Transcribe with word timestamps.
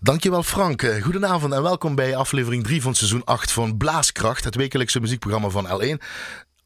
Dankjewel 0.00 0.42
Frank. 0.42 0.82
Eh, 0.82 1.02
goedenavond 1.02 1.52
en 1.52 1.62
welkom 1.62 1.94
bij 1.94 2.16
aflevering 2.16 2.64
3 2.64 2.82
van 2.82 2.94
seizoen 2.94 3.24
8 3.24 3.52
van 3.52 3.76
Blaaskracht, 3.76 4.44
het 4.44 4.54
wekelijkse 4.54 5.00
muziekprogramma 5.00 5.48
van 5.48 5.66
L1 5.66 6.02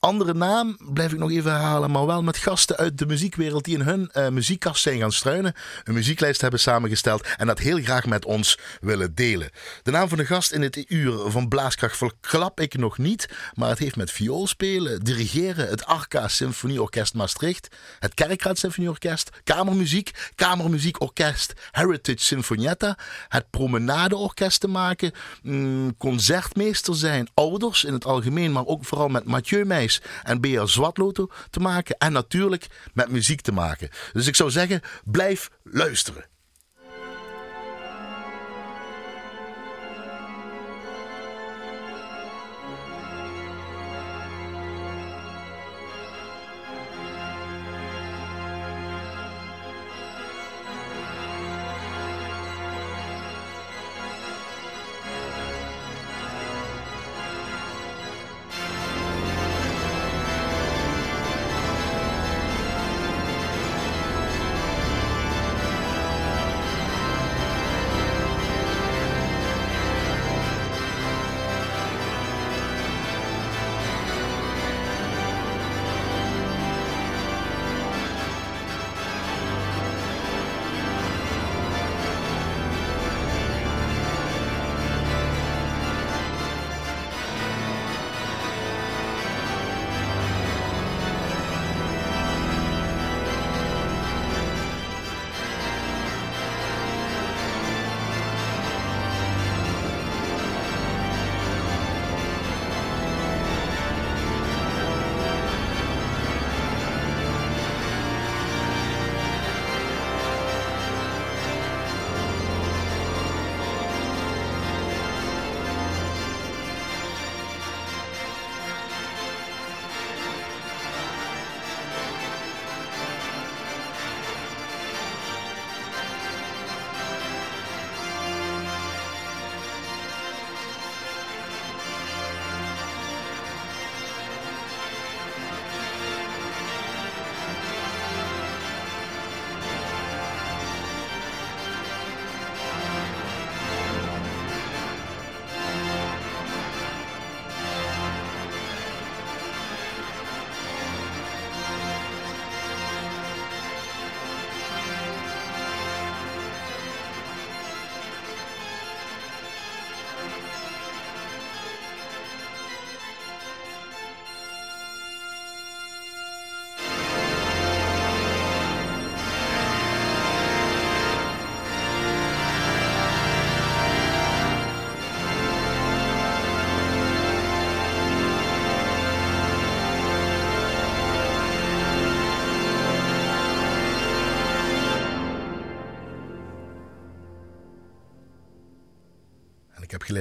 andere 0.00 0.34
naam, 0.34 0.76
blijf 0.92 1.12
ik 1.12 1.18
nog 1.18 1.30
even 1.30 1.50
herhalen, 1.50 1.90
maar 1.90 2.06
wel 2.06 2.22
met 2.22 2.37
gasten 2.37 2.76
uit 2.76 2.98
de 2.98 3.06
muziekwereld 3.06 3.64
die 3.64 3.74
in 3.74 3.80
hun 3.80 4.10
uh, 4.12 4.28
muziekkast 4.28 4.82
zijn 4.82 4.98
gaan 4.98 5.12
struinen, 5.12 5.54
een 5.84 5.94
muzieklijst 5.94 6.40
hebben 6.40 6.60
samengesteld 6.60 7.26
en 7.37 7.46
dat 7.46 7.58
heel 7.58 7.82
graag 7.82 8.06
met 8.06 8.24
ons 8.24 8.58
willen 8.81 9.14
delen. 9.14 9.50
De 9.82 9.90
naam 9.90 10.08
van 10.08 10.18
de 10.18 10.26
gast 10.26 10.53
in 10.53 10.63
het 10.63 10.85
uur 10.88 11.31
van 11.31 11.49
Blaaskracht 11.49 11.96
verklap 11.96 12.60
ik 12.60 12.78
nog 12.78 12.99
niet, 12.99 13.28
maar 13.54 13.68
het 13.68 13.78
heeft 13.78 13.96
met 13.96 14.10
vioolspelen, 14.10 15.00
dirigeren, 15.00 15.68
het 15.68 15.85
Arca 15.85 16.28
Symfonieorkest 16.28 17.14
Maastricht, 17.14 17.69
het 17.98 18.14
Kerkraad 18.14 18.59
Symfonieorkest, 18.59 19.30
kamermuziek, 19.45 20.30
kamermuziekorkest 20.34 21.52
Heritage 21.70 22.24
Sinfonietta, 22.24 22.98
het 23.28 23.51
Promenadeorkest 23.51 24.60
te 24.60 24.68
maken, 24.68 25.12
mm, 25.42 25.96
concertmeester 25.96 26.95
zijn, 26.96 27.28
ouders 27.34 27.84
in 27.84 27.92
het 27.92 28.04
algemeen, 28.04 28.52
maar 28.52 28.66
ook 28.66 28.84
vooral 28.84 29.09
met 29.09 29.24
Mathieu 29.24 29.64
Meijs 29.64 29.89
en 30.22 30.40
BR 30.40 30.66
Zwartloto 30.66 31.30
te 31.50 31.60
maken. 31.60 31.98
En 31.98 32.12
natuurlijk 32.12 32.66
met 32.92 33.10
muziek 33.10 33.40
te 33.40 33.52
maken. 33.52 33.88
Dus 34.12 34.26
ik 34.26 34.36
zou 34.36 34.50
zeggen, 34.50 34.80
blijf 35.04 35.50
luisteren. 35.62 36.29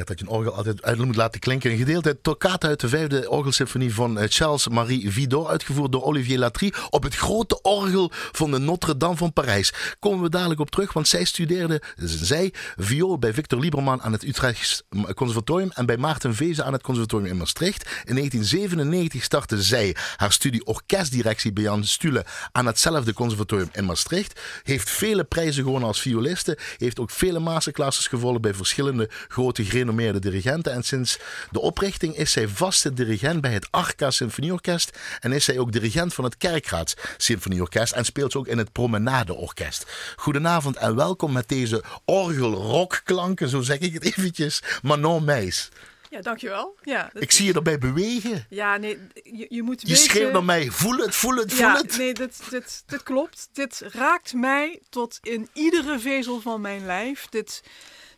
Dat 0.08 0.20
je 0.20 0.26
een 0.26 0.32
orgel 0.32 0.54
altijd 0.54 0.84
uit 0.84 0.98
moet 0.98 1.16
laten 1.16 1.40
klinken. 1.40 1.72
Een 1.72 1.78
gedeelte 1.78 2.22
Toccata 2.22 2.68
uit 2.68 2.80
de 2.80 2.90
vijfde 2.90 3.30
orgelsymfonie 3.30 3.94
van 3.94 4.20
eh, 4.20 4.26
Charles-Marie 4.30 5.12
Vidor, 5.12 5.48
uitgevoerd 5.48 5.92
door 5.92 6.04
Olivier 6.04 6.38
Latry, 6.38 6.74
op 6.90 7.04
het 7.04 7.16
grote 7.16 7.62
orgel 7.62 8.12
van 8.32 8.52
de 8.52 8.58
Notre-Dame 8.58 9.16
van 9.16 9.34
Parijs. 9.34 9.74
Komen 10.00 10.24
we 10.24 10.30
dadelijk 10.30 10.60
op 10.60 10.70
terug, 10.70 10.94
want 10.94 11.08
zij 11.08 11.24
studeerde, 11.24 11.82
zij, 11.96 12.54
viool 12.76 13.20
bij 13.20 13.34
Victor 13.34 13.60
Lieberman 13.60 14.02
aan 14.02 14.12
het 14.12 14.24
Utrecht 14.24 14.84
Conservatorium 15.16 15.72
en 15.74 15.86
bij 15.86 15.98
Maarten 15.98 16.36
Vezen 16.36 16.66
aan 16.66 16.74
het 16.74 16.82
Conservatorium 16.82 17.32
in 17.32 17.38
Maastricht. 17.38 17.84
In 17.84 18.16
1997 18.16 19.24
startte 19.24 19.62
zij 19.62 19.96
haar 20.16 20.32
studie 20.32 20.66
orkestdirectie 20.66 21.54
bij 21.54 21.64
Jan 21.64 21.84
Stule 21.84 22.26
aan 22.52 22.66
hetzelfde 22.66 23.14
conservatorium 23.14 23.70
in 23.72 23.86
Maastricht. 23.86 24.40
Heeft 24.64 24.90
vele 24.90 25.24
prijzen 25.24 25.64
gewonnen 25.64 25.88
als 25.88 26.02
violiste, 26.02 26.58
heeft 26.78 27.00
ook 27.00 27.12
vele 27.12 27.40
masterclasses 27.40 28.08
gevolgd 28.08 28.42
bij 28.42 28.54
verschillende 28.54 29.10
grote 29.28 29.66
gerenommeerde 29.90 30.30
dirigenten. 30.30 30.74
En 30.74 30.84
sinds 30.84 31.20
de 31.52 31.60
oprichting 31.60 32.18
is 32.18 32.32
zij 32.32 32.48
vaste 32.48 32.94
dirigent 32.94 33.42
bij 33.42 33.54
het 33.54 33.68
Arca 33.72 34.12
Symfonieorkest. 34.12 34.98
En 35.20 35.32
is 35.32 35.46
zij 35.46 35.60
ook 35.60 35.72
dirigent 35.72 36.14
van 36.14 36.24
het 36.24 36.38
Kerkraad 36.38 36.96
Symfonieorkest. 37.18 37.94
En 37.94 38.06
speelt 38.06 38.32
ze 38.32 38.38
ook 38.38 38.48
in 38.48 38.58
het 38.58 38.72
Promenadeorkest. 38.72 39.86
Goedenavond 40.16 40.76
en 40.76 40.96
welkom 40.96 41.32
met 41.32 41.48
deze 41.48 41.84
orgelrockklanken, 42.06 43.50
zo 43.50 43.62
zeg 43.62 43.80
ik 43.80 43.94
het 43.94 44.04
eventjes. 44.04 44.62
Manon 44.82 45.24
Meijs. 45.24 45.70
Ja, 46.10 46.22
dankjewel. 46.22 46.76
Ja, 46.84 47.10
Ik 47.14 47.32
zie 47.32 47.46
je 47.46 47.54
erbij 47.54 47.78
bewegen. 47.78 48.46
Ja, 48.50 48.78
nee, 48.78 48.98
je, 49.24 49.46
je 49.50 49.64
moet 49.64 49.88
Je 49.88 49.96
schreeuwt 49.96 50.32
naar 50.32 50.44
mij, 50.44 50.70
voel 50.70 50.98
het, 50.98 51.16
voel 51.16 51.36
het, 51.36 51.54
voel 51.54 51.66
ja, 51.68 51.78
het. 51.78 51.98
nee, 51.98 52.14
dit, 52.14 52.42
dit, 52.50 52.84
dit 52.86 53.04
klopt. 53.04 53.50
Dit 53.54 53.82
raakt 53.92 54.34
mij 54.34 54.80
tot 54.90 55.18
in 55.22 55.50
iedere 55.54 56.00
vezel 56.00 56.42
van 56.42 56.62
mijn 56.62 56.86
lijf. 56.86 57.28
Dit, 57.30 57.64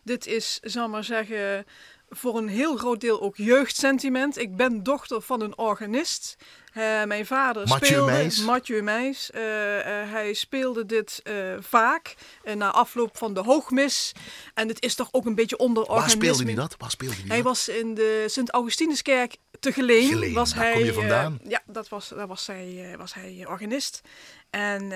dit 0.02 0.26
is, 0.26 0.58
zal 0.62 0.88
maar 0.88 1.04
zeggen, 1.04 1.66
voor 2.08 2.36
een 2.38 2.48
heel 2.48 2.76
groot 2.76 3.00
deel 3.00 3.20
ook 3.20 3.36
jeugdsentiment. 3.36 4.38
Ik 4.38 4.56
ben 4.56 4.82
dochter 4.82 5.20
van 5.20 5.40
een 5.40 5.58
organist. 5.58 6.36
Uh, 6.74 7.04
mijn 7.04 7.26
vader 7.26 7.68
Mathieu 7.68 7.86
speelde... 7.86 8.12
Meijs. 8.12 8.40
Mathieu 8.44 8.82
Meijs. 8.82 9.30
Uh, 9.34 9.40
uh, 9.40 9.84
hij 9.86 10.34
speelde 10.34 10.86
dit 10.86 11.22
vaak 11.60 12.14
na 12.54 12.70
afloop 12.70 13.16
van 13.16 13.34
de 13.34 13.40
hoogmis. 13.40 14.12
En 14.54 14.68
het 14.68 14.82
is 14.82 14.94
toch 14.94 15.08
ook 15.10 15.26
een 15.26 15.34
beetje 15.34 15.56
onder 15.56 15.86
Waar 15.86 16.10
speelde 16.10 16.44
hij 16.44 16.54
dat? 16.54 16.74
Waar 16.78 16.90
speelde 16.90 17.14
hij 17.14 17.24
Hij 17.26 17.36
dat? 17.36 17.44
was 17.44 17.68
in 17.68 17.94
de 17.94 18.24
Sint-Augustinuskerk 18.26 19.36
te 19.60 19.72
Geleen. 19.72 20.08
Geleen, 20.08 20.34
was 20.34 20.54
daar 20.54 20.64
hij, 20.64 20.72
kom 20.72 20.84
je 20.84 20.92
vandaan. 20.92 21.40
ja, 21.48 21.62
dat 21.66 21.88
was, 21.88 22.08
daar 22.08 22.26
was 22.26 22.46
hij, 22.46 22.94
was 22.98 23.14
hij 23.14 23.44
organist. 23.48 24.00
En 24.52 24.88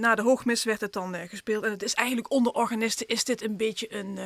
na 0.00 0.14
de 0.14 0.22
hoogmis 0.22 0.64
werd 0.64 0.80
het 0.80 0.92
dan 0.92 1.16
gespeeld. 1.28 1.64
En 1.64 1.70
het 1.70 1.82
is 1.82 1.94
eigenlijk 1.94 2.30
onder 2.30 2.52
organisten 2.52 3.06
is 3.06 3.24
dit 3.24 3.42
een 3.42 3.56
beetje 3.56 3.94
een, 3.94 4.18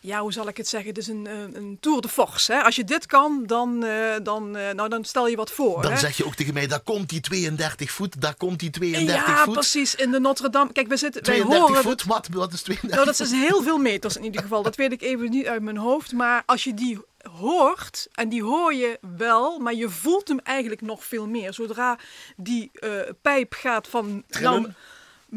ja, 0.00 0.20
hoe 0.20 0.32
zal 0.32 0.48
ik 0.48 0.56
het 0.56 0.68
zeggen? 0.68 0.88
Het 0.88 0.98
is 0.98 1.06
een, 1.06 1.26
een 1.52 1.76
tour 1.80 2.00
de 2.00 2.08
force. 2.08 2.52
Hè? 2.52 2.62
Als 2.62 2.76
je 2.76 2.84
dit 2.84 3.06
kan, 3.06 3.42
dan, 3.46 3.86
dan, 4.22 4.50
nou, 4.50 4.88
dan 4.88 5.04
stel 5.04 5.28
je 5.28 5.36
wat 5.36 5.50
voor. 5.50 5.82
Dan 5.82 5.92
hè? 5.92 5.98
zeg 5.98 6.16
je 6.16 6.24
ook 6.24 6.34
tegen 6.34 6.54
mij, 6.54 6.66
daar 6.66 6.80
komt 6.80 7.08
die 7.08 7.20
32 7.20 7.90
voet, 7.90 8.20
daar 8.20 8.34
komt 8.34 8.58
die 8.58 8.70
32 8.70 9.26
ja, 9.26 9.44
voet. 9.44 9.54
precies. 9.54 9.94
In 9.94 10.10
de 10.10 10.20
Notre 10.20 10.50
Dame. 10.50 10.72
Kijk, 10.72 10.88
we 10.88 10.96
zitten. 10.96 11.24
Wij 11.24 11.34
32 11.34 11.68
horen. 11.68 11.82
voet, 11.82 12.04
wat, 12.04 12.28
wat 12.32 12.52
is 12.52 12.62
32 12.62 12.90
Nou, 12.90 13.16
dat 13.16 13.26
is 13.26 13.48
heel 13.48 13.62
veel 13.62 13.78
meters 13.78 14.16
in 14.16 14.24
ieder 14.24 14.42
geval. 14.42 14.62
Dat 14.62 14.76
weet 14.76 14.92
ik 14.92 15.02
even 15.02 15.30
niet 15.30 15.46
uit 15.46 15.62
mijn 15.62 15.76
hoofd. 15.76 16.12
Maar 16.12 16.42
als 16.46 16.64
je 16.64 16.74
die 16.74 16.98
hoort, 17.28 18.08
en 18.12 18.28
die 18.28 18.42
hoor 18.42 18.74
je 18.74 18.98
wel, 19.16 19.58
maar 19.58 19.74
je 19.74 19.88
voelt 19.88 20.28
hem 20.28 20.38
eigenlijk 20.38 20.80
nog 20.80 21.04
veel 21.04 21.26
meer. 21.26 21.52
Zodra 21.52 21.98
die 22.36 22.70
eh, 22.72 23.00
pijp 23.22 23.52
gaat 23.52 23.88
van. 23.88 24.24
Trillen? 24.26 24.62
Nou, 24.62 24.72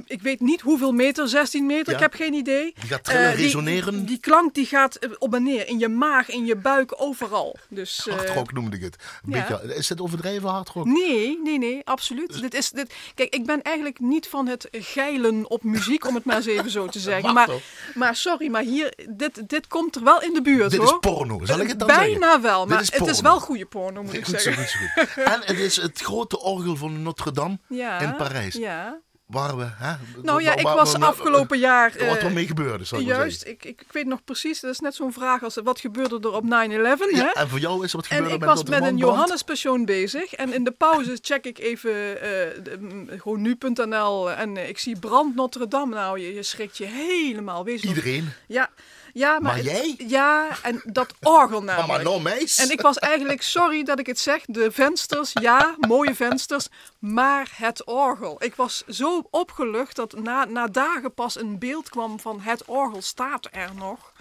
ik 0.05 0.21
weet 0.21 0.39
niet 0.39 0.61
hoeveel 0.61 0.91
meter, 0.91 1.27
16 1.27 1.65
meter, 1.65 1.87
Ja. 1.89 1.93
ik 1.93 1.99
heb 1.99 2.13
geen 2.13 2.33
idee. 2.33 2.73
Die 2.79 2.89
gaat 2.89 3.03
trillen, 3.03 3.29
Eh, 3.29 3.35
die- 3.35 3.43
resoneren. 3.43 4.05
Die, 4.05 4.17
klank 4.19 4.53
die 4.53 4.65
gaat 4.65 4.95
eh, 4.95 5.09
op 5.17 5.33
en 5.33 5.43
neer, 5.43 5.67
in 5.67 5.79
je 5.79 5.87
maag, 5.87 6.29
in 6.29 6.45
je 6.45 6.55
buik, 6.55 6.93
overal. 7.01 7.57
Dus, 7.69 8.07
eh, 8.07 8.15
Hardrock 8.15 8.53
noemde 8.53 8.75
ik 8.75 8.81
het. 8.83 8.95
Een 9.25 9.31
ja. 9.33 9.47
beetje, 9.59 9.75
is 9.75 9.89
het 9.89 10.01
overdreven 10.01 10.49
hardrock? 10.49 10.85
Nee, 10.85 11.39
nee, 11.43 11.57
nee, 11.57 11.81
absoluut. 11.83 12.41
Dit 12.41 12.53
is, 12.53 12.69
dit, 12.69 12.93
kijk, 13.15 13.33
ik 13.35 13.45
ben 13.45 13.61
eigenlijk 13.61 13.99
niet 13.99 14.27
van 14.27 14.47
het 14.47 14.67
geilen 14.71 15.49
op 15.49 15.63
muziek, 15.63 16.07
om 16.07 16.15
het 16.15 16.25
maar 16.25 16.35
eens 16.35 16.45
even 16.45 16.71
zo 16.71 16.87
te 16.87 16.99
zeggen. 17.09 17.33
Maar, 17.33 17.49
maar 17.95 18.15
sorry, 18.15 18.47
maar 18.49 18.63
hier, 18.63 18.93
dit, 19.09 19.49
dit 19.49 19.67
komt 19.67 19.95
er 19.95 20.03
wel 20.03 20.21
in 20.21 20.33
de 20.33 20.41
buurt 20.41 20.71
Dit 20.71 20.81
is 20.81 20.89
hoor. 20.89 20.99
porno, 20.99 21.45
zal 21.45 21.59
ik 21.59 21.67
het 21.67 21.79
dan 21.79 21.87
Bijna 21.87 22.19
zeggen? 22.25 22.41
wel, 22.41 22.59
Dit 22.61 22.69
maar 22.73 22.81
is 22.81 22.91
het 22.93 23.07
is 23.07 23.21
wel 23.21 23.39
goede 23.39 23.65
porno, 23.65 24.03
moet 24.03 24.13
ik 24.13 24.25
Goed 24.25 24.33
zo, 24.35 24.41
zeggen. 24.41 24.63
goed 24.67 24.71
zo, 24.95 25.03
goed. 25.05 25.23
En 25.23 25.41
het 25.45 25.59
is 25.59 25.75
het 25.75 25.99
grote 25.99 26.39
orgel 26.39 26.75
van 26.75 27.01
Notre 27.01 27.31
Dame 27.31 27.59
Ja, 27.69 27.99
in 27.99 28.15
Parijs. 28.15 28.53
Ja. 28.55 28.99
Waar 29.29 29.57
we, 29.57 29.65
hè? 29.73 29.93
Nou 30.21 30.41
ja, 30.41 30.55
ik 30.55 30.61
was 30.67 30.93
afgelopen 30.99 31.59
jaar... 31.59 31.91
Wat 31.91 32.17
eh, 32.17 32.23
er 32.23 32.31
mee 32.31 32.47
gebeurde, 32.47 32.83
zal 32.83 32.99
ik 32.99 33.05
Juist, 33.05 33.45
ik, 33.45 33.65
ik, 33.65 33.81
ik 33.81 33.91
weet 33.91 34.05
nog 34.05 34.23
precies, 34.23 34.59
dat 34.59 34.71
is 34.71 34.79
net 34.79 34.95
zo'n 34.95 35.13
vraag 35.13 35.43
als 35.43 35.55
wat 35.63 35.79
gebeurde 35.79 36.19
er 36.21 36.31
op 36.33 36.43
9-11, 36.43 36.47
Ja, 36.47 37.33
en 37.33 37.49
voor 37.49 37.59
jou 37.59 37.83
is 37.83 37.91
er 37.91 37.97
wat 37.97 38.07
En 38.07 38.15
gebeurd 38.15 38.33
ik 38.33 38.39
met 38.39 38.49
was 38.49 38.63
met 38.63 38.73
een 38.73 38.79
band? 38.79 38.99
Johannespassion 38.99 39.85
bezig. 39.85 40.33
En 40.33 40.53
in 40.53 40.63
de 40.63 40.71
pauze 40.71 41.17
check 41.21 41.45
ik 41.45 41.57
even 41.59 41.91
eh, 42.21 42.29
de- 42.63 42.77
m, 42.79 43.07
gewoon 43.19 43.41
nu.nl. 43.41 44.31
En 44.31 44.57
eh, 44.57 44.69
ik 44.69 44.77
zie 44.79 44.99
brand 44.99 45.35
Notre 45.35 45.67
Dame. 45.67 45.95
Nou, 45.95 46.19
je, 46.19 46.33
je 46.33 46.43
schrikt 46.43 46.77
je 46.77 46.85
helemaal. 46.85 47.63
Wees 47.63 47.83
nog- 47.83 47.95
Iedereen. 47.95 48.29
Ja, 48.47 48.69
ja 49.13 49.31
maar, 49.31 49.41
Maar 49.41 49.55
het- 49.55 49.65
jij? 49.65 49.95
Ja, 50.07 50.47
en 50.63 50.81
dat 50.85 51.13
orgel 51.21 51.63
namelijk. 51.63 51.87
maar 51.87 52.03
nou, 52.03 52.21
meis. 52.21 52.57
En 52.57 52.71
ik 52.71 52.81
was 52.81 52.97
eigenlijk, 52.97 53.41
sorry 53.41 53.83
dat 53.83 53.99
ik 53.99 54.05
het 54.05 54.19
zeg, 54.19 54.43
de 54.45 54.71
vensters, 54.71 55.31
ja, 55.33 55.75
mooie 55.79 56.15
vensters, 56.15 56.67
maar 56.99 57.51
het 57.55 57.85
orgel. 57.85 58.43
Ik 58.43 58.55
was 58.55 58.83
zo 58.87 59.27
opgelucht 59.31 59.95
dat 59.95 60.13
na, 60.19 60.45
na 60.45 60.67
dagen 60.67 61.13
pas 61.13 61.39
een 61.39 61.59
beeld 61.59 61.89
kwam 61.89 62.19
van 62.19 62.39
het 62.41 62.65
orgel 62.65 63.01
staat 63.01 63.47
er 63.51 63.69
nog. 63.75 64.13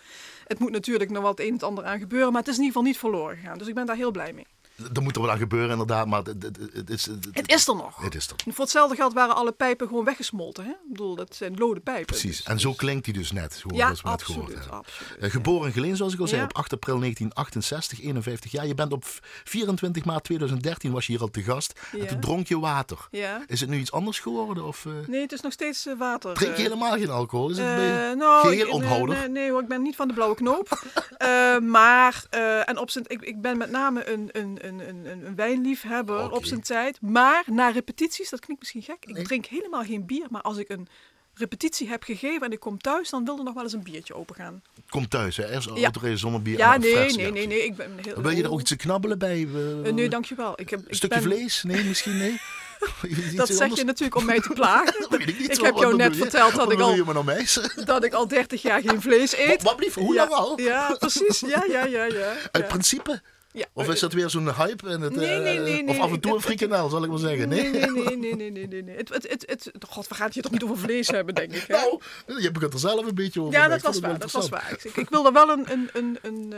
Het 0.47 0.59
moet 0.59 0.71
natuurlijk 0.71 1.11
nog 1.11 1.23
wat 1.23 1.41
een 1.41 1.47
en 1.47 1.53
het 1.53 1.63
ander 1.63 1.85
aan 1.85 1.99
gebeuren, 1.99 2.33
maar 2.33 2.41
het 2.41 2.51
is 2.51 2.57
in 2.57 2.63
ieder 2.63 2.77
geval 2.77 2.91
niet 2.93 2.99
verloren 3.01 3.37
gegaan. 3.37 3.59
Dus 3.59 3.67
ik 3.69 3.75
ben 3.75 3.87
daar 3.87 3.97
heel 3.97 4.11
blij 4.11 4.33
mee. 4.33 4.47
Er 4.95 5.03
moet 5.03 5.17
er 5.17 5.23
wel 5.23 5.31
aan 5.31 5.39
gebeuren, 5.39 5.71
inderdaad, 5.71 6.07
maar 6.07 6.23
het, 6.23 6.43
het, 6.43 6.59
het 6.73 6.91
is... 6.91 7.07
Het 7.33 7.49
is 7.53 7.69
er 7.69 7.75
nog. 7.77 8.03
Het 8.03 8.15
is 8.15 8.27
er. 8.29 8.35
Voor 8.53 8.65
hetzelfde 8.65 8.97
geld 8.97 9.13
waren 9.13 9.35
alle 9.35 9.53
pijpen 9.53 9.87
gewoon 9.89 10.05
weggesmolten. 10.05 10.65
Hè? 10.65 10.71
Ik 10.71 10.77
bedoel, 10.89 11.15
dat 11.15 11.35
zijn 11.37 11.57
lode 11.57 11.81
pijpen. 11.81 12.07
Precies. 12.07 12.37
Dus- 12.37 12.47
En 12.47 12.61
zo 12.61 12.73
klinkt 12.73 13.05
hij 13.05 13.15
dus 13.15 13.33
net, 13.33 13.53
zoals 13.55 13.77
Ja, 13.77 13.85
we 13.85 13.91
net 13.93 14.01
gehoord 14.01 14.21
absoluut. 14.21 14.59
hebben. 14.59 14.73
absoluut. 14.73 15.17
Eh, 15.21 15.31
Geboren 15.31 15.67
in 15.67 15.73
Geleen, 15.73 15.97
zoals 15.97 16.13
ik 16.15 16.21
al 16.21 16.27
zei, 16.27 16.43
op 16.43 16.55
8 16.57 16.73
april 16.73 16.99
1968, 16.99 18.01
51 18.01 18.51
jaar. 18.51 18.67
Je 18.67 18.75
bent 18.75 18.93
op 18.93 19.05
24 19.45 20.05
maart 20.05 20.25
2013 20.25 20.93
was 20.93 21.07
je 21.07 21.13
hier 21.13 21.21
al 21.21 21.29
te 21.31 21.43
gast. 21.43 21.81
En 21.99 22.07
toen 22.07 22.21
dronk 22.21 22.47
je 22.49 22.59
water. 22.59 23.09
Is 23.47 23.61
het 23.61 23.71
nu 23.71 23.79
iets 23.79 23.93
anders 23.93 24.19
geworden? 24.19 24.65
Of 24.65 24.87
eh, 24.87 24.93
Nee, 25.07 25.21
het 25.21 25.33
is 25.33 25.41
nog 25.41 25.53
steeds 25.53 25.87
eh, 25.87 25.99
water. 25.99 26.35
drink 26.35 26.57
je 26.57 26.63
helemaal 26.63 26.93
geen 26.99 27.11
alcohol? 27.11 27.51
Is 27.51 27.59
het 27.59 27.67
bij- 27.77 28.15
nou, 28.15 28.49
geheel 28.49 28.71
onthouder? 28.71 29.17
Nee, 29.19 29.29
nee, 29.29 29.51
hoor, 29.51 29.63
ik 29.63 29.69
ben 29.69 29.83
niet 29.83 29.97
van 29.97 30.09
de 30.09 30.15
blauwe 30.15 30.35
knoop. 30.35 30.69
Maar, 31.63 32.25
en 32.65 32.79
op 32.79 32.91
zijn, 32.91 33.05
ik, 33.09 33.23
ik 33.23 33.41
ben 33.41 33.57
met 33.57 33.71
name 33.71 34.09
een, 34.13 34.29
een, 34.33 34.59
een, 34.69 34.89
een, 34.89 35.27
een 35.27 35.35
wijnliefhebber 35.37 36.31
op 36.31 36.45
zijn 36.45 36.61
tijd. 36.61 37.01
Maar 37.01 37.43
na 37.47 37.69
repetities, 37.69 38.31
dat 38.31 38.41
klinkt 38.41 38.63
misschien 38.63 38.83
gek, 38.83 39.19
ik 39.19 39.25
drink 39.25 39.47
helemaal 39.47 39.85
geen 39.85 40.07
bier. 40.07 40.27
Maar 40.31 40.43
als 40.43 40.57
ik 40.57 40.69
een 40.69 40.89
repetitie 41.35 41.89
heb 41.89 42.03
gegeven 42.03 42.47
en 42.47 42.53
ik 42.53 42.61
kom 42.61 42.79
thuis, 42.79 43.11
dan 43.11 43.25
wil 43.25 43.39
er 43.39 43.45
nog 43.45 43.55
wel 43.55 43.63
eens 43.63 43.73
een 43.73 43.83
biertje 43.83 44.15
opengaan. 44.15 44.63
Kom 44.89 45.09
thuis, 45.09 45.37
hè? 45.37 45.51
Eerst 45.53 45.71
Ja. 45.75 45.83
autorijden 45.83 46.19
zonder 46.19 46.43
bier. 46.43 46.59
Ja, 46.59 46.71
dan 46.73 46.81
nee, 46.81 46.95
nee, 46.95 47.19
ja, 47.19 47.31
nee, 47.31 47.47
nee. 47.47 47.65
Ik 47.65 47.77
ben 47.77 47.91
heel, 48.03 48.23
Wil 48.23 48.31
je 48.31 48.43
er 48.43 48.51
ook 48.51 48.61
iets 48.61 48.71
te 48.71 48.77
knabbelen 48.77 49.19
bij? 49.19 49.49
Eh, 49.85 49.93
nee, 49.93 50.09
dankjewel. 50.09 50.61
Ik 50.61 50.71
heb, 50.71 50.81
Een 50.81 50.89
ik 50.89 50.95
stukje 50.95 51.21
ben- 51.21 51.33
vlees? 51.33 51.63
Nee, 51.63 51.85
misschien 51.85 52.17
nee? 52.17 52.41
Dat 53.37 53.49
zeg 53.49 53.61
anders? 53.61 53.81
je 53.81 53.87
natuurlijk 53.87 54.17
om 54.17 54.25
mij 54.25 54.41
te 54.41 54.49
plagen. 54.55 55.01
Dat 55.01 55.11
weet 55.11 55.29
ik 55.29 55.39
niet. 55.39 55.59
Ik 55.59 55.65
heb 55.65 55.77
jou 55.77 55.97
net 55.97 56.15
je? 56.15 56.21
verteld 56.21 56.55
dat 56.55 56.73
ik 56.73 56.81
al- 56.81 57.25
dat 57.85 58.05
ik 58.05 58.13
al 58.13 58.29
30 58.29 58.63
jaar 58.63 58.81
geen 58.81 59.03
vlees 59.03 59.37
eet. 59.37 59.49
Wat, 59.49 59.63
wat 59.63 59.77
blieft? 59.77 59.95
Hoe 59.95 60.15
ja, 60.15 60.21
lang 60.29 60.33
al? 60.33 60.61
Ja, 60.61 60.97
precies. 60.99 61.41
Ja, 61.41 61.65
ja, 61.69 61.85
ja, 61.85 62.05
ja. 62.05 62.29
Uit 62.29 62.49
ja. 62.53 62.69
principe? 62.69 63.23
Ja. 63.53 63.65
Of 63.73 63.89
is 63.89 64.01
dat 64.01 64.13
weer 64.13 64.31
zo'n 64.31 64.55
hype? 64.55 64.89
En 64.89 65.01
het, 65.01 65.17
Nee, 65.17 65.29
eh, 65.29 65.43
nee, 65.43 65.59
nee, 65.59 65.81
Of 65.87 65.87
nee. 65.95 66.01
af 66.01 66.13
en 66.13 66.21
toe 66.21 66.31
een 66.31 66.37
Het- 66.37 66.47
het- 66.47 66.57
frikandel, 66.59 66.89
zal 66.89 67.03
ik 67.05 67.11
maar 67.11 67.19
zeggen. 67.19 67.49
Nee? 67.49 67.71
Nee, 67.71 67.81
nee, 67.91 68.17
nee, 68.17 68.35
nee, 68.37 68.51
nee, 68.51 68.67
nee, 68.67 68.83
nee. 68.83 68.97
Het, 68.97 69.09
het, 69.09 69.27
het, 69.29 69.47
het, 69.47 69.71
god, 69.89 70.09
we 70.09 70.15
gaan 70.15 70.25
het 70.25 70.35
hier 70.35 70.43
toch 70.43 70.53
niet 70.53 70.63
over 70.63 70.79
vlees 70.79 71.09
hebben, 71.09 71.35
denk 71.35 71.53
ik. 71.53 71.65
Hè? 71.67 71.75
Nou, 71.77 72.43
je 72.43 72.51
begint 72.53 72.73
er 72.73 72.79
zelf 72.79 73.07
een 73.07 73.15
beetje 73.15 73.41
over. 73.41 73.53
ja, 73.53 73.69
dat 73.69 73.81
was 73.83 73.95
het 73.95 74.05
waar. 74.05 74.19
Dat 74.19 74.31
was 74.31 74.49
waar. 74.49 74.77
Ik, 74.83 74.97
ik 74.97 75.09
wil 75.11 75.27
er 75.27 75.33
wel 75.33 75.49
een, 75.49 75.73
een, 75.73 75.89
een, 75.93 76.19
een 76.23 76.53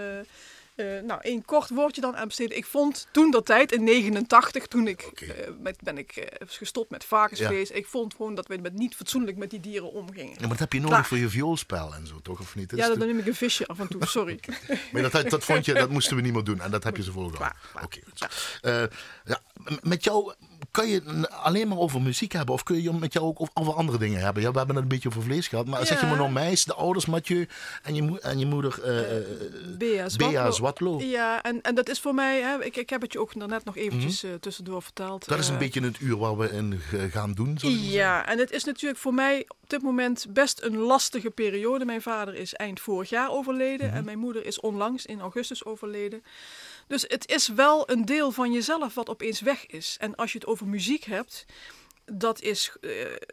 eh, 0.81 1.03
nou, 1.03 1.21
een 1.23 1.45
kort 1.45 1.71
woordje 1.71 2.01
dan 2.01 2.17
aan 2.17 2.27
besteden. 2.27 2.57
Ik 2.57 2.67
vond 2.67 3.07
toen 3.11 3.31
dat 3.31 3.47
tijd, 3.47 3.73
in 3.73 3.85
89, 3.85 4.67
toen 4.67 4.87
ik, 4.87 5.07
Oké. 5.07 5.25
eh, 5.25 5.51
met, 5.61 5.77
ben 5.83 5.99
ik 5.99 6.17
eh, 6.17 6.49
gestopt 6.49 6.91
met 6.91 7.05
varkensvlees. 7.05 7.71
Ik 7.71 7.87
vond 7.87 8.15
gewoon 8.15 8.35
dat 8.35 8.47
we 8.47 8.57
met 8.57 8.75
niet 8.75 8.95
fatsoenlijk 8.95 9.37
met 9.37 9.51
die 9.51 9.61
dieren 9.61 9.93
omgingen. 9.93 10.33
Ja, 10.33 10.41
maar 10.41 10.49
dat 10.49 10.59
heb 10.59 10.73
je 10.73 10.79
nodig 10.79 10.95
Klaar. 10.95 11.07
voor 11.07 11.19
je 11.19 11.29
vioolspel 11.29 11.95
en 11.95 12.07
zo, 12.07 12.21
toch? 12.23 12.41
Of 12.41 12.55
niet? 12.55 12.71
Dat 12.71 12.79
Ja, 12.79 12.89
dan 12.89 12.99
neem 12.99 13.19
ik 13.19 13.27
een 13.27 13.35
visje 13.35 13.67
af 13.67 13.79
en 13.79 13.89
toe, 13.89 14.07
sorry. 14.07 14.41
Maar 14.93 15.11
dat, 15.11 15.31
dat 15.31 15.45
vond 15.45 15.65
je, 15.65 15.75
dat 15.75 15.91
moesten 15.91 16.17
we 16.17 16.23
niet 16.23 16.33
meer 16.33 16.45
doen. 16.45 16.61
En 16.61 16.71
dat 16.71 16.85
heb 16.85 16.97
je 16.97 17.03
ze 17.03 17.31
klaar. 17.33 17.57
Oké. 17.83 18.01
ja, 19.25 19.41
met 19.83 20.05
jou 20.05 20.35
kan 20.71 20.89
je 20.89 21.29
alleen 21.31 21.69
maar 21.69 21.79
over 21.79 22.03
muziek 22.03 22.33
hebben? 22.33 22.55
Of 22.55 22.63
kun 22.63 22.83
je 22.83 22.93
met 22.93 23.13
jou 23.13 23.25
ook 23.27 23.41
over- 23.55 23.75
andere 23.75 23.99
dingen 23.99 24.21
hebben? 24.21 24.43
Ja, 24.43 24.51
we 24.51 24.57
hebben 24.59 24.75
het 24.77 24.85
een 24.85 24.91
beetje 24.91 25.09
over 25.09 25.23
vlees 25.23 25.49
gehad. 25.49 25.67
Maar 25.67 25.87
zeg 25.87 25.99
je 26.01 26.05
Ja. 26.05 26.11
maar 26.11 26.21
nou 26.21 26.31
meis, 26.33 26.65
de 26.65 26.75
ouders 26.75 27.07
Mathieu 27.07 27.49
en 27.83 27.95
je, 27.95 28.21
en 28.21 28.39
je 28.39 28.47
moeder 28.47 28.83
eh, 28.83 29.17
eh, 29.17 29.23
Bea 29.79 30.09
Zwatlo. 30.09 30.31
Bea 30.31 30.51
Zwatlo. 30.51 31.01
Ja, 31.01 31.43
en, 31.43 31.61
en 31.63 31.75
dat 31.75 31.89
is 31.89 32.01
voor 32.01 32.15
mij, 32.15 32.41
hè, 32.41 32.65
ik, 32.65 32.77
ik 32.77 32.91
heb 32.91 33.01
het 33.01 33.13
je 33.13 33.21
ook 33.21 33.35
net 33.35 33.65
nog 33.65 33.77
eventjes 33.77 34.23
eh, 34.23 34.31
tussendoor 34.41 34.83
verteld. 34.83 35.21
Mhm. 35.21 35.31
Dat 35.31 35.39
is 35.39 35.47
een 35.49 35.55
eh, 35.55 35.61
beetje 35.61 35.81
het 35.81 36.01
uur 36.01 36.17
waar 36.17 36.37
we 36.37 36.51
in 36.51 36.81
gaan 37.11 37.33
doen. 37.33 37.59
Ja, 37.81 38.27
en 38.27 38.39
het 38.39 38.51
is 38.51 38.65
natuurlijk 38.65 39.01
voor 39.01 39.15
mij 39.15 39.45
op 39.49 39.71
dit 39.71 39.83
moment 39.83 40.27
best 40.29 40.63
een 40.63 40.77
lastige 40.77 41.31
periode. 41.31 41.85
Mijn 41.85 42.03
vader 42.03 42.35
is 42.35 42.55
eind 42.55 42.81
vorig 42.81 43.09
jaar 43.11 43.31
overleden 43.31 43.87
Mhm. 43.87 43.97
en 43.97 44.05
mijn 44.05 44.19
moeder 44.19 44.47
is 44.47 44.61
onlangs 44.61 45.07
in 45.07 45.21
augustus 45.21 45.65
overleden. 45.65 46.23
Dus 46.91 47.05
het 47.09 47.29
is 47.29 47.49
wel 47.49 47.91
een 47.91 48.05
deel 48.05 48.31
van 48.31 48.53
jezelf 48.53 48.95
wat 48.95 49.09
opeens 49.09 49.41
weg 49.41 49.67
is. 49.67 49.97
En 50.01 50.15
als 50.15 50.33
je 50.33 50.39
het 50.39 50.47
over 50.47 50.67
muziek 50.67 51.05
hebt, 51.05 51.47
dat 52.05 52.41
is, 52.41 52.73
eh, 52.81 52.91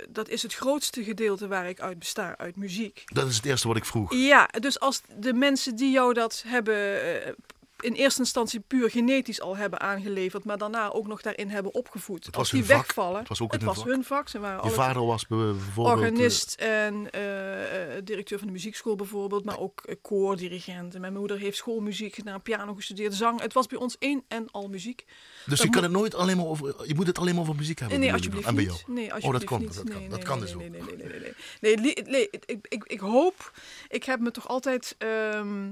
dat 0.09 0.29
is 0.29 0.41
het 0.41 0.53
grootste 0.53 1.03
gedeelte 1.03 1.47
waar 1.47 1.69
ik 1.69 1.79
uit 1.79 1.99
besta, 1.99 2.37
uit 2.37 2.55
muziek. 2.55 3.03
Dat 3.05 3.27
is 3.27 3.35
het 3.35 3.45
eerste 3.45 3.67
wat 3.67 3.77
ik 3.77 3.85
vroeg. 3.85 4.13
Ja, 4.13 4.49
dus 4.59 4.79
als 4.79 5.01
de 5.17 5.33
mensen 5.33 5.75
die 5.75 5.91
jou 5.91 6.13
dat 6.13 6.43
hebben 6.47 7.23
eh, 7.25 7.33
in 7.79 7.93
eerste 7.93 8.19
instantie 8.19 8.59
puur 8.59 8.89
genetisch 8.89 9.41
al 9.41 9.57
hebben 9.57 9.79
aangeleverd, 9.79 10.43
maar 10.43 10.57
daarna 10.57 10.91
ook 10.91 11.07
nog 11.07 11.21
daarin 11.21 11.49
hebben 11.49 11.73
opgevoed. 11.73 12.25
Het 12.25 12.35
als 12.35 12.49
die 12.49 12.59
hun 12.59 12.69
wegvallen. 12.69 13.19
Het 13.19 13.27
was 13.27 13.41
ook 13.41 13.51
het 13.51 13.61
hun 13.61 13.69
was 13.69 13.77
vak. 13.79 13.87
hun 13.87 14.03
vak. 14.03 14.29
Ze 14.29 14.39
waren 14.39 14.63
Je 14.63 14.71
vader 14.71 15.05
was 15.05 15.27
be- 15.27 15.35
bijvoorbeeld... 15.35 15.97
eh, 15.97 16.03
organist 16.03 16.55
en 16.59 17.11
eh, 17.11 17.95
eh, 17.97 18.03
directeur 18.05 18.37
van 18.37 18.47
de 18.47 18.53
muziekschool 18.53 18.95
bijvoorbeeld, 18.95 19.45
maar 19.45 19.59
ook 19.59 19.95
koordirigent. 20.01 20.95
En 20.95 21.01
mijn 21.01 21.13
moeder 21.13 21.37
heeft 21.37 21.57
schoolmuziek 21.57 22.15
gedaan, 22.15 22.41
piano 22.41 22.73
gestudeerd, 22.73 23.13
zang. 23.13 23.41
Het 23.41 23.53
was 23.53 23.67
bij 23.67 23.77
ons 23.79 23.95
één 23.99 24.23
en 24.27 24.47
al 24.51 24.67
muziek. 24.67 25.05
dus 25.45 25.57
dat 25.57 25.61
je 25.67 25.69
kan 25.69 25.83
het 25.83 25.91
nooit 25.91 26.15
alleen 26.15 26.37
maar 26.37 26.45
over... 26.45 26.87
Je 26.87 26.95
moet 26.95 27.07
het 27.07 27.17
alleen 27.19 27.33
maar 27.33 27.43
over 27.43 27.55
muziek 27.55 27.79
hebben. 27.79 27.99
Nee, 27.99 28.13
alsjeblieft 28.13 28.51
niet. 28.51 28.83
Nee, 28.87 29.05
Oh, 29.07 29.13
alsjeblieft 29.13 29.47
dat 29.49 29.59
kan. 29.59 29.65
Dat, 29.65 29.89
kan. 29.89 30.09
Dat 30.09 30.23
kan 30.23 30.37
nee, 30.39 30.45
dus 30.47 30.55
nee, 30.55 30.65
ook. 30.65 30.71
nee, 30.71 30.95
nee, 30.95 31.19
nee, 31.61 31.75
nee, 31.77 31.93
nee. 31.95 32.03
Nee, 32.05 32.29
ik, 32.29 32.65
ik, 32.69 32.83
ik 32.83 32.99
hoop, 32.99 33.51
ik 33.89 34.03
heb 34.03 34.19
me 34.19 34.31
toch 34.31 34.47
altijd 34.47 34.95
ehm, 34.97 35.69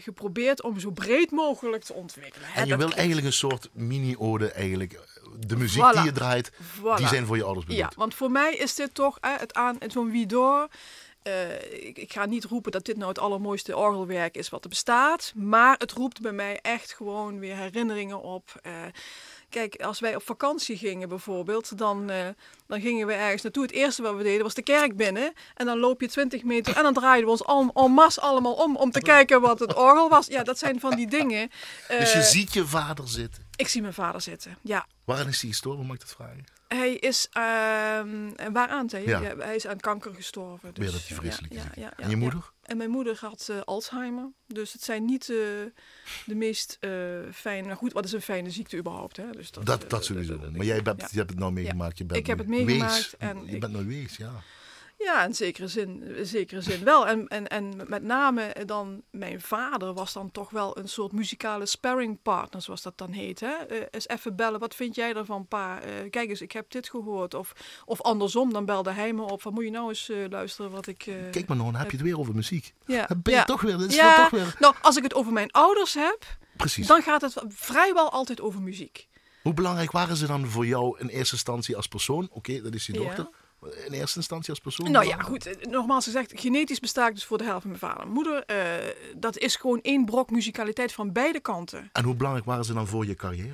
geprobeerd 0.00 0.62
om 0.62 0.80
zo 0.80 0.90
breed 0.90 1.30
mogelijk 1.30 1.84
te 1.84 1.92
ontwikkelen. 1.92 2.48
hè. 2.48 2.54
En 2.54 2.60
je 2.62 2.68
wil 2.68 2.76
klinkt- 2.76 2.96
eigenlijk 2.96 3.26
een 3.26 3.32
soort 3.32 3.68
mini-ode 3.72 4.50
eigenlijk. 4.50 5.00
De 5.46 5.56
muziek 5.56 5.82
Voilà. 5.82 5.94
die 5.94 6.02
je 6.04 6.12
draait, 6.12 6.52
Voilà. 6.52 6.94
die 6.96 7.06
zijn 7.06 7.26
voor 7.26 7.36
je 7.36 7.44
ouders 7.44 7.66
bedoeld. 7.66 7.84
Ja, 7.90 7.92
want 7.96 8.14
voor 8.14 8.30
mij 8.30 8.54
is 8.54 8.74
dit 8.74 8.94
toch 8.94 9.18
hè, 9.20 9.30
het 9.36 9.54
aan 9.54 9.78
zo'n 9.88 10.10
wie 10.10 10.26
door. 10.26 10.68
eh, 11.22 11.62
ik, 11.86 11.98
ik 11.98 12.12
ga 12.12 12.24
niet 12.26 12.44
roepen 12.44 12.72
dat 12.72 12.84
dit 12.84 12.96
nou 12.96 13.08
het 13.08 13.18
allermooiste 13.18 13.76
orgelwerk 13.76 14.36
is 14.36 14.48
wat 14.48 14.62
er 14.62 14.68
bestaat. 14.68 15.32
Maar 15.36 15.74
het 15.78 15.92
roept 15.92 16.20
bij 16.20 16.32
mij 16.32 16.58
echt 16.62 16.92
gewoon 16.92 17.38
weer 17.38 17.56
herinneringen 17.56 18.22
op. 18.22 18.54
Eh, 18.62 18.72
kijk, 19.52 19.82
als 19.82 20.00
wij 20.00 20.14
op 20.16 20.22
vakantie 20.22 20.76
gingen 20.76 21.08
bijvoorbeeld, 21.08 21.78
dan, 21.78 22.10
eh, 22.10 22.26
dan 22.66 22.80
gingen 22.80 23.06
we 23.06 23.12
ergens 23.12 23.42
naartoe. 23.42 23.62
Het 23.62 23.72
eerste 23.72 24.02
wat 24.02 24.16
we 24.16 24.22
deden 24.22 24.42
was 24.42 24.54
de 24.54 24.62
kerk 24.62 24.96
binnen. 24.96 25.32
En 25.54 25.66
dan 25.66 25.78
loop 25.78 26.00
je 26.00 26.08
20 26.08 26.42
meter 26.42 26.76
en 26.76 26.82
dan 26.82 26.94
draaiden 26.94 27.24
we 27.24 27.30
ons 27.30 27.44
al, 27.44 27.70
en 27.74 27.90
masse 27.90 28.20
allemaal 28.20 28.54
om 28.54 28.76
om 28.76 28.90
te 28.90 29.00
kijken 29.12 29.40
wat 29.40 29.58
het 29.58 29.74
orgel 29.74 30.08
was. 30.08 30.26
Ja, 30.26 30.42
dat 30.42 30.58
zijn 30.58 30.80
van 30.80 30.96
die 30.96 31.06
dingen. 31.06 31.48
Dus 31.88 32.12
je 32.12 32.18
Eh, 32.18 32.24
ziet 32.24 32.52
je 32.52 32.66
vader 32.66 33.08
zitten. 33.08 33.46
Ik 33.56 33.68
zie 33.68 33.80
mijn 33.80 33.94
vader 33.94 34.20
zitten, 34.20 34.58
ja. 34.62 34.86
Waarin 35.04 35.28
is 35.28 35.40
hij 35.40 35.50
gestorven, 35.50 35.86
mag 35.86 35.94
ik 35.94 36.00
dat 36.00 36.10
vragen? 36.10 36.44
Hij 36.68 36.94
is, 36.94 37.28
ehm 37.30 38.52
waaraan 38.52 38.86
je? 38.90 39.02
Ja. 39.06 39.20
Hij 39.38 39.54
is 39.54 39.66
aan 39.66 39.80
kanker 39.80 40.14
gestorven. 40.14 40.70
Weer 40.74 40.84
Dus, 40.84 40.92
dat 40.92 41.06
die 41.06 41.16
vreselijke 41.16 41.54
ja, 41.56 41.62
ziekte. 41.62 41.80
ja, 41.80 41.92
ja, 41.96 42.04
En 42.04 42.10
je 42.10 42.16
moeder? 42.16 42.51
En 42.62 42.76
mijn 42.76 42.90
moeder 42.90 43.16
had 43.20 43.48
eh, 43.50 43.60
Alzheimer. 43.60 44.30
Dus 44.46 44.72
het 44.72 44.82
zijn 44.82 45.04
niet 45.04 45.22
eh, 45.30 45.36
de 46.26 46.34
meest 46.34 46.76
eh, 46.80 46.90
fijne... 47.32 47.66
Nou 47.66 47.78
goed, 47.78 47.92
wat 47.92 48.04
is 48.04 48.12
een 48.12 48.22
fijne 48.22 48.50
ziekte 48.50 48.76
überhaupt? 48.76 49.16
Hè? 49.16 49.30
Dus 49.30 49.50
dat, 49.50 49.66
Dat, 49.66 49.90
dat 49.90 50.04
sowieso. 50.04 50.38
Maar 50.52 50.64
jij 50.66 50.82
bent, 50.82 51.00
ja. 51.00 51.08
je 51.10 51.16
hebt 51.18 51.30
het 51.30 51.38
nou 51.38 51.52
meegemaakt. 51.52 51.98
Je 51.98 52.04
bent 52.04 52.20
Ik 52.20 52.26
heb 52.26 52.38
het 52.38 52.46
meegemaakt 52.48 52.94
wees. 52.94 53.16
en 53.18 53.46
je 53.46 53.52
ik- 53.54 53.60
bent 53.60 53.72
nou 53.72 53.86
wees, 53.86 54.16
ja. 54.16 54.42
Ja, 55.04 55.24
in 55.24 55.34
zekere 55.34 55.68
zin, 55.68 56.02
in 56.16 56.26
zekere 56.26 56.60
zin 56.60 56.84
wel. 56.84 57.06
En, 57.06 57.28
en, 57.28 57.48
en 57.48 57.80
met 57.86 58.02
name 58.02 58.54
dan 58.66 59.02
mijn 59.10 59.40
vader 59.40 59.92
was 59.94 60.12
dan 60.12 60.30
toch 60.30 60.50
wel 60.50 60.78
een 60.78 60.88
soort 60.88 61.12
muzikale 61.12 61.66
sparringpartner, 61.66 62.62
zoals 62.62 62.82
dat 62.82 62.98
dan 62.98 63.12
heet. 63.12 63.40
Hè? 63.40 63.46
Eh, 63.52 63.86
eens 63.90 64.08
even 64.08 64.36
bellen, 64.36 64.60
wat 64.60 64.74
vind 64.74 64.94
jij 64.94 65.14
ervan, 65.14 65.46
pa? 65.46 65.80
Eh, 65.80 66.10
kijk 66.10 66.28
eens, 66.28 66.40
ik 66.40 66.52
heb 66.52 66.70
dit 66.70 66.90
gehoord. 66.90 67.34
Of, 67.34 67.52
of 67.84 68.00
andersom, 68.02 68.52
dan 68.52 68.64
belde 68.64 68.90
hij 68.90 69.12
me 69.12 69.22
op 69.22 69.42
van, 69.42 69.52
moet 69.52 69.64
je 69.64 69.70
nou 69.70 69.88
eens 69.88 70.08
eh, 70.08 70.16
luisteren 70.30 70.70
wat 70.70 70.86
ik... 70.86 70.98
Kijk 71.30 71.46
maar 71.46 71.56
nou, 71.56 71.70
dan 71.72 71.80
heb 71.80 71.90
je 71.90 71.96
het 71.96 72.06
weer 72.06 72.18
over 72.18 72.34
muziek. 72.34 72.74
ja, 72.86 73.06
Dan 73.06 73.22
ben 73.22 73.32
je 73.32 73.38
ja. 73.38 73.44
toch 73.44 73.60
weer, 73.60 73.84
is 73.84 73.94
Ja, 73.94 74.16
toch 74.16 74.30
weer... 74.30 74.56
Nou, 74.58 74.74
als 74.82 74.96
ik 74.96 75.02
het 75.02 75.14
over 75.14 75.32
mijn 75.32 75.50
ouders 75.50 75.94
heb, 75.94 76.24
Precies. 76.56 76.86
dan 76.86 77.02
gaat 77.02 77.20
het 77.20 77.34
vrijwel 77.48 78.10
altijd 78.10 78.40
over 78.40 78.62
muziek. 78.62 79.08
Hoe 79.42 79.54
belangrijk 79.54 79.90
waren 79.92 80.16
ze 80.16 80.26
dan 80.26 80.46
voor 80.46 80.66
jou 80.66 80.98
in 80.98 81.08
eerste 81.08 81.34
instantie 81.34 81.76
als 81.76 81.88
persoon? 81.88 82.28
Oké, 82.30 82.62
dat 82.62 82.74
is 82.74 82.86
je 82.86 83.00
Ja. 83.00 83.30
In 83.86 83.92
eerste 83.92 84.18
instantie 84.18 84.50
als 84.50 84.58
persoon? 84.58 84.90
Nou 84.90 85.06
ja, 85.06 85.16
goed. 85.18 85.46
eh, 85.46 85.66
Nogmaals 85.70 86.04
gezegd, 86.04 86.32
genetisch 86.34 86.80
besta 86.80 87.06
ik 87.08 87.14
dus 87.14 87.24
voor 87.24 87.38
de 87.38 87.44
helft 87.44 87.60
van 87.60 87.70
mijn 87.70 87.82
vader 87.82 88.02
en 88.04 88.10
moeder. 88.10 88.44
Eh, 88.46 88.56
dat 89.16 89.38
is 89.38 89.56
gewoon 89.56 89.78
één 89.82 90.04
brok 90.04 90.30
muzikaliteit 90.30 90.92
van 90.92 91.12
beide 91.12 91.40
kanten. 91.40 91.88
En 91.92 92.04
hoe 92.04 92.14
belangrijk 92.14 92.46
waren 92.46 92.64
ze 92.64 92.72
dan 92.74 92.86
voor 92.86 93.06
je 93.06 93.14
carrière? 93.14 93.52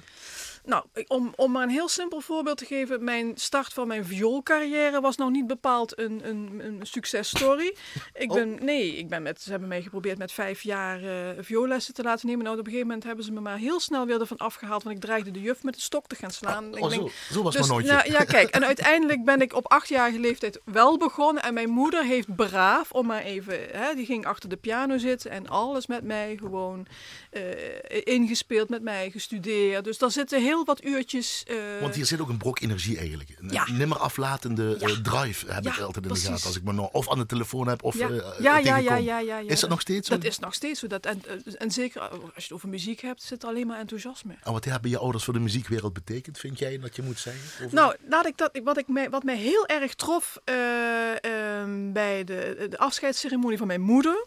Nou, 0.68 0.84
om, 1.06 1.32
om 1.36 1.52
maar 1.52 1.62
een 1.62 1.68
heel 1.68 1.88
simpel 1.88 2.20
voorbeeld 2.20 2.56
te 2.58 2.64
geven. 2.64 3.04
Mijn 3.04 3.32
start 3.34 3.72
van 3.72 3.86
mijn 3.88 4.04
vioolcarrière 4.04 5.00
was 5.00 5.16
nou 5.16 5.30
niet 5.30 5.46
bepaald 5.46 5.98
een, 5.98 6.20
een, 6.28 6.60
een 6.64 6.78
successtory. 6.82 7.66
Ik 8.14 8.30
Oh. 8.30 8.34
ben, 8.36 8.64
nee, 8.64 8.96
ik 8.96 9.08
ben 9.08 9.22
met, 9.22 9.40
ze 9.42 9.50
hebben 9.50 9.68
mij 9.68 9.82
geprobeerd 9.82 10.18
met 10.18 10.32
vijf 10.32 10.62
jaar 10.62 11.02
eh 11.02 11.28
vioollessen 11.40 11.94
te 11.94 12.02
laten 12.02 12.26
nemen. 12.26 12.44
Nou, 12.44 12.54
op 12.58 12.60
een 12.64 12.70
gegeven 12.70 12.86
moment 12.88 13.06
hebben 13.06 13.24
ze 13.24 13.32
me 13.32 13.40
maar 13.40 13.56
heel 13.58 13.80
snel 13.80 14.06
weer 14.06 14.20
ervan 14.20 14.36
afgehaald. 14.36 14.82
Want 14.82 14.96
ik 14.96 15.00
dreigde 15.02 15.30
de 15.30 15.40
juf 15.40 15.62
met 15.62 15.74
de 15.74 15.80
stok 15.80 16.06
te 16.06 16.14
gaan 16.14 16.30
slaan. 16.30 16.76
Ik 16.76 16.82
Oh, 16.84 16.90
denk, 16.90 17.10
zo, 17.10 17.34
zo 17.34 17.42
was 17.42 17.54
dus, 17.54 17.68
nooitje. 17.68 17.92
nou, 17.92 18.10
ja, 18.10 18.24
kijk, 18.36 18.48
en 18.50 18.64
uiteindelijk 18.64 19.24
ben 19.24 19.40
ik 19.40 19.54
op 19.54 19.66
achtjarige 19.72 20.18
leeftijd 20.18 20.60
wel 20.64 20.98
begonnen. 20.98 21.42
En 21.42 21.54
mijn 21.54 21.70
moeder 21.70 22.04
heeft 22.04 22.36
braaf, 22.36 22.92
om 22.92 23.06
maar 23.06 23.22
even, 23.22 23.58
hè, 23.72 23.94
die 23.94 24.06
ging 24.06 24.26
achter 24.26 24.48
de 24.48 24.56
piano 24.56 24.98
zitten 24.98 25.30
en 25.30 25.48
alles 25.48 25.86
met 25.86 26.04
mij 26.04 26.36
gewoon 26.40 26.86
ingespeeld, 28.04 28.68
met 28.68 28.82
mij 28.82 29.10
gestudeerd. 29.10 29.84
Dus 29.84 29.98
daar 29.98 30.10
zitten 30.10 30.42
heel 30.42 30.64
wat 30.64 30.84
uurtjes. 30.84 31.44
eh, 31.46 31.56
Want 31.80 31.94
hier 31.94 32.06
zit 32.06 32.20
ook 32.20 32.28
een 32.28 32.36
brok 32.38 32.60
energie 32.60 32.98
eigenlijk. 32.98 33.30
Een 33.38 33.48
Ja. 33.48 33.70
nimmer 33.70 33.98
aflatende 33.98 34.76
Ja. 34.78 34.86
eh, 34.86 34.92
drive 34.96 35.52
heb 35.52 35.64
Ja, 35.64 35.72
ik 35.72 35.80
altijd 35.80 36.06
in 36.06 36.12
de 36.12 36.18
gaten. 36.20 36.46
Als 36.46 36.56
ik 36.56 36.62
me 36.62 36.72
nou 36.72 36.88
of 36.92 37.10
aan 37.10 37.18
de 37.18 37.26
telefoon 37.26 37.68
heb 37.68 37.82
of 37.82 37.98
ja. 37.98 38.08
eh, 38.08 38.40
ja, 38.40 38.58
ja, 38.58 38.96
ja, 38.96 39.18
ja. 39.18 39.38
Is 39.38 39.60
dat 39.60 39.70
nog 39.70 39.80
steeds 39.80 40.08
zo? 40.08 40.14
Dat 40.14 40.24
is 40.24 40.38
nog 40.38 40.54
steeds 40.54 40.80
zo. 40.80 40.86
Dat, 40.86 41.06
en, 41.06 41.22
eh, 41.26 41.34
en 41.58 41.70
zeker 41.70 42.00
als 42.00 42.10
je 42.34 42.40
het 42.42 42.52
over 42.52 42.68
muziek 42.68 43.00
hebt, 43.00 43.22
zit 43.22 43.42
er 43.42 43.48
alleen 43.48 43.66
maar 43.66 43.78
enthousiasme. 43.78 44.34
En 44.42 44.52
wat 44.52 44.64
hebben 44.64 44.90
je 44.90 44.98
ouders 44.98 45.24
voor 45.24 45.32
de 45.34 45.40
muziekwereld 45.40 45.92
betekend, 45.92 46.38
vind 46.38 46.58
jij 46.58 46.78
dat 46.78 46.96
je 46.96 47.02
moet 47.02 47.18
zeggen? 47.18 47.64
Over- 47.64 47.74
Nou, 47.76 47.94
laat 48.08 48.26
ik 48.26 48.36
dat, 48.36 48.60
wat, 48.64 48.78
ik 48.78 48.88
mij, 48.88 49.10
wat 49.10 49.22
mij 49.22 49.36
heel 49.36 49.66
erg 49.66 49.94
trof 49.94 50.38
eh, 50.44 51.24
ehm, 51.24 51.92
bij 51.92 52.24
de, 52.24 52.66
de 52.70 52.78
afscheidsceremonie 52.78 53.58
van 53.58 53.66
mijn 53.66 53.80
moeder. 53.80 54.26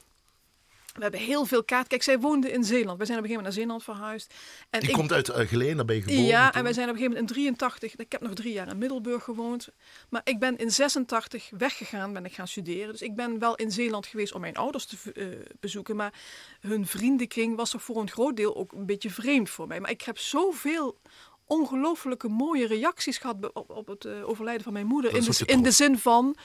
We 0.93 1.01
hebben 1.01 1.19
heel 1.19 1.45
veel 1.45 1.63
kaart. 1.63 1.87
Kijk, 1.87 2.03
zij 2.03 2.19
woonde 2.19 2.51
in 2.51 2.63
Zeeland. 2.63 2.99
We 2.99 3.05
zijn 3.05 3.17
op 3.17 3.23
een 3.23 3.29
gegeven 3.29 3.29
moment 3.29 3.43
naar 3.43 3.53
Zeeland 3.53 3.83
verhuisd. 3.83 4.33
En 4.69 4.79
die 4.79 4.89
ik, 4.89 4.95
komt 4.95 5.11
uit 5.11 5.29
uh, 5.29 5.35
Geleen, 5.35 5.75
daar 5.75 5.85
ben 5.85 5.95
je 5.95 6.01
geboren. 6.01 6.23
ja, 6.23 6.53
en 6.53 6.63
wij 6.63 6.73
zijn 6.73 6.89
op 6.89 6.93
een 6.93 6.99
gegeven 6.99 7.21
moment 7.21 7.37
in 7.37 7.43
83. 7.43 7.95
Ik 7.95 8.11
heb 8.11 8.21
nog 8.21 8.33
drie 8.33 8.53
jaar 8.53 8.67
in 8.67 8.77
Middelburg 8.77 9.23
gewoond. 9.23 9.69
Maar 10.09 10.21
ik 10.23 10.39
ben 10.39 10.57
in 10.57 10.71
86 10.71 11.49
weggegaan, 11.57 12.13
ben 12.13 12.25
ik 12.25 12.33
gaan 12.33 12.47
studeren. 12.47 12.91
Dus 12.91 13.01
ik 13.01 13.15
ben 13.15 13.39
wel 13.39 13.55
in 13.55 13.71
Zeeland 13.71 14.05
geweest 14.05 14.33
om 14.33 14.41
mijn 14.41 14.55
ouders 14.55 14.85
te 14.85 14.95
eh, 15.13 15.25
bezoeken. 15.59 15.95
Maar 15.95 16.13
hun 16.59 16.87
vriendenkring 16.87 17.55
was 17.55 17.69
toch 17.69 17.83
voor 17.83 18.01
een 18.01 18.09
groot 18.09 18.35
deel 18.35 18.55
ook 18.55 18.71
een 18.71 18.85
beetje 18.85 19.09
vreemd 19.09 19.49
voor 19.49 19.67
mij. 19.67 19.79
Maar 19.79 19.91
ik 19.91 20.01
heb 20.01 20.17
zoveel 20.17 20.99
ongelooflijke 21.45 22.27
mooie 22.27 22.67
reacties 22.67 23.17
gehad 23.17 23.53
op, 23.53 23.69
op 23.69 23.87
het 23.87 24.05
eh, 24.05 24.29
overlijden 24.29 24.63
van 24.63 24.73
mijn 24.73 24.85
moeder. 24.85 25.15
In 25.15 25.23
de, 25.23 25.43
in 25.45 25.63
de 25.63 25.71
zin 25.71 25.97
van, 25.97 26.35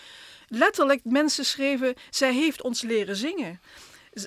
letterlijk, 0.49 1.01
mensen 1.05 1.45
schreven, 1.45 1.95
zij 2.11 2.35
heeft 2.35 2.63
ons 2.63 2.83
leren 2.83 3.17
zingen. 3.17 3.61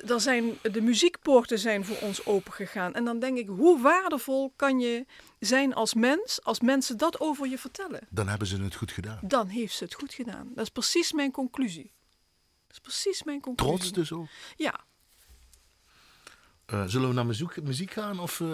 Er 0.07 0.21
zijn, 0.21 0.57
de 0.61 0.81
muziekpoorten 0.81 1.59
zijn 1.59 1.85
voor 1.85 1.97
ons 1.97 2.25
opengegaan. 2.25 2.93
En 2.93 3.05
dan 3.05 3.19
denk 3.19 3.37
ik, 3.37 3.47
hoe 3.47 3.81
waardevol 3.81 4.53
kan 4.55 4.79
je 4.79 5.05
zijn 5.39 5.73
als 5.73 5.93
mens, 5.93 6.43
als 6.43 6.59
mensen 6.59 6.97
dat 6.97 7.19
over 7.19 7.47
je 7.47 7.57
vertellen? 7.57 8.07
Dan 8.09 8.27
hebben 8.27 8.47
ze 8.47 8.61
het 8.61 8.75
goed 8.75 8.91
gedaan. 8.91 9.19
Dan 9.21 9.47
heeft 9.47 9.75
ze 9.75 9.83
het 9.83 9.93
goed 9.93 10.13
gedaan. 10.13 10.51
Dat 10.55 10.63
is 10.63 10.69
precies 10.69 11.11
mijn 11.11 11.31
conclusie. 11.31 11.91
Dat 12.67 12.77
is 12.77 12.79
precies 12.79 13.23
mijn 13.23 13.41
conclusie. 13.41 13.77
Trots 13.77 13.91
dus 13.91 14.11
ook. 14.11 14.27
Ja, 14.55 14.79
Eh, 16.71 16.83
zullen 16.85 17.07
we 17.09 17.13
naar 17.15 17.25
muziek, 17.25 17.63
muziek 17.63 17.91
gaan? 17.91 18.19
Of, 18.19 18.39
eh, 18.39 18.47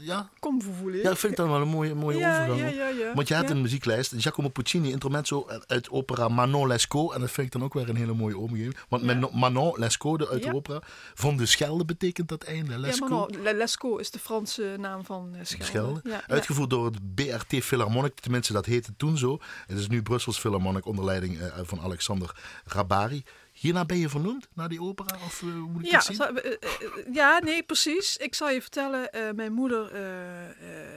ja? 0.00 0.28
kom 0.38 0.62
vervoelen. 0.62 1.00
ja, 1.02 1.10
ik 1.10 1.16
vind 1.16 1.36
dat 1.36 1.46
wel 1.46 1.60
een 1.60 1.68
mooie, 1.68 1.94
mooie 1.94 2.18
ja, 2.18 2.42
overgang. 2.42 2.60
ja, 2.60 2.66
ja, 2.84 2.88
ja. 2.88 3.14
Want 3.14 3.28
je 3.28 3.34
hebt 3.34 3.48
Ja. 3.48 3.54
een 3.54 3.60
muzieklijst, 3.60 4.12
Giacomo 4.16 4.48
Puccini, 4.48 4.90
intermezzo 4.90 5.46
uit 5.66 5.90
opera 5.90 6.28
Manon 6.28 6.66
Lescaut. 6.66 7.12
En 7.12 7.20
dat 7.20 7.30
vind 7.30 7.46
ik 7.46 7.52
dan 7.52 7.62
ook 7.64 7.74
weer 7.74 7.88
een 7.88 7.96
hele 7.96 8.14
mooie 8.14 8.38
omgeving. 8.38 8.76
Want 8.88 9.02
Ja. 9.04 9.28
Manon- 9.32 9.78
Lescaut 9.78 10.18
de- 10.18 10.28
uit 10.28 10.42
de 10.42 10.48
Ja. 10.48 10.54
opera. 10.54 10.80
Van 11.14 11.36
de 11.36 11.46
Schelde 11.46 11.84
betekent 11.84 12.28
dat 12.28 12.42
einde, 12.42 12.70
Ja, 12.72 12.78
Lescaut. 12.78 13.36
Lescaut 13.54 14.00
is 14.00 14.10
de 14.10 14.18
Franse 14.18 14.76
naam 14.78 15.04
van 15.04 15.34
Schelde. 15.42 15.64
Schelde. 15.64 16.00
Ja, 16.04 16.10
ja. 16.10 16.22
Uitgevoerd 16.26 16.70
door 16.70 16.84
het 16.84 17.14
BRT 17.14 17.64
Philharmonic, 17.64 18.20
tenminste 18.20 18.52
dat 18.52 18.66
heette 18.66 18.92
toen 18.96 19.18
zo. 19.18 19.38
Het 19.66 19.78
is 19.78 19.88
nu 19.88 20.02
Brussels 20.02 20.38
Philharmonic 20.38 20.86
onder 20.86 21.04
leiding 21.04 21.38
van 21.62 21.80
Alexander 21.80 22.36
Rabari. 22.64 23.24
Hierna 23.64 23.84
ben 23.84 23.98
je 23.98 24.08
vernoemd, 24.08 24.48
naar 24.54 24.68
die 24.68 24.80
opera? 24.80 25.16
Of 25.26 25.42
eh, 25.42 25.48
moet 25.54 25.84
ik 25.84 25.90
Ja, 25.90 26.00
zien? 26.00 26.16
zal- 26.16 26.26
eh, 26.36 26.52
eh, 26.52 26.58
ja, 27.12 27.38
nee, 27.38 27.62
precies. 27.62 28.16
Ik 28.16 28.34
zal 28.34 28.50
je 28.50 28.60
vertellen, 28.60 29.08
mijn 29.36 29.52
moeder 29.52 29.94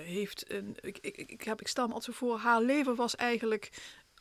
heeft 0.04 0.52
een. 0.52 0.78
Ik, 0.82 0.98
ik, 1.02 1.18
ik, 1.18 1.42
heb, 1.42 1.62
ik 1.62 1.68
stel 1.68 1.88
me 1.88 1.94
altijd 1.94 2.16
voor, 2.18 2.38
haar 2.38 2.62
leven 2.62 2.96
was 2.96 3.16
eigenlijk 3.16 3.70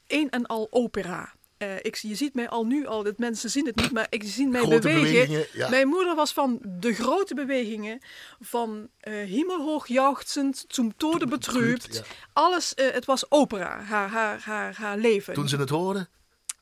een 0.06 0.30
en 0.30 0.46
al 0.46 0.66
opera. 0.70 1.32
Eh, 1.58 1.76
ik, 1.76 1.96
je 1.96 2.14
ziet 2.14 2.34
mij 2.34 2.48
al 2.48 2.66
nu 2.66 2.86
al, 2.86 3.02
dat 3.02 3.18
mensen 3.18 3.50
zien 3.50 3.66
het 3.66 3.76
niet, 3.76 3.92
maar 3.92 4.06
ik 4.10 4.22
zie 4.24 4.46
mij 4.48 4.60
Grote 4.60 4.78
bewegen. 4.80 5.46
ja. 5.52 5.68
Mijn 5.68 5.88
moeder 5.88 6.14
was 6.14 6.32
van 6.32 6.58
de 6.62 6.92
grote 6.94 7.34
bewegingen, 7.34 8.00
van 8.40 8.88
eh 9.00 9.12
hemelhoog 9.12 9.86
jauchzend, 9.86 10.64
zum 10.68 10.96
tode 10.96 11.26
betrübt. 11.26 11.94
ja. 11.94 12.02
Alles, 12.32 12.72
het 12.74 13.04
was 13.04 13.30
opera, 13.30 13.80
haar, 13.80 14.08
haar, 14.08 14.40
haar, 14.40 14.74
haar 14.76 14.98
leven. 14.98 15.34
Toen 15.34 15.48
ze 15.48 15.56
het 15.56 15.68
hoorden, 15.70 16.08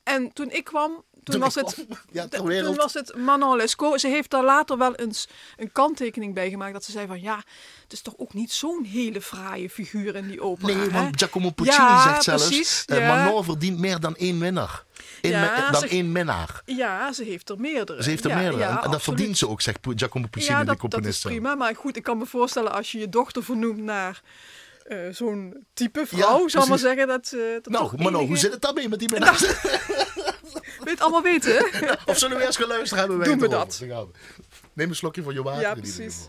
En 0.02 0.32
toen 0.32 0.50
ik 0.50 0.64
kwam, 0.64 1.04
toen, 1.24 1.40
was 1.40 1.54
het, 1.54 1.86
ja, 2.12 2.28
toen 2.28 2.74
was 2.76 2.94
het 2.94 3.16
Manon 3.16 3.56
Lescaut. 3.56 4.00
Ze 4.00 4.08
heeft 4.08 4.30
daar 4.30 4.44
later 4.44 4.78
wel 4.78 4.94
eens 4.94 5.28
een 5.56 5.72
kanttekening 5.72 6.34
bij 6.34 6.50
gemaakt. 6.50 6.72
Dat 6.72 6.84
ze 6.84 6.90
zei 6.92 7.06
van 7.06 7.20
ja, 7.20 7.36
het 7.82 7.92
is 7.92 8.00
toch 8.00 8.14
ook 8.16 8.34
niet 8.34 8.52
zo'n 8.52 8.84
hele 8.84 9.20
fraaie 9.20 9.70
figuur 9.70 10.14
in 10.16 10.26
die 10.28 10.40
opera. 10.40 10.74
Nee, 10.74 10.90
want 10.90 11.18
Giacomo 11.18 11.50
Puccini 11.50 11.76
Ja, 11.86 12.02
zegt 12.02 12.22
zelfs... 12.22 12.46
precies, 12.46 12.84
eh, 12.86 12.98
ja. 12.98 13.06
Manon 13.16 13.44
verdient 13.44 13.78
meer 13.78 14.00
dan 14.00 14.16
één 14.16 14.38
winnaar. 14.40 14.84
Eén 15.20 15.30
Ja, 15.30 15.40
me- 15.40 15.70
dan 15.72 15.80
ze- 15.80 15.88
één 15.88 16.12
minnaar. 16.12 16.62
Ja, 16.64 17.12
ze 17.12 17.24
heeft 17.24 17.48
er 17.48 17.60
meerdere. 17.60 18.02
Ze 18.02 18.10
heeft 18.10 18.24
er 18.24 18.30
Ja, 18.30 18.36
meerdere. 18.36 18.58
ja, 18.62 18.84
en 18.84 18.90
dat 18.90 19.02
verdient 19.02 19.38
ze 19.38 19.48
ook, 19.48 19.60
zegt 19.60 19.78
Giacomo 19.94 20.26
Puccini, 20.30 20.52
Ja, 20.54 20.60
de 20.60 20.66
dat, 20.66 20.80
dat 20.80 20.90
componist. 20.90 21.24
is 21.24 21.30
prima. 21.30 21.54
Maar 21.54 21.76
goed, 21.76 21.96
ik 21.96 22.02
kan 22.02 22.18
me 22.18 22.26
voorstellen 22.26 22.72
als 22.72 22.92
je 22.92 22.98
je 22.98 23.08
dochter 23.08 23.44
vernoemt 23.44 23.78
naar 23.82 24.22
eh, 24.84 24.98
zo'n 25.10 25.66
type 25.74 26.06
vrouw, 26.06 26.48
zal 26.48 26.66
maar 26.66 26.78
zeggen 26.78 27.06
dat... 27.06 27.32
eh 27.32 27.40
dat 27.62 27.68
Nou, 27.68 28.02
maar 28.02 28.12
nou, 28.12 28.26
hoe 28.26 28.36
zit 28.36 28.52
het 28.52 28.62
daarmee 28.62 28.88
met 28.88 28.98
die 28.98 29.10
minnaars? 29.14 29.44
Wil 30.84 30.92
je 30.92 30.98
het 30.98 31.00
allemaal 31.00 31.22
weten, 31.22 31.66
of 32.06 32.18
zullen 32.18 32.36
we 32.36 32.44
eerst 32.44 32.58
gaan 32.58 32.68
luisteren? 32.68 33.24
Doen 33.24 33.38
we 33.38 33.48
dat. 33.48 33.82
Neem 34.72 34.88
een 34.88 34.96
slokje 34.96 35.22
van 35.22 35.34
je 35.34 35.42
water. 35.42 35.60
Ja, 35.60 35.74
precies. 35.74 36.28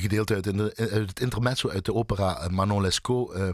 Gedeelte 0.00 0.34
uit, 0.34 0.46
in 0.46 0.56
de, 0.56 0.72
uit 0.76 1.08
het 1.08 1.20
intermezzo 1.20 1.68
uit 1.68 1.84
de 1.84 1.94
opera 1.94 2.38
eh, 2.38 2.48
Manon 2.48 2.80
Lescaut 2.80 3.36
uh, 3.36 3.48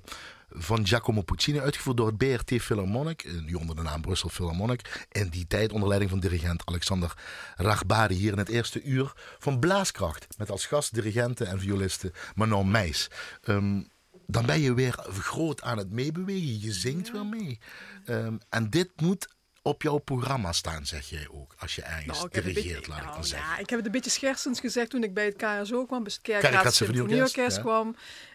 van 0.51 0.87
Giacomo 0.87 1.23
Puccini, 1.23 1.61
uitgevoerd 1.61 1.97
door 1.97 2.07
het 2.07 2.17
BRT 2.17 2.63
Philharmonic, 2.63 3.43
nu 3.47 3.55
onder 3.55 3.77
de 3.77 3.83
naam 3.83 4.01
Brussel 4.01 4.29
Philharmonic. 4.29 5.07
In 5.13 5.29
die 5.29 5.47
tijd 5.47 5.73
onder 5.73 5.89
leiding 5.89 6.11
van 6.11 6.21
dirigent 6.21 6.63
Alexander 6.65 7.15
Ragbari, 7.57 8.15
hier 8.15 8.33
in 8.33 8.39
het 8.39 8.49
eerste 8.49 8.83
uur 8.83 9.13
van 9.39 9.59
Blaaskracht. 9.59 10.27
Met 10.37 10.51
als 10.51 10.67
gastdirigenten 10.67 11.47
en 11.47 11.61
violisten 11.61 12.13
Manon 12.35 12.71
Meijs. 12.71 13.11
Um, 13.45 13.89
dan 14.27 14.47
ben 14.47 14.61
je 14.61 14.75
weer 14.75 14.95
groot 15.09 15.63
aan 15.63 15.79
het 15.79 15.91
meebewegen. 15.91 16.61
Je 16.61 16.73
zingt 16.73 17.11
weer 17.11 17.27
mee. 17.27 17.59
Um, 18.07 18.39
en 18.49 18.71
dit 18.71 18.91
moet 19.01 19.34
op 19.67 19.83
jouw 19.83 19.99
programma 19.99 20.53
staan, 20.53 20.87
zeg 20.87 21.09
jij 21.09 21.29
ook. 21.31 21.55
Als 21.59 21.75
je 21.75 21.83
ergens 21.83 22.19
nou, 22.19 22.29
dirigeert, 22.33 22.87
laat 22.87 22.99
ik 22.99 23.05
nou, 23.05 23.15
dan 23.17 23.25
zeggen. 23.25 23.49
Ja, 23.49 23.59
ik 23.59 23.69
heb 23.69 23.79
het 23.79 23.87
een 23.87 23.93
beetje 23.93 24.11
schersens 24.11 24.61
gezegd 24.61 24.91
toen 24.91 25.03
ik 25.03 25.15
bij 25.15 25.25
het 25.25 25.37
KSO 25.37 25.87
kwam. 25.87 26.03
Bij 26.03 26.13
het 26.13 26.23
Kerkraad 26.23 26.75
Symfonieorkest 26.75 27.61
kwam. 27.61 27.87
Um, 27.89 27.95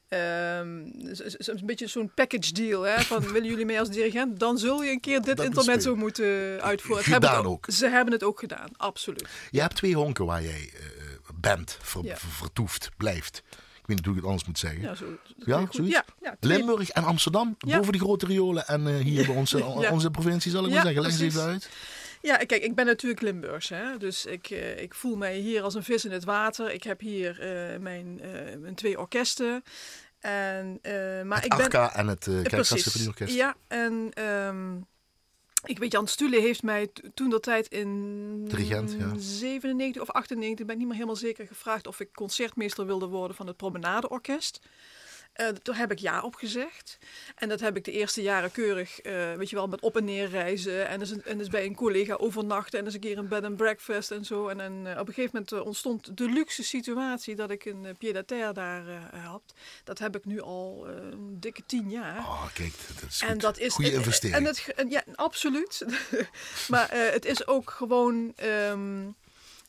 een 0.09 1.61
beetje 1.65 1.87
zo'n 1.87 2.11
package 2.15 2.53
deal. 2.53 2.81
Hè, 2.81 3.01
van 3.01 3.21
willen 3.33 3.49
jullie 3.49 3.65
mee 3.65 3.79
als 3.79 3.89
dirigent? 3.89 4.39
Dan 4.39 4.57
zul 4.57 4.83
je 4.83 4.91
een 4.91 4.99
keer 4.99 5.21
dit 5.21 5.39
intermezzo 5.39 5.95
moeten 5.95 6.61
uitvoeren. 6.61 7.03
Gedaan 7.03 7.33
hebben 7.33 7.51
ook. 7.51 7.65
Ze 7.71 7.87
hebben 7.87 8.13
het 8.13 8.23
ook 8.23 8.39
gedaan, 8.39 8.69
absoluut. 8.77 9.27
Je 9.49 9.61
hebt 9.61 9.75
twee 9.75 9.95
honken 9.95 10.25
waar 10.25 10.43
jij 10.43 10.71
uh, 10.73 10.79
bent, 11.33 11.77
ver, 11.81 12.03
ja. 12.03 12.17
vertoeft, 12.17 12.89
blijft 12.97 13.43
weet 13.89 13.97
niet 13.97 14.05
hoe 14.05 14.15
ik 14.15 14.21
het 14.21 14.29
anders 14.29 14.47
moet 14.47 14.59
zeggen. 14.59 14.81
Ja, 14.81 14.95
zo, 14.95 15.05
ja 15.37 15.67
zoiets? 15.69 15.93
Ja, 15.93 16.05
ja, 16.21 16.35
Limburg 16.39 16.89
en 16.89 17.03
Amsterdam, 17.03 17.57
boven 17.59 17.91
die 17.91 18.01
grote 18.01 18.25
riolen. 18.25 18.67
En 18.67 18.87
uh, 18.87 18.95
hier 18.97 19.25
bij 19.25 19.35
onze, 19.35 19.65
onze 19.91 20.11
provincie, 20.11 20.51
zal 20.51 20.65
ik 20.65 20.71
maar 20.71 20.81
zeggen. 20.81 21.01
Leg 21.01 21.11
eens 21.11 21.21
even 21.21 21.41
uit. 21.41 21.69
Ja, 22.21 22.37
kijk, 22.37 22.63
ik 22.63 22.75
ben 22.75 22.85
natuurlijk 22.85 23.21
Limburgs. 23.21 23.69
Hè? 23.69 23.97
Dus 23.97 24.25
ik, 24.25 24.49
uh, 24.49 24.81
ik 24.81 24.93
voel 24.93 25.15
mij 25.15 25.37
hier 25.37 25.61
als 25.61 25.75
een 25.75 25.83
vis 25.83 26.05
in 26.05 26.11
het 26.11 26.23
water. 26.23 26.71
Ik 26.71 26.83
heb 26.83 26.99
hier 26.99 27.31
uh, 27.73 27.79
mijn, 27.79 28.21
mijn 28.59 28.75
twee 28.75 28.99
orkesten. 28.99 29.63
En, 30.19 30.79
maar 31.25 31.41
het 31.41 31.45
ik 31.45 31.69
ben, 31.69 31.91
en 31.91 32.07
het 32.07 32.27
uh. 32.27 33.27
Ja, 33.27 33.55
en... 33.67 34.23
Um, 34.23 34.87
ik 35.63 35.79
weet, 35.79 35.91
Jan 35.91 36.07
Stule 36.07 36.39
heeft 36.39 36.63
mij 36.63 36.89
toen 37.13 37.29
dat 37.29 37.43
tijd 37.43 37.67
in 37.67 38.45
Dirigent, 38.47 38.95
ja. 38.99 39.13
97 39.17 40.01
of 40.01 40.09
98, 40.09 40.65
ben 40.65 40.73
ik 40.73 40.79
niet 40.79 40.87
meer 40.87 40.97
helemaal 40.97 41.15
zeker, 41.15 41.47
gevraagd 41.47 41.87
of 41.87 41.99
ik 41.99 42.13
concertmeester 42.13 42.85
wilde 42.85 43.07
worden 43.07 43.35
van 43.35 43.47
het 43.47 43.57
Promenadeorkest. 43.57 44.59
Uh, 45.39 45.47
daar 45.61 45.77
heb 45.77 45.91
ik 45.91 45.99
ja 45.99 46.21
op 46.21 46.35
gezegd. 46.35 46.97
En 47.35 47.49
dat 47.49 47.59
heb 47.59 47.77
ik 47.77 47.83
de 47.83 47.91
eerste 47.91 48.21
jaren 48.21 48.51
keurig, 48.51 49.05
uh, 49.05 49.33
weet 49.33 49.49
je 49.49 49.55
wel, 49.55 49.67
met 49.67 49.81
op 49.81 49.97
en 49.97 50.05
neer 50.05 50.29
reizen. 50.29 50.87
En 50.87 50.99
dus, 50.99 51.21
en 51.21 51.37
dus 51.37 51.47
bij 51.47 51.65
een 51.65 51.75
collega 51.75 52.15
overnachten. 52.15 52.79
En 52.79 52.85
dus 52.85 52.93
een 52.93 52.99
keer 52.99 53.17
een 53.17 53.27
bed 53.27 53.43
and 53.43 53.57
breakfast 53.57 54.11
en 54.11 54.25
zo. 54.25 54.47
En, 54.47 54.59
en 54.59 54.73
uh, 54.85 54.91
op 54.91 55.07
een 55.07 55.13
gegeven 55.13 55.29
moment 55.33 55.65
ontstond 55.65 56.17
de 56.17 56.29
luxe 56.29 56.63
situatie 56.63 57.35
dat 57.35 57.51
ik 57.51 57.65
een 57.65 57.95
pied-à-terre 57.97 58.53
daar 58.53 58.83
had. 59.15 59.53
Dat 59.83 59.99
heb 59.99 60.15
ik 60.15 60.25
nu 60.25 60.41
al 60.41 60.87
een 60.87 61.39
dikke 61.39 61.63
tien 61.65 61.89
jaar. 61.89 62.17
Oh, 62.17 62.53
kijk, 62.53 62.73
dat 62.87 63.09
is, 63.09 63.21
en 63.21 63.37
dat 63.37 63.57
is 63.57 63.73
goede 63.73 63.91
investering. 63.91 64.35
En 64.35 64.45
het, 64.45 64.73
ja, 64.89 65.03
absoluut. 65.15 65.85
maar 66.69 66.87
het 66.91 67.25
is 67.25 67.47
ook 67.47 67.69
gewoon... 67.69 68.33
Um, 68.43 69.15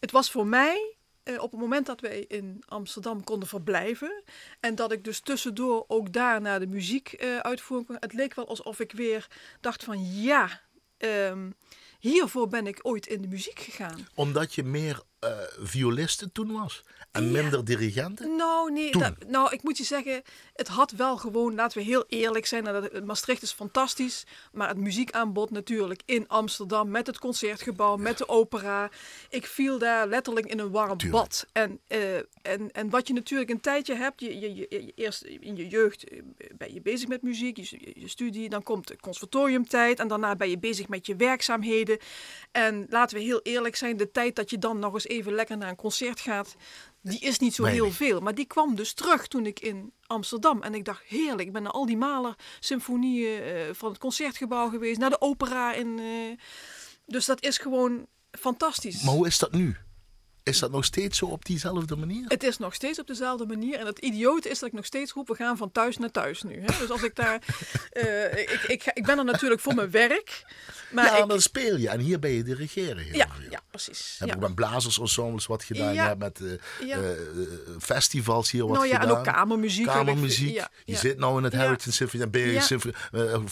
het 0.00 0.10
was 0.10 0.30
voor 0.30 0.46
mij 0.46 0.94
eh, 1.34 1.42
op 1.42 1.50
het 1.50 1.60
moment 1.60 1.86
dat 1.86 2.00
wij 2.00 2.24
in 2.28 2.62
Amsterdam 2.66 3.24
konden 3.24 3.48
verblijven 3.48 4.22
en 4.60 4.74
dat 4.74 4.92
ik 4.92 5.04
dus 5.04 5.20
tussendoor 5.20 5.84
ook 5.88 6.12
daar 6.12 6.40
naar 6.40 6.60
de 6.60 6.66
muziek 6.66 7.22
uh, 7.22 7.36
uitvoering 7.38 7.88
kon, 7.88 7.96
het 8.00 8.12
leek 8.12 8.34
wel 8.34 8.48
alsof 8.48 8.80
ik 8.80 8.92
weer 8.92 9.26
dacht 9.60 9.84
van 9.84 10.14
ja, 10.14 10.60
um, 10.98 11.54
hiervoor 11.98 12.48
ben 12.48 12.66
ik 12.66 12.78
ooit 12.82 13.06
in 13.06 13.22
de 13.22 13.28
muziek 13.28 13.58
gegaan. 13.58 14.06
Omdat 14.14 14.54
je 14.54 14.62
meer 14.62 15.02
uh, 15.24 15.30
violisten 15.58 16.32
toen 16.32 16.52
was? 16.52 16.82
En 17.10 17.30
minder 17.30 17.64
dirigenten? 17.64 18.36
Nou, 18.36 18.72
nee. 18.72 18.90
Dat, 18.90 19.14
nou, 19.26 19.52
ik 19.52 19.62
moet 19.62 19.78
je 19.78 19.84
zeggen, 19.84 20.22
het 20.54 20.68
had 20.68 20.90
wel 20.90 21.16
gewoon, 21.16 21.54
laten 21.54 21.78
we 21.78 21.84
heel 21.84 22.04
eerlijk 22.08 22.46
zijn. 22.46 22.64
Dat 22.64 23.04
Maastricht 23.04 23.42
is 23.42 23.52
fantastisch, 23.52 24.26
maar 24.52 24.68
het 24.68 24.76
muziekaanbod 24.76 25.50
natuurlijk 25.50 26.02
in 26.04 26.28
Amsterdam 26.28 26.90
met 26.90 27.06
het 27.06 27.18
concertgebouw, 27.18 27.96
met 27.96 28.18
de 28.18 28.28
opera. 28.28 28.90
Ik 29.28 29.46
viel 29.46 29.78
daar 29.78 30.06
letterlijk 30.06 30.46
in 30.46 30.58
een 30.58 30.70
warm 30.70 30.98
bad. 31.10 31.46
En, 31.52 31.80
uh, 31.88 32.16
en, 32.42 32.70
en 32.72 32.90
wat 32.90 33.06
je 33.06 33.14
natuurlijk 33.14 33.50
een 33.50 33.60
tijdje 33.60 33.94
hebt, 33.94 34.20
je, 34.20 34.40
je, 34.40 34.54
je, 34.54 34.92
eerst 34.94 35.22
in 35.22 35.56
je 35.56 35.68
jeugd 35.68 36.04
eh, 36.04 36.22
ben 36.56 36.74
je 36.74 36.80
bezig 36.80 37.08
met 37.08 37.22
muziek, 37.22 37.56
je, 37.56 37.92
je 37.94 38.08
studie, 38.08 38.48
dan 38.48 38.62
komt 38.62 38.88
de 38.88 38.96
conservatoriumtijd 39.00 39.98
en 39.98 40.08
daarna 40.08 40.36
ben 40.36 40.50
je 40.50 40.58
bezig 40.58 40.88
met 40.88 41.06
je 41.06 41.16
werkzaamheden. 41.16 41.98
En 42.52 42.86
laten 42.88 43.16
we 43.16 43.22
heel 43.22 43.40
eerlijk 43.42 43.76
zijn, 43.76 43.96
de 43.96 44.10
tijd 44.10 44.36
dat 44.36 44.50
je 44.50 44.58
dan 44.58 44.78
nog 44.78 44.92
eens 44.92 45.06
even 45.10 45.32
lekker 45.32 45.56
naar 45.56 45.68
een 45.68 45.76
concert 45.76 46.20
gaat, 46.20 46.56
die 47.02 47.20
is 47.20 47.38
niet 47.38 47.54
zo 47.54 47.64
heel 47.64 47.90
veel. 47.90 48.20
Maar 48.20 48.34
die 48.34 48.44
kwam 48.44 48.74
dus 48.74 48.92
terug 48.92 49.26
toen 49.26 49.46
ik 49.46 49.60
in 49.60 49.92
Amsterdam. 50.06 50.62
En 50.62 50.74
ik 50.74 50.84
dacht, 50.84 51.02
heerlijk. 51.06 51.46
Ik 51.46 51.52
ben 51.52 51.62
naar 51.62 51.72
al 51.72 51.86
die 51.86 51.96
Maler 51.96 52.34
symfonieën 52.60 53.42
uh, 53.42 53.62
van 53.72 53.88
het 53.88 53.98
concertgebouw 53.98 54.68
geweest. 54.68 54.98
Naar 54.98 55.10
de 55.10 55.20
opera. 55.20 55.72
In, 55.72 55.98
uh, 55.98 56.36
dus 57.06 57.24
dat 57.24 57.42
is 57.42 57.58
gewoon 57.58 58.06
fantastisch. 58.30 59.02
Maar 59.02 59.14
hoe 59.14 59.26
is 59.26 59.38
dat 59.38 59.52
nu? 59.52 59.76
Is 60.50 60.58
dat 60.58 60.70
nog 60.70 60.84
steeds 60.84 61.18
zo 61.18 61.26
op 61.26 61.44
diezelfde 61.44 61.96
manier? 61.96 62.24
Het 62.28 62.42
is 62.42 62.58
nog 62.58 62.74
steeds 62.74 62.98
op 62.98 63.06
dezelfde 63.06 63.46
manier. 63.46 63.78
En 63.78 63.86
het 63.86 63.98
idiote 63.98 64.48
is 64.48 64.58
dat 64.58 64.68
ik 64.68 64.74
nog 64.74 64.84
steeds 64.84 65.12
roep, 65.12 65.28
we 65.28 65.34
gaan 65.34 65.56
van 65.56 65.72
thuis 65.72 65.96
naar 65.96 66.10
thuis 66.10 66.42
nu. 66.42 66.60
Hè? 66.60 66.66
Dus 66.66 66.90
als 66.90 67.02
ik 67.02 67.14
daar... 67.14 67.42
Uh, 67.92 68.32
ik, 68.42 68.64
ik, 68.66 68.90
ik 68.94 69.06
ben 69.06 69.18
er 69.18 69.24
natuurlijk 69.24 69.60
voor 69.60 69.74
mijn 69.74 69.90
werk. 69.90 70.44
Maar 70.90 71.04
ja, 71.04 71.16
ik, 71.16 71.28
dan 71.28 71.40
speel 71.40 71.76
je. 71.76 71.88
En 71.88 72.00
hier 72.00 72.18
ben 72.18 72.30
je 72.30 72.42
dirigeren. 72.42 73.04
Heel 73.04 73.14
ja, 73.14 73.28
veel. 73.32 73.50
ja, 73.50 73.60
precies. 73.70 74.16
Heb 74.18 74.28
ja. 74.28 74.34
ik 74.34 74.40
met 74.40 74.54
blazersensembles 74.54 75.46
wat 75.46 75.64
gedaan. 75.64 75.94
Ja. 75.94 76.02
Je 76.02 76.08
hebt 76.08 76.18
met 76.18 76.40
uh, 76.40 76.52
ja. 76.86 76.98
uh, 76.98 77.08
festivals 77.78 78.50
hier 78.50 78.66
wat 78.66 78.76
nou, 78.76 78.86
ja, 78.86 79.00
gedaan. 79.00 79.10
En 79.10 79.16
ook 79.16 79.24
kamermuziek. 79.24 79.86
Kamermuziek. 79.86 80.54
Ja, 80.54 80.70
je 80.84 80.96
zit 80.96 81.18
nou 81.18 81.38
in 81.38 81.44
het 81.44 81.52
Heritage 81.52 81.92
Symphony. 81.92 82.30
Ben 82.30 82.40
je 82.40 82.60
symphony, 82.60 82.94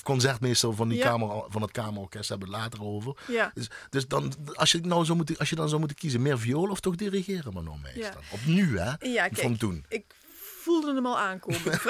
concertmeester 0.03 0.75
van, 0.75 0.89
die 0.89 1.01
kamer, 1.01 1.45
van 1.49 1.63
het 1.63 1.71
Kamerorkest. 1.71 2.29
Hebben 2.29 2.49
we 2.49 2.55
het 2.55 2.63
later 2.63 2.85
over. 2.85 3.17
Ja. 3.27 3.51
Dus, 3.55 3.71
dus 3.91 4.09
dan, 4.09 4.33
als, 4.55 4.73
je 4.73 4.81
nou 4.81 5.05
zou 5.05 5.17
moeten, 5.17 5.39
als 5.39 5.51
je 5.51 5.57
dan 5.57 5.69
zou 5.69 5.79
moeten 5.79 5.97
kiezen, 5.97 6.23
meer 6.23 6.39
viool 6.39 6.69
of 6.69 6.81
toch 6.88 7.11
dirigeren? 7.11 7.53
Maar 7.53 7.62
nog 7.62 7.83
meestal. 7.83 8.20
Op 8.33 8.40
nu, 8.46 8.79
hè? 8.79 8.92
Ja, 9.09 9.29
van 9.33 9.57
toen. 9.57 9.85
Ik 9.88 10.05
voelde 10.68 10.94
hem 10.94 11.07
al 11.07 11.18
aankomen. 11.18 11.61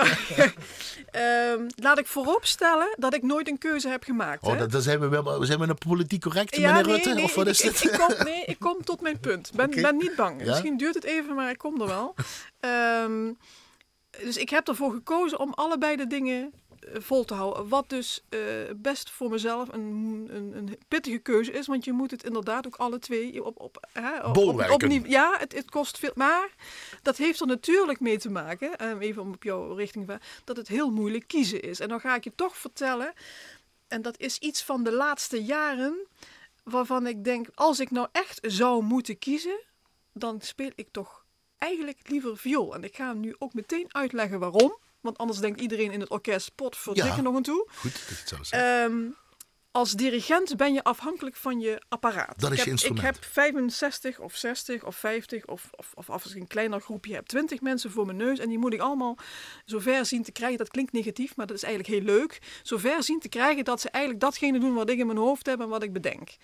um, 1.53 1.67
laat 1.87 1.99
ik 1.99 2.07
vooropstellen 2.07 2.95
dat 2.99 3.15
ik 3.15 3.23
nooit 3.23 3.49
een 3.49 3.59
keuze 3.59 3.89
heb 3.89 4.05
gemaakt. 4.05 4.43
Oh, 4.43 4.59
dat, 4.59 4.73
dan 4.73 4.83
zijn 4.83 5.01
we, 5.01 5.09
wel, 5.09 5.45
zijn 5.45 5.59
we 5.59 5.69
een 5.69 5.79
politiek 5.79 6.21
correcte, 6.21 6.61
ja, 6.61 6.69
meneer 6.69 6.87
nee, 6.87 6.95
Rutte? 6.95 7.15
Nee, 7.15 7.25
of 7.25 7.35
wat 7.35 7.47
ik, 7.47 7.53
is? 7.53 7.61
Ik, 7.61 7.93
ik 7.93 7.99
kom, 7.99 8.15
nee, 8.31 8.45
ik 8.45 8.59
kom 8.59 8.85
tot 8.85 9.01
mijn 9.01 9.21
punt. 9.21 9.51
Ben, 9.55 9.67
okay. 9.67 9.83
ben 9.83 9.97
niet 9.97 10.17
bang. 10.17 10.41
Ja? 10.41 10.47
Misschien 10.47 10.77
duurt 10.77 10.95
het 10.95 11.05
even, 11.05 11.35
maar 11.35 11.51
ik 11.51 11.59
kom 11.59 11.81
er 11.81 11.87
wel. 11.87 12.15
Um, 13.05 13.39
dus 14.23 14.37
ik 14.37 14.51
heb 14.51 14.69
ervoor 14.69 14.93
gekozen 14.93 15.39
om 15.39 15.53
allebei 15.55 15.97
de 15.97 16.07
dingen 16.07 16.53
vol 16.93 17.25
te 17.25 17.35
houden. 17.35 17.69
Wat 17.69 17.89
dus 17.89 18.25
uh, 18.31 18.41
best 18.77 19.11
voor 19.11 19.31
mezelf 19.31 19.69
een, 19.73 20.29
een, 20.31 20.57
een, 20.57 20.79
pittige 20.89 21.19
keuze 21.19 21.53
is. 21.53 21.67
Want 21.67 21.85
je 21.85 21.93
moet 21.93 22.11
het 22.11 22.25
inderdaad 22.25 22.67
ook 22.67 22.77
alle 22.77 22.99
twee 22.99 23.45
op... 23.45 23.61
op, 23.61 23.87
hè, 23.93 24.19
op, 24.19 24.37
op, 24.37 24.71
op 24.71 24.83
ja, 25.07 25.37
het, 25.39 25.55
het, 25.55 25.71
kost 25.71 25.99
veel. 25.99 26.13
Maar 26.15 26.55
dat 27.03 27.17
heeft 27.17 27.41
er 27.41 27.47
natuurlijk 27.47 28.01
mee 28.01 28.19
te 28.19 28.31
maken, 28.31 28.87
um, 28.87 29.01
even 29.01 29.23
om 29.23 29.33
op 29.33 29.43
jouw 29.43 29.75
richting 29.75 30.19
dat 30.45 30.57
het 30.57 30.69
heel 30.69 30.91
moeilijk 30.91 31.27
kiezen 31.27 31.63
is. 31.63 31.81
En 31.81 31.89
dan 31.89 32.01
ga 32.01 32.15
ik 32.15 32.25
je 32.25 32.33
toch 32.35 32.57
vertellen, 32.57 33.13
en 33.89 34.03
dat 34.03 34.19
is 34.19 34.39
iets 34.39 34.63
van 34.63 34.83
de 34.83 34.93
laatste 34.93 35.45
jaren, 35.45 36.07
waarvan 36.63 37.07
ik 37.07 37.25
denk, 37.25 37.49
als 37.55 37.81
ik 37.81 37.91
nou 37.91 38.09
echt 38.13 38.39
zou 38.43 38.83
moeten 38.83 39.19
kiezen, 39.19 39.61
dan 40.13 40.41
speel 40.41 40.71
ik 40.75 40.89
toch 40.91 41.25
eigenlijk 41.59 41.99
liever 42.09 42.37
viool. 42.37 42.75
En 42.75 42.85
ik 42.85 42.97
ga 42.97 43.13
nu 43.13 43.35
ook 43.39 43.55
meteen 43.55 43.95
uitleggen 43.95 44.39
waarom. 44.39 44.77
Want 45.01 45.19
anders 45.19 45.39
denkt 45.39 45.61
iedereen 45.61 45.93
in 45.93 46.01
het 46.01 46.11
orkest, 46.11 46.55
pot 46.55 46.77
voor 46.77 46.97
ja, 46.97 47.21
nog 47.21 47.35
een 47.35 47.43
toe. 47.43 47.69
Goed, 47.75 47.93
dat 48.09 48.19
het 48.19 48.47
zo. 48.47 48.85
Um, 48.85 49.17
als 49.71 49.93
dirigent 49.93 50.57
ben 50.57 50.73
je 50.73 50.85
afhankelijk 50.85 51.37
van 51.37 51.61
je 51.61 51.83
apparaat. 51.89 52.41
Dat 52.41 52.53
is 52.53 52.59
ik 52.59 52.65
je 52.65 52.71
heb, 52.71 52.73
instrument. 52.73 52.99
Ik 52.99 53.15
heb 53.15 53.25
65 53.25 54.19
of 54.19 54.37
60 54.37 54.85
of 54.85 54.97
50 54.97 55.47
of, 55.47 55.71
of, 55.71 55.93
of 55.95 56.11
als 56.11 56.35
ik 56.35 56.41
een 56.41 56.47
kleiner 56.47 56.81
groepje 56.81 57.15
heb, 57.15 57.27
20 57.27 57.61
mensen 57.61 57.91
voor 57.91 58.07
mijn 58.07 58.17
neus. 58.17 58.39
En 58.39 58.49
die 58.49 58.59
moet 58.59 58.73
ik 58.73 58.81
allemaal 58.81 59.19
zover 59.65 60.07
zien 60.07 60.23
te 60.23 60.33
krijgen. 60.33 60.59
Dat 60.59 60.69
klinkt 60.69 60.93
negatief, 60.93 61.37
maar 61.37 61.47
dat 61.47 61.57
is 61.57 61.63
eigenlijk 61.63 61.95
heel 61.95 62.17
leuk. 62.17 62.39
Zover 62.63 63.03
zien 63.03 63.21
te 63.21 63.29
krijgen 63.29 63.65
dat 63.65 63.81
ze 63.81 63.91
eigenlijk 63.91 64.25
datgene 64.25 64.59
doen 64.59 64.75
wat 64.75 64.91
ik 64.91 64.99
in 64.99 65.07
mijn 65.07 65.19
hoofd 65.19 65.47
heb 65.47 65.61
en 65.61 65.69
wat 65.69 65.83
ik 65.83 65.93
bedenk. 65.93 66.37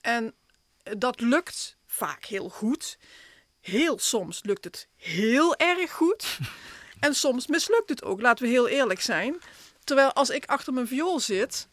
En 0.00 0.34
dat 0.82 1.20
lukt 1.20 1.76
vaak 1.86 2.24
heel 2.24 2.48
goed. 2.48 2.98
Heel 3.60 3.98
soms 3.98 4.42
lukt 4.42 4.64
het 4.64 4.88
heel 4.96 5.56
erg 5.56 5.92
goed. 5.92 6.38
En 7.04 7.14
soms 7.14 7.46
mislukt 7.46 7.88
het 7.88 8.04
ook, 8.04 8.20
laten 8.20 8.44
we 8.44 8.50
heel 8.50 8.68
eerlijk 8.68 9.00
zijn. 9.00 9.36
Terwijl 9.84 10.12
als 10.12 10.30
ik 10.30 10.44
achter 10.44 10.72
mijn 10.72 10.86
viool 10.86 11.20
zit, 11.20 11.68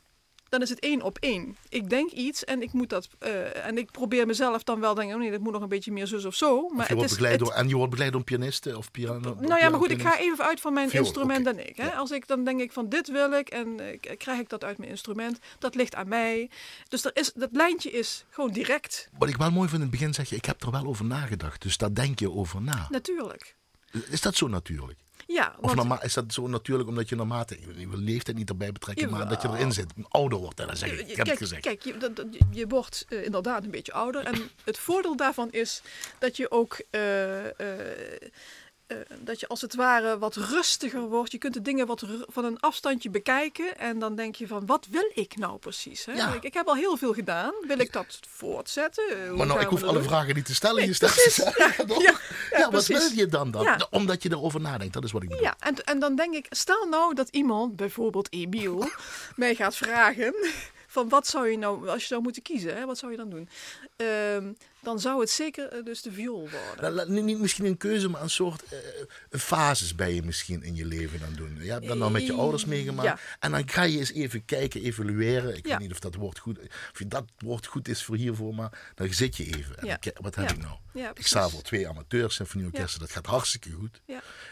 dan 0.49 0.61
is 0.61 0.69
het 0.69 0.79
één 0.79 1.01
op 1.01 1.17
één. 1.19 1.57
Ik 1.69 1.89
denk 1.89 2.11
iets 2.11 2.43
en 2.43 2.61
ik 2.61 2.73
moet 2.73 2.89
dat. 2.89 3.07
Uh, 3.19 3.65
en 3.65 3.77
ik 3.77 3.91
probeer 3.91 4.25
mezelf 4.25 4.63
dan 4.63 4.79
wel 4.79 4.93
denken: 4.93 5.15
oh 5.15 5.21
nee, 5.21 5.31
dat 5.31 5.39
moet 5.39 5.53
nog 5.53 5.61
een 5.61 5.69
beetje 5.69 5.91
meer 5.91 6.07
zus 6.07 6.25
of 6.25 6.35
zo. 6.35 6.69
Maar 6.69 6.79
of 6.79 6.87
je 6.87 6.95
het 6.95 7.03
is, 7.03 7.09
begeleid 7.09 7.39
het, 7.39 7.43
door, 7.49 7.53
en 7.57 7.67
je 7.67 7.75
wordt 7.75 7.89
begeleid 7.89 8.13
door 8.13 8.23
pianisten 8.23 8.77
of 8.77 8.91
piano. 8.91 9.35
Nou 9.39 9.59
ja, 9.59 9.69
maar 9.69 9.79
goed, 9.79 9.91
ik 9.91 10.01
ga 10.01 10.19
even 10.19 10.45
uit 10.45 10.61
van 10.61 10.73
mijn 10.73 10.89
Viool, 10.89 11.03
instrument 11.03 11.47
okay. 11.47 11.59
en 11.59 11.69
ik. 11.69 11.77
Hè? 11.77 11.85
Ja. 11.85 11.95
Als 11.95 12.11
ik 12.11 12.27
dan 12.27 12.43
denk 12.43 12.61
ik 12.61 12.71
van 12.71 12.89
dit 12.89 13.07
wil 13.07 13.31
ik 13.31 13.49
en 13.49 13.81
uh, 13.81 14.17
krijg 14.17 14.39
ik 14.39 14.49
dat 14.49 14.63
uit 14.63 14.77
mijn 14.77 14.89
instrument, 14.89 15.39
dat 15.59 15.75
ligt 15.75 15.95
aan 15.95 16.07
mij. 16.07 16.49
Dus 16.87 17.05
er 17.05 17.11
is, 17.13 17.31
dat 17.33 17.49
lijntje 17.51 17.91
is 17.91 18.25
gewoon 18.29 18.51
direct. 18.51 19.09
Wat 19.17 19.29
ik 19.29 19.37
wel 19.37 19.51
mooi 19.51 19.69
vind 19.69 19.81
in 19.81 19.87
het 19.87 19.97
begin 19.97 20.13
zeg 20.13 20.29
je, 20.29 20.35
ik 20.35 20.45
heb 20.45 20.63
er 20.63 20.71
wel 20.71 20.85
over 20.85 21.05
nagedacht. 21.05 21.61
Dus 21.61 21.77
daar 21.77 21.93
denk 21.93 22.19
je 22.19 22.31
over 22.31 22.61
na. 22.61 22.87
Natuurlijk. 22.89 23.55
Is 24.09 24.21
dat 24.21 24.35
zo 24.35 24.47
natuurlijk? 24.47 24.99
Ja, 25.33 25.53
Of 25.59 25.65
want, 25.65 25.75
norma- 25.75 26.01
is 26.03 26.13
dat 26.13 26.33
zo 26.33 26.47
natuurlijk 26.47 26.89
omdat 26.89 27.09
je 27.09 27.15
naarmate, 27.15 27.57
wil 27.89 27.97
leeftijd 27.99 28.37
niet 28.37 28.49
erbij 28.49 28.71
betrekken, 28.71 29.09
maar 29.09 29.27
dat 29.29 29.41
je 29.41 29.47
erin 29.47 29.71
zit, 29.71 29.93
ouder 30.09 30.37
wordt. 30.39 30.59
En 30.59 30.67
dan 30.67 30.77
zeg 30.77 30.91
ik, 30.91 30.95
je- 30.95 31.01
ik 31.01 31.07
heb 31.07 31.15
kijk, 31.25 31.27
het 31.29 31.37
gezegd. 31.37 31.61
kijk 31.61 31.81
je, 31.83 31.97
dat- 31.97 32.15
dat- 32.15 32.25
je 32.51 32.67
wordt 32.67 33.05
eh, 33.09 33.25
inderdaad 33.25 33.63
een 33.63 33.71
beetje 33.71 33.93
ouder. 33.93 34.25
En 34.25 34.49
het 34.63 34.77
voordeel 34.77 35.15
daarvan 35.15 35.51
is 35.51 35.81
dat 36.19 36.37
je 36.37 36.51
ook 36.51 36.81
eh, 36.89 37.45
eh, 37.45 37.51
eh, 38.91 39.17
dat 39.19 39.39
je 39.39 39.47
als 39.47 39.62
het 39.62 39.75
ware 39.75 40.17
wat 40.17 40.36
rustiger 40.36 41.01
wordt. 41.01 41.32
Je 41.32 41.38
kunt 41.38 41.54
de 41.54 41.62
dingen 41.62 41.88
wat 41.88 42.04
van 42.27 42.45
een 42.45 42.60
afstandje 42.60 43.10
bekijken. 43.10 43.77
En 43.77 43.99
dan 43.99 44.15
denk 44.15 44.36
je 44.36 44.47
van, 44.47 44.65
wat 44.65 44.88
wil 44.89 45.12
ik 45.13 45.38
nou 45.38 45.58
precies? 45.58 46.06
Hè? 46.06 46.13
Ja. 46.13 46.34
Ik, 46.34 46.43
ik 46.43 46.54
heb 46.54 46.67
al 46.67 46.75
heel 46.75 46.97
veel 46.97 47.13
gedaan. 47.13 47.54
Wil 47.67 47.80
ik 47.80 47.93
dat 47.93 48.19
voortzetten? 48.30 49.04
Eh, 49.10 49.27
hoe 49.27 49.38
Maar 49.38 49.47
nou, 49.47 49.60
ik 49.60 49.67
hoef 49.67 49.84
alle 49.84 49.93
doen? 49.93 50.04
vragen 50.04 50.36
niet 50.36 50.45
te 50.45 50.56
stellen. 50.56 50.75
Nee, 50.75 50.88
je. 50.97 52.15
Ja, 52.51 52.71
wat 52.71 52.86
wil 52.86 53.10
je 53.15 53.27
dan 53.27 53.51
dan? 53.51 53.88
Omdat 53.89 54.23
je 54.23 54.32
erover 54.32 54.62
nadenkt, 54.62 54.93
dat 54.93 55.04
is 55.04 55.12
wat 55.12 55.23
ik 55.23 55.30
bedoel. 55.30 55.43
Ja, 55.43 55.56
en, 55.60 55.84
en 55.84 55.99
dan 55.99 56.15
denk 56.15 56.34
ik, 56.34 56.45
stel 56.49 56.88
nou 56.88 57.13
dat 57.13 57.30
iemand, 57.30 57.75
bijvoorbeeld 57.75 58.34
Emiel, 58.34 58.89
mij 59.36 59.56
gaat 59.56 59.75
vragen 59.75 60.34
van 60.91 61.10
wat 61.10 61.27
zou 61.27 61.47
je 61.49 61.58
nou, 61.58 61.88
als 61.89 62.01
je 62.01 62.08
zou 62.08 62.21
moeten 62.21 62.41
kiezen, 62.41 62.75
hè, 62.77 62.86
wat 62.86 62.97
zou 62.97 63.12
je 63.12 63.17
dan 63.17 63.30
doen? 63.30 63.49
Ehm, 63.95 64.51
dan 64.80 64.99
zou 64.99 65.19
het 65.19 65.30
zeker 65.30 65.67
eh, 65.67 65.84
dus 65.84 66.01
de 66.01 66.12
viool 66.12 66.39
worden. 66.39 66.60
Nou, 66.82 66.93
la- 66.93 67.04
niet, 67.04 67.23
niet 67.23 67.39
misschien 67.39 67.65
een 67.65 67.77
keuze, 67.77 68.10
maar 68.10 68.21
een 68.21 68.30
soort 68.30 68.63
een 69.30 69.39
fases 69.39 69.95
ben 69.95 70.13
je 70.13 70.23
misschien 70.23 70.63
in 70.63 70.75
je 70.75 70.86
leven 70.86 71.19
aan 71.25 71.34
doen. 71.34 71.58
Je 71.63 71.71
hebt 71.71 71.88
dat 71.88 71.97
nou 71.97 72.12
met 72.12 72.25
je 72.25 72.34
ouders 72.34 72.65
meegemaakt. 72.65 73.08
Ja. 73.08 73.19
En 73.39 73.51
dan 73.51 73.69
ga 73.69 73.84
je 73.84 73.97
eens 73.99 74.12
even 74.12 74.45
kijken, 74.45 74.82
evalueren. 74.84 75.58
Ik 75.58 75.65
Ja. 75.65 75.71
weet 75.71 75.80
niet 75.80 75.91
of 75.91 75.99
dat 75.99 76.15
woord 76.15 76.39
goed, 76.39 76.60
of 76.93 76.99
dat 77.08 77.25
woord 77.38 77.65
goed 77.65 77.88
is 77.88 78.04
voor 78.04 78.15
hiervoor, 78.15 78.56
maar 78.56 78.91
dan 78.95 79.13
zit 79.13 79.38
je 79.38 79.45
even. 79.45 79.77
En 79.80 79.86
Ja. 79.88 79.97
dan 80.01 80.13
wat 80.21 80.36
heb 80.36 80.51
ik 80.51 80.58
nou? 80.58 80.75
Ik 81.13 81.27
sta 81.27 81.49
voor 81.49 81.62
twee 81.62 81.88
amateur 81.88 82.32
symfonieorkesten, 82.32 82.99
dat 82.99 83.12
gaat 83.12 83.25
hartstikke 83.25 83.71
goed. 83.71 84.01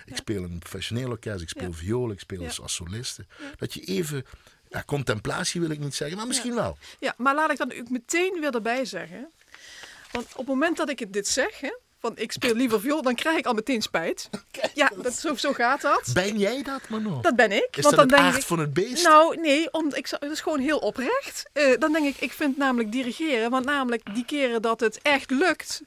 Ik 0.05 0.15
speel 0.15 0.43
in 0.43 0.51
een 0.51 0.59
professioneel 0.59 1.09
orkest, 1.09 1.41
ik 1.41 1.49
speel 1.49 1.73
viool, 1.73 2.11
ik 2.11 2.19
speel 2.19 2.45
als 2.45 2.73
soliste. 2.73 3.25
Dat 3.57 3.73
je 3.73 3.81
even, 3.81 4.25
ja, 4.69 4.83
contemplatie 4.85 5.61
wil 5.61 5.69
ik 5.69 5.79
niet 5.79 5.95
zeggen, 5.95 6.17
maar 6.17 6.27
misschien 6.27 6.55
wel. 6.55 6.77
ja, 6.99 7.13
maar 7.17 7.35
laat 7.35 7.51
ik 7.51 7.57
dan 7.57 7.73
ook 7.79 7.89
meteen 7.89 8.37
weer 8.39 8.53
erbij 8.53 8.85
zeggen, 8.85 9.31
want 10.11 10.25
op 10.31 10.37
het 10.37 10.47
moment 10.47 10.77
dat 10.77 10.89
ik 10.89 10.99
het 10.99 11.13
dit 11.13 11.27
zeg, 11.27 11.59
hè, 11.59 11.71
van 11.99 12.11
ik 12.15 12.31
speel 12.31 12.55
liever 12.55 12.79
viool, 12.79 13.01
dan 13.01 13.15
krijg 13.15 13.37
ik 13.37 13.45
al 13.45 13.53
meteen 13.53 13.81
spijt. 13.81 14.29
Ja, 14.73 14.91
dat, 15.01 15.13
zo, 15.13 15.35
zo 15.35 15.53
gaat 15.53 15.81
dat. 15.81 16.09
Ben 16.13 16.37
jij 16.37 16.63
dat, 16.63 16.89
Mano? 16.89 17.21
Dat 17.21 17.35
ben 17.35 17.51
ik. 17.51 17.67
is 17.71 17.83
want 17.83 17.95
dat 17.95 18.09
dan 18.09 18.17
denk 18.17 18.21
aard 18.21 18.41
ik, 18.41 18.47
van 18.47 18.59
het 18.59 18.73
beest? 18.73 19.03
Nou, 19.03 19.39
nee, 19.39 19.73
om, 19.73 19.93
ik, 19.93 20.07
het 20.09 20.31
is 20.31 20.41
gewoon 20.41 20.59
heel 20.59 20.77
oprecht. 20.77 21.49
Eh, 21.53 21.77
dan 21.79 21.91
denk 21.91 22.05
ik, 22.05 22.21
ik 22.21 22.31
vind 22.31 22.57
namelijk 22.57 22.91
dirigeren, 22.91 23.49
want 23.49 23.65
namelijk 23.65 24.13
die 24.13 24.25
keren 24.25 24.61
dat 24.61 24.79
het 24.79 24.99
echt 25.01 25.31
lukt. 25.31 25.81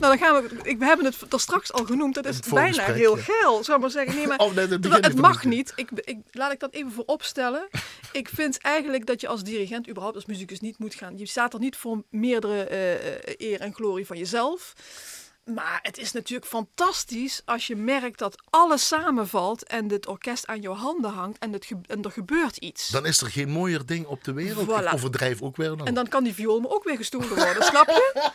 Nou, 0.00 0.18
dan 0.18 0.26
gaan 0.26 0.42
we. 0.42 0.56
Ik, 0.62 0.78
we 0.78 0.84
hebben 0.84 1.06
het 1.06 1.32
er 1.32 1.40
straks 1.40 1.72
al 1.72 1.84
genoemd. 1.84 2.14
Dat 2.14 2.24
is 2.26 2.36
Het 2.36 2.48
bijna 2.50 2.84
heel 2.92 3.16
geil, 3.16 3.64
zou 3.64 3.76
ik 3.76 3.82
maar 3.82 3.90
zeggen. 3.90 4.14
Nee, 4.16 4.26
maar 4.26 4.38
het 4.54 4.82
terwijl 4.82 5.14
mag 5.16 5.44
niet. 5.44 5.72
Ik, 5.76 5.90
ik, 5.94 6.18
laat 6.30 6.52
ik 6.52 6.60
dat 6.60 6.72
even 6.72 6.92
voorop 6.92 7.22
stellen. 7.22 7.68
ik 8.12 8.28
vind 8.28 8.58
eigenlijk 8.58 9.06
dat 9.06 9.20
je 9.20 9.28
als 9.28 9.42
dirigent, 9.42 9.88
überhaupt 9.88 10.16
als 10.16 10.26
muzikus, 10.26 10.60
niet 10.60 10.78
moet 10.78 10.94
gaan. 10.94 11.18
Je 11.18 11.26
staat 11.26 11.52
er 11.54 11.60
niet 11.60 11.76
voor 11.76 12.02
meerdere 12.10 12.64
eh, 12.64 12.92
eh, 12.94 13.20
eer 13.36 13.60
en 13.60 13.74
glorie 13.74 14.06
van 14.06 14.18
jezelf. 14.18 14.72
Maar 15.44 15.78
het 15.82 15.98
is 15.98 16.12
natuurlijk 16.12 16.50
fantastisch 16.50 17.42
als 17.44 17.66
je 17.66 17.76
merkt 17.76 18.18
dat 18.18 18.42
alles 18.50 18.86
samenvalt 18.86 19.64
en 19.66 19.90
het 19.90 20.06
orkest 20.06 20.46
aan 20.46 20.60
jouw 20.60 20.74
handen 20.74 21.10
hangt 21.10 21.38
en, 21.38 21.52
het 21.52 21.64
ge- 21.66 21.80
en 21.86 22.02
er 22.02 22.10
gebeurt 22.10 22.56
iets. 22.56 22.88
Dan 22.88 23.06
is 23.06 23.20
er 23.20 23.30
geen 23.30 23.48
mooier 23.48 23.86
ding 23.86 24.06
op 24.06 24.24
de 24.24 24.32
wereld. 24.32 24.66
Voilà. 24.68 24.84
Ik 24.86 24.92
overdrijf 24.92 25.42
ook 25.42 25.56
weer. 25.56 25.76
Nou. 25.76 25.88
En 25.88 25.94
dan 25.94 26.08
kan 26.08 26.24
die 26.24 26.34
viool 26.34 26.60
me 26.60 26.68
ook 26.70 26.84
weer 26.84 26.96
gestolen 26.96 27.28
worden, 27.28 27.62
snap 27.62 27.86
je? 27.86 28.30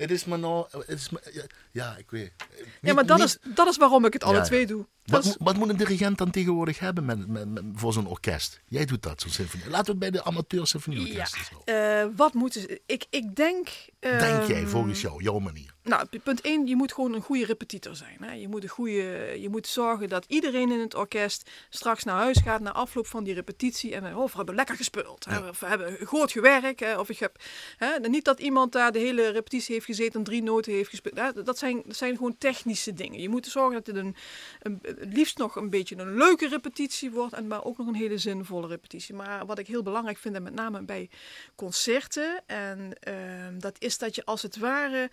Het 0.00 0.10
is 0.10 0.24
maar 0.24 0.38
nou... 0.38 0.66
Het 0.70 0.98
is 0.98 1.10
maar, 1.10 1.22
ja, 1.70 1.96
ik 1.96 2.10
weet. 2.10 2.32
Ja, 2.80 2.94
maar 2.94 3.06
dat, 3.06 3.18
niet- 3.18 3.26
is, 3.26 3.54
dat 3.54 3.68
is 3.68 3.76
waarom 3.76 4.04
ik 4.04 4.12
het 4.12 4.24
alle 4.24 4.36
ja. 4.36 4.42
twee 4.42 4.66
doe. 4.66 4.86
Wat, 5.10 5.24
is- 5.24 5.26
moet- 5.26 5.36
wat 5.46 5.56
moet 5.56 5.68
een 5.68 5.76
dirigent 5.76 6.18
dan 6.18 6.30
tegenwoordig 6.30 6.78
hebben 6.78 7.04
met, 7.04 7.26
met, 7.28 7.48
met- 7.48 7.64
voor 7.74 7.92
zo'n 7.92 8.06
orkest? 8.06 8.60
Jij 8.66 8.84
doet 8.84 9.02
dat, 9.02 9.20
zo'n 9.20 9.30
symfonie. 9.30 9.68
Laten 9.68 9.84
we 9.84 9.90
het 9.90 9.98
bij 9.98 10.10
de 10.10 10.24
amateur 10.24 10.58
ja, 10.58 10.64
symfonieorkesten 10.64 11.40
zo. 11.44 11.62
eh, 11.64 12.06
wat 12.16 12.34
moeten 12.34 12.60
ze... 12.60 12.80
Ik, 12.86 13.04
ik 13.10 13.34
denk... 13.36 13.68
Denk 14.00 14.46
jij, 14.46 14.60
ehm, 14.60 14.66
volgens 14.66 15.00
jou, 15.00 15.22
jouw 15.22 15.38
manier? 15.38 15.74
Nou, 15.82 16.06
punt 16.22 16.40
1, 16.40 16.66
je 16.66 16.76
moet 16.76 16.92
gewoon 16.92 17.12
een 17.14 17.20
goede 17.22 17.44
repetitor 17.44 17.96
zijn. 17.96 18.16
Hè? 18.20 18.32
Je, 18.32 18.48
moet 18.48 18.62
een 18.62 18.68
goede, 18.68 19.36
je 19.40 19.48
moet 19.48 19.66
zorgen 19.66 20.08
dat 20.08 20.24
iedereen 20.28 20.72
in 20.72 20.80
het 20.80 20.94
orkest 20.94 21.50
straks 21.70 22.04
naar 22.04 22.16
huis 22.16 22.38
gaat 22.38 22.60
na 22.60 22.72
afloop 22.72 23.06
van 23.06 23.24
die 23.24 23.34
repetitie. 23.34 23.94
En 23.94 24.16
oh, 24.16 24.24
we 24.26 24.36
hebben 24.36 24.54
lekker 24.54 24.76
gespeeld. 24.76 25.24
Hè? 25.24 25.48
Of 25.48 25.60
we 25.60 25.66
hebben 25.66 26.06
goed 26.06 26.32
gewerkt. 26.32 26.80
Hè? 26.80 26.98
Of 26.98 27.08
ik 27.08 27.18
heb, 27.18 27.36
hè? 27.76 28.08
Niet 28.08 28.24
dat 28.24 28.40
iemand 28.40 28.72
daar 28.72 28.92
de 28.92 28.98
hele 28.98 29.28
repetitie 29.30 29.74
heeft 29.74 29.86
gezeten 29.86 30.14
en 30.18 30.24
drie 30.24 30.42
noten 30.42 30.72
heeft 30.72 30.90
gespeeld. 30.90 31.16
Hè? 31.18 31.42
Dat, 31.42 31.58
zijn, 31.58 31.82
dat 31.86 31.96
zijn 31.96 32.16
gewoon 32.16 32.38
technische 32.38 32.92
dingen. 32.94 33.20
Je 33.20 33.28
moet 33.28 33.46
zorgen 33.46 33.72
dat 33.72 33.86
het 33.86 33.96
een, 33.96 34.16
een, 34.60 34.80
het 35.00 35.12
liefst 35.12 35.38
nog 35.38 35.56
een 35.56 35.70
beetje 35.70 35.96
een 35.96 36.16
leuke 36.16 36.48
repetitie 36.48 37.10
wordt. 37.10 37.34
En 37.34 37.46
maar 37.46 37.64
ook 37.64 37.78
nog 37.78 37.86
een 37.86 37.94
hele 37.94 38.18
zinvolle 38.18 38.66
repetitie. 38.66 39.14
Maar 39.14 39.46
wat 39.46 39.58
ik 39.58 39.66
heel 39.66 39.82
belangrijk 39.82 40.18
vind, 40.18 40.34
en 40.34 40.42
met 40.42 40.54
name 40.54 40.82
bij 40.82 41.10
concerten. 41.54 42.42
En 42.46 42.92
ehm, 43.00 43.58
dat 43.58 43.76
is 43.78 43.98
dat 43.98 44.14
je 44.14 44.24
als 44.24 44.42
het 44.42 44.56
ware 44.56 45.10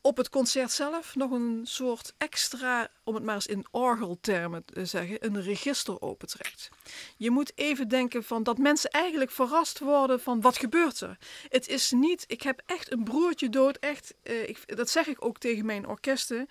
op 0.00 0.16
het 0.16 0.28
concert 0.28 0.70
zelf 0.70 1.14
nog 1.14 1.30
een 1.30 1.60
soort 1.64 2.14
extra, 2.18 2.88
om 3.04 3.14
het 3.14 3.24
maar 3.24 3.34
eens 3.34 3.46
in 3.46 3.66
orgeltermen 3.70 4.64
te 4.64 4.84
zeggen, 4.84 5.26
een 5.26 5.42
register 5.42 6.00
opentrekt. 6.00 6.68
Je 7.16 7.30
moet 7.30 7.52
even 7.54 7.88
denken 7.88 8.24
van 8.24 8.42
dat 8.42 8.58
mensen 8.58 8.90
eigenlijk 8.90 9.30
verrast 9.30 9.78
worden 9.78 10.20
van 10.20 10.40
wat 10.40 10.58
gebeurt 10.58 11.00
er. 11.00 11.18
Het 11.48 11.68
is 11.68 11.90
niet, 11.90 12.24
ik 12.26 12.42
heb 12.42 12.62
echt 12.66 12.92
een 12.92 13.04
broertje 13.04 13.48
dood, 13.48 13.76
echt, 13.76 14.14
eh, 14.22 14.48
ik, 14.48 14.76
dat 14.76 14.90
zeg 14.90 15.06
ik 15.06 15.24
ook 15.24 15.38
tegen 15.38 15.66
mijn 15.66 15.88
orkesten. 15.88 16.48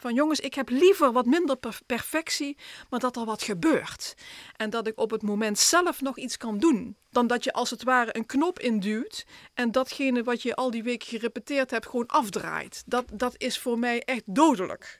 Van 0.00 0.14
jongens, 0.14 0.40
ik 0.40 0.54
heb 0.54 0.68
liever 0.68 1.12
wat 1.12 1.26
minder 1.26 1.56
per- 1.56 1.80
perfectie, 1.86 2.56
maar 2.90 3.00
dat 3.00 3.16
er 3.16 3.24
wat 3.24 3.42
gebeurt. 3.42 4.14
En 4.56 4.70
dat 4.70 4.86
ik 4.86 4.98
op 4.98 5.10
het 5.10 5.22
moment 5.22 5.58
zelf 5.58 6.00
nog 6.00 6.18
iets 6.18 6.36
kan 6.36 6.58
doen. 6.58 6.96
Dan 7.10 7.26
dat 7.26 7.44
je 7.44 7.52
als 7.52 7.70
het 7.70 7.82
ware 7.82 8.16
een 8.16 8.26
knop 8.26 8.58
induwt 8.58 9.26
en 9.54 9.72
datgene 9.72 10.22
wat 10.22 10.42
je 10.42 10.54
al 10.54 10.70
die 10.70 10.82
weken 10.82 11.08
gerepeteerd 11.08 11.70
hebt 11.70 11.86
gewoon 11.86 12.06
afdraait. 12.06 12.82
Dat, 12.86 13.04
dat 13.12 13.34
is 13.36 13.58
voor 13.58 13.78
mij 13.78 14.02
echt 14.02 14.22
dodelijk. 14.26 14.98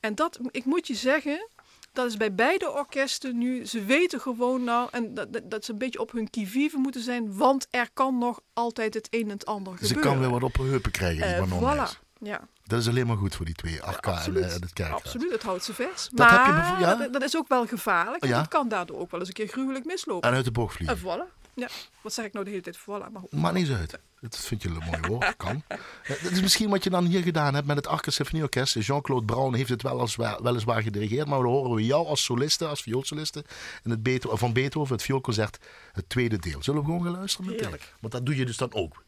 En 0.00 0.14
dat, 0.14 0.38
ik 0.50 0.64
moet 0.64 0.86
je 0.86 0.94
zeggen, 0.94 1.48
dat 1.92 2.06
is 2.06 2.16
bij 2.16 2.34
beide 2.34 2.70
orkesten 2.72 3.38
nu. 3.38 3.66
Ze 3.66 3.84
weten 3.84 4.20
gewoon 4.20 4.64
nou, 4.64 4.88
en 4.92 5.14
dat, 5.14 5.40
dat, 5.44 5.64
ze 5.64 5.72
een 5.72 5.78
beetje 5.78 6.00
op 6.00 6.12
hun 6.12 6.30
kivive 6.30 6.78
moeten 6.78 7.00
zijn, 7.02 7.36
want 7.36 7.66
er 7.70 7.88
kan 7.94 8.18
nog 8.18 8.40
altijd 8.52 8.94
het 8.94 9.06
een 9.10 9.22
en 9.22 9.28
het 9.28 9.46
ander 9.46 9.72
Ze 9.78 9.86
gebeuren. 9.86 10.10
kan 10.12 10.20
weer 10.20 10.30
wat 10.30 10.42
op 10.42 10.56
haar 10.56 10.66
heupen 10.66 10.90
krijgen, 10.90 11.48
Manon 11.48 11.60
voilà. 11.76 12.10
Ja, 12.24 12.40
Dat 12.64 12.80
is 12.80 12.88
alleen 12.88 13.06
maar 13.06 13.16
goed 13.16 13.34
voor 13.34 13.44
die 13.44 13.54
twee, 13.54 13.82
Arca 13.82 14.24
en, 14.24 14.36
eh, 14.36 14.50
het 14.52 14.72
kerkraad. 14.72 15.04
Absoluut, 15.04 15.32
het 15.32 15.42
houdt 15.42 15.64
ze 15.64 15.74
vers. 15.74 16.08
Dat 16.12 16.28
maar 16.28 16.46
heb 16.46 16.78
je 16.78 16.84
ja? 16.84 16.94
dat, 16.94 17.12
dat 17.12 17.22
is 17.22 17.36
ook 17.36 17.48
wel 17.48 17.66
gevaarlijk. 17.66 18.24
Ja. 18.24 18.38
Het 18.40 18.48
kan 18.48 18.68
daardoor 18.68 18.98
ook 18.98 19.10
wel 19.10 19.20
eens 19.20 19.28
een 19.28 19.34
keer 19.34 19.48
gruwelijk 19.48 19.84
mislopen. 19.84 20.28
En 20.30 20.34
uit 20.36 20.44
de 20.44 20.50
bocht 20.50 20.78
En 20.78 20.86
vliegen. 20.98 21.28
voilà. 21.28 21.40
Ja, 21.54 21.68
wat 22.02 22.12
zeg 22.12 22.24
ik 22.24 22.32
nou 22.32 22.44
de 22.44 22.50
hele 22.50 22.62
tijd? 22.62 22.78
Voilà. 22.78 23.12
Maar. 23.12 23.22
Maakt 23.30 23.54
niet 23.54 23.70
uit. 23.70 23.98
Dat 24.20 24.36
vind 24.36 24.62
je 24.62 24.68
een 24.68 24.82
mooi 24.86 25.00
woord. 25.08 25.36
Kan. 25.44 25.62
Eh, 25.68 25.78
Dat 26.22 26.30
is 26.30 26.40
misschien 26.40 26.70
wat 26.70 26.84
je 26.84 26.90
dan 26.90 27.04
hier 27.04 27.22
gedaan 27.22 27.54
hebt 27.54 27.66
met 27.66 27.76
het 27.76 27.86
Arca 27.86 28.10
Symfonieorkest. 28.10 28.74
Jean-Claude 28.74 29.24
Brown 29.24 29.54
heeft 29.54 29.68
het 29.68 29.82
wel 29.82 30.00
als, 30.00 30.16
weliswaar 30.16 30.82
gedirigeerd. 30.82 31.26
Maar 31.28 31.38
dan 31.38 31.48
horen 31.50 31.74
we 31.74 31.84
jou 31.84 32.06
als 32.06 32.24
soliste, 32.24 32.66
als 32.66 32.82
vioolsoliste. 32.82 33.44
In 33.84 33.90
het 33.90 34.02
Beethoven, 34.02 34.38
van 34.38 34.52
Beethoven, 34.52 34.94
het 34.94 35.04
vioolconcert, 35.04 35.58
het 35.92 36.08
tweede 36.08 36.38
deel. 36.38 36.62
Zullen 36.62 36.80
we 36.80 36.86
gewoon 36.86 37.02
gaan 37.02 37.12
luisteren 37.12 37.46
meteen? 37.46 37.62
Heerlijk. 37.62 37.94
Want 38.00 38.12
dat 38.12 38.26
doe 38.26 38.36
je 38.36 38.44
dus 38.46 38.56
dan 38.56 38.72
ook. 38.74 39.04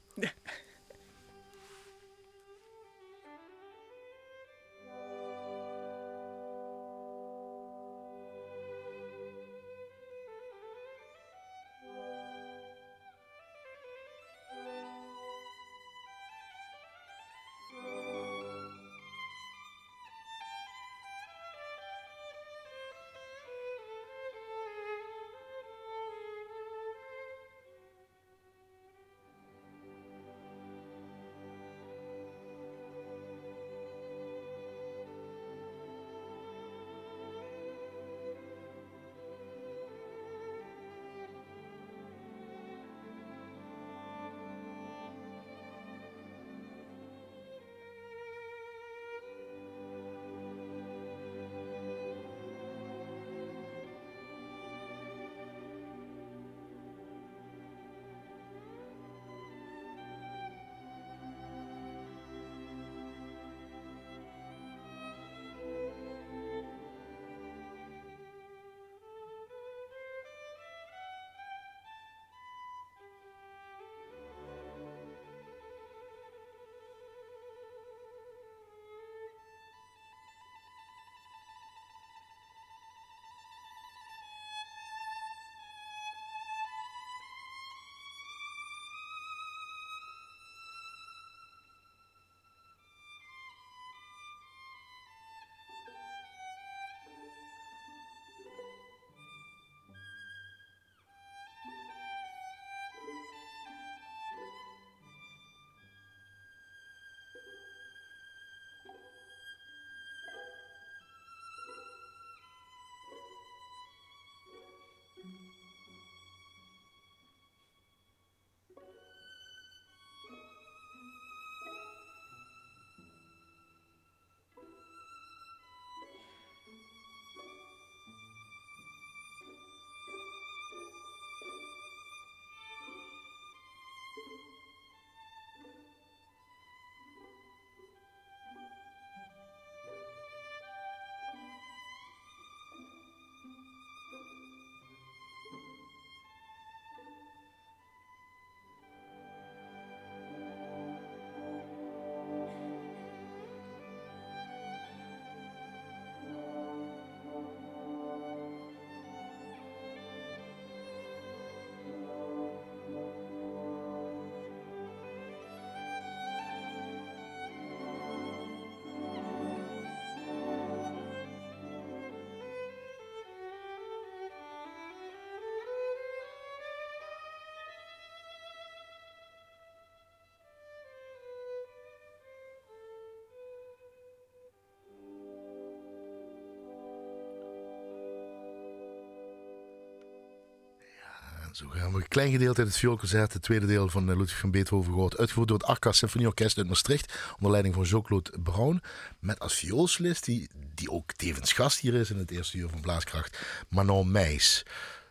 Zo 191.54 191.68
gaan 191.68 191.92
we 191.92 191.96
een 191.96 192.08
klein 192.08 192.30
gedeelte 192.30 192.58
uit 192.58 192.68
het 192.68 192.76
vioolconcert, 192.76 193.32
het 193.32 193.42
tweede 193.42 193.66
deel 193.66 193.88
van 193.88 194.10
eh, 194.10 194.16
Ludwig 194.16 194.38
van 194.38 194.50
Beethoven 194.50 194.92
gehoord. 194.92 195.18
Uitgevoerd 195.18 195.48
door 195.48 195.58
het 195.58 195.66
Arca 195.66 195.92
Symfonieorkest 195.92 196.58
uit 196.58 196.68
Maastricht, 196.68 197.14
onder 197.34 197.50
leiding 197.50 197.74
van 197.74 197.84
Jean-Claude 197.84 198.32
Braun. 198.42 198.82
Met 199.18 199.38
als 199.38 199.54
vioolsolist, 199.54 200.24
die, 200.24 200.50
die 200.74 200.90
ook 200.90 201.12
tevens 201.12 201.52
gast 201.52 201.78
hier 201.78 201.94
is 201.94 202.10
in 202.10 202.18
het 202.18 202.30
eerste 202.30 202.58
uur 202.58 202.68
van 202.68 202.80
Blaaskracht, 202.80 203.38
Manon 203.68 204.10
Meijs. 204.10 204.66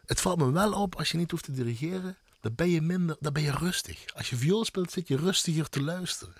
Het 0.05 0.21
valt 0.21 0.37
me 0.37 0.51
wel 0.51 0.73
op, 0.73 0.95
als 0.95 1.11
je 1.11 1.17
niet 1.17 1.31
hoeft 1.31 1.43
te 1.43 1.51
dirigeren, 1.51 2.17
dan 2.43 2.55
ben 2.55 2.69
je 2.69 2.81
minder, 2.81 3.15
dan 3.19 3.33
ben 3.33 3.43
je 3.43 3.51
rustig. 3.51 4.03
Als 4.15 4.29
je 4.29 4.35
viool 4.35 4.65
speelt, 4.65 4.91
zit 4.91 5.07
je 5.07 5.17
rustiger 5.17 5.69
te 5.69 5.81
luisteren. 5.83 6.33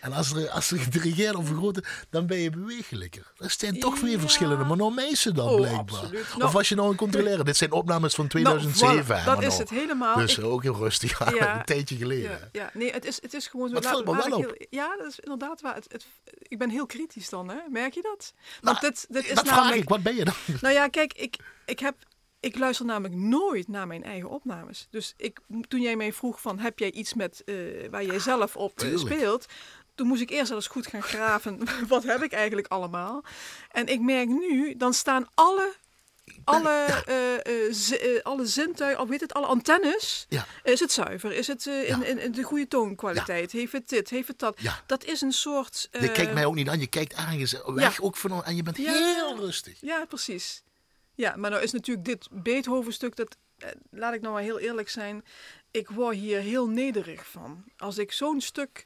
En 0.00 0.12
als 0.12 0.32
er, 0.32 0.48
als 0.50 0.70
er 0.70 0.78
gedirigeerd 0.78 1.34
of 1.34 1.46
vergroten, 1.46 1.84
dan 2.10 2.26
ben 2.26 2.38
je 2.38 2.50
bewegelijker. 2.50 3.32
Er 3.36 3.54
zijn 3.58 3.80
toch 3.80 4.00
weer 4.00 4.10
Ja. 4.12 4.18
verschillende 4.18 4.64
Manon 4.64 4.94
Meijsen 4.94 5.34
dan, 5.34 5.48
Oh, 5.48 5.56
blijkbaar. 5.56 6.02
of 6.04 6.36
Nou- 6.36 6.52
was 6.52 6.68
je 6.68 6.74
nou 6.74 6.90
een 6.90 6.96
controleren? 6.96 7.44
Dit 7.44 7.56
zijn 7.56 7.72
opnames 7.72 8.14
van 8.14 8.28
2007. 8.28 9.16
Nou, 9.24 9.40
dat 9.40 9.52
is 9.52 9.58
het 9.58 9.70
helemaal. 9.70 10.16
Dus 10.16 10.38
Ik- 10.38 10.44
ook 10.44 10.62
heel 10.62 10.76
rustig, 10.76 11.18
Ja. 11.34 11.58
een 11.58 11.64
tijdje 11.64 11.96
geleden. 11.96 12.30
Ja, 12.30 12.48
ja, 12.52 12.70
nee, 12.74 12.90
het 12.92 13.04
is, 13.04 13.18
het 13.22 13.34
is 13.34 13.46
gewoon 13.46 13.68
zo. 13.68 13.74
Maar 13.74 13.92
het 13.92 14.04
wel 14.28 14.38
heel- 14.38 14.66
ja, 14.70 14.96
dat 14.96 15.06
is 15.06 15.18
inderdaad 15.20 15.60
waar. 15.60 15.74
Het, 15.74 15.86
het, 15.92 16.06
ik 16.42 16.58
ben 16.58 16.70
heel 16.70 16.86
kritisch 16.86 17.28
dan, 17.28 17.48
hè? 17.48 17.56
Merk 17.70 17.94
je 17.94 18.02
dat? 18.02 18.32
Want 18.60 18.80
Nou, 18.80 18.92
dit, 18.92 19.06
dit 19.08 19.28
is 19.28 19.34
dat 19.34 19.48
vraag 19.48 19.74
ik, 19.74 19.88
wat 19.88 20.02
ben 20.02 20.14
je 20.16 20.24
dan? 20.24 20.34
Nou 20.60 20.74
ja, 20.74 20.88
kijk, 20.88 21.12
ik, 21.12 21.36
ik 21.66 21.78
heb. 21.78 21.94
Ik 22.40 22.58
luister 22.58 22.86
namelijk 22.86 23.14
nooit 23.14 23.68
naar 23.68 23.86
mijn 23.86 24.04
eigen 24.04 24.28
opnames. 24.28 24.86
Dus 24.90 25.14
ik, 25.16 25.40
toen 25.68 25.80
jij 25.80 25.96
mij 25.96 26.12
vroeg 26.12 26.40
van, 26.40 26.58
heb 26.58 26.78
jij 26.78 26.90
iets 26.90 27.14
met 27.14 27.42
eh, 27.44 27.54
waar 27.90 28.04
jij 28.04 28.18
zelf 28.18 28.56
op 28.56 28.80
eh, 28.80 28.96
speelt? 28.96 29.46
Toen 29.94 30.06
moest 30.06 30.20
ik 30.20 30.30
eerst 30.30 30.52
eens 30.52 30.66
goed 30.66 30.86
gaan 30.86 31.02
graven. 31.02 31.60
wat 31.88 32.04
heb 32.04 32.22
ik 32.22 32.32
eigenlijk 32.32 32.66
allemaal? 32.66 33.24
En 33.70 33.86
ik 33.86 34.00
merk 34.00 34.28
nu, 34.28 34.76
dan 34.76 34.94
staan 34.94 35.28
alle, 35.34 35.74
alle, 36.44 36.84
eh, 37.06 38.22
alle 38.22 38.46
zintuigen, 38.46 39.02
of 39.02 39.08
weet 39.08 39.20
het, 39.20 39.34
alle 39.34 39.46
antennes. 39.46 40.26
Ja. 40.28 40.46
Is 40.62 40.80
het 40.80 40.92
zuiver? 40.92 41.32
Is 41.32 41.46
het 41.46 41.66
in, 41.66 42.02
in, 42.02 42.18
in 42.18 42.32
de 42.32 42.42
goede 42.42 42.68
toonkwaliteit? 42.68 43.52
Heeft 43.52 43.72
het 43.72 43.88
dit? 43.88 44.10
Heeft 44.10 44.28
het 44.28 44.38
dat? 44.38 44.60
Ja. 44.60 44.82
Dat 44.86 45.04
is 45.04 45.20
een 45.20 45.32
soort... 45.32 45.88
Je 46.00 46.12
kijkt 46.12 46.34
mij 46.34 46.44
ook 46.44 46.54
niet 46.54 46.68
aan, 46.68 46.80
je 46.80 46.86
kijkt 46.86 47.12
ergens 47.12 47.54
weg 47.66 48.00
ook 48.00 48.16
van 48.16 48.44
en 48.44 48.56
je 48.56 48.62
bent 48.62 48.76
heel 48.76 49.36
rustig. 49.36 49.80
Ja, 49.80 50.04
precies. 50.04 50.62
Ja, 51.18 51.36
maar 51.36 51.50
nou 51.50 51.62
is 51.62 51.72
natuurlijk 51.72 52.06
dit 52.06 52.28
Beethoven-stuk, 52.30 53.16
dat, 53.16 53.36
eh, 53.58 53.68
laat 53.90 54.14
ik 54.14 54.20
nou 54.20 54.34
maar 54.34 54.42
heel 54.42 54.58
eerlijk 54.58 54.88
zijn, 54.88 55.24
ik 55.70 55.88
word 55.90 56.16
hier 56.16 56.40
heel 56.40 56.68
nederig 56.68 57.26
van. 57.30 57.64
Als 57.76 57.98
ik 57.98 58.12
zo'n 58.12 58.40
stuk 58.40 58.84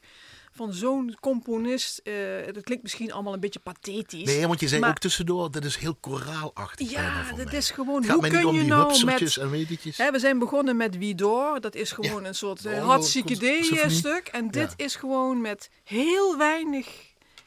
van 0.51 0.73
zo'n 0.73 1.15
componist, 1.19 1.97
eh 1.97 2.13
dat 2.53 2.63
klinkt 2.63 2.83
misschien 2.83 3.11
allemaal 3.11 3.33
een 3.33 3.39
beetje 3.39 3.59
pathetisch. 3.59 4.23
Nee, 4.25 4.47
want 4.47 4.59
je 4.59 4.67
zei 4.67 4.81
maar- 4.81 4.89
ook 4.89 4.97
tussendoor, 4.99 5.51
dat 5.51 5.63
is 5.65 5.75
heel 5.75 5.95
koraalachtig. 5.95 6.89
Ja, 6.91 7.31
dat 7.35 7.45
mij. 7.45 7.55
is 7.57 7.69
gewoon, 7.69 8.05
hoe 8.09 8.27
kun 8.29 8.53
je 8.53 8.63
nou 8.63 9.05
met... 9.05 9.37
en. 9.37 9.97
Hè, 9.97 10.11
we 10.11 10.19
zijn 10.19 10.39
begonnen 10.39 10.77
met 10.77 10.97
Widor, 10.97 11.61
dat 11.61 11.75
is 11.75 11.91
gewoon 11.91 12.23
een 12.25 12.35
soort 12.35 12.61
de 12.63 12.69
uh, 12.69 12.75
Orgel- 12.75 12.89
hartstikke 12.89 13.35
symfonie. 13.35 13.89
stuk. 13.97 14.27
En 14.27 14.47
dit 14.47 14.73
Ja. 14.77 14.85
is 14.85 14.95
gewoon 14.95 15.41
met 15.41 15.69
heel 15.83 16.37
weinig, 16.37 16.87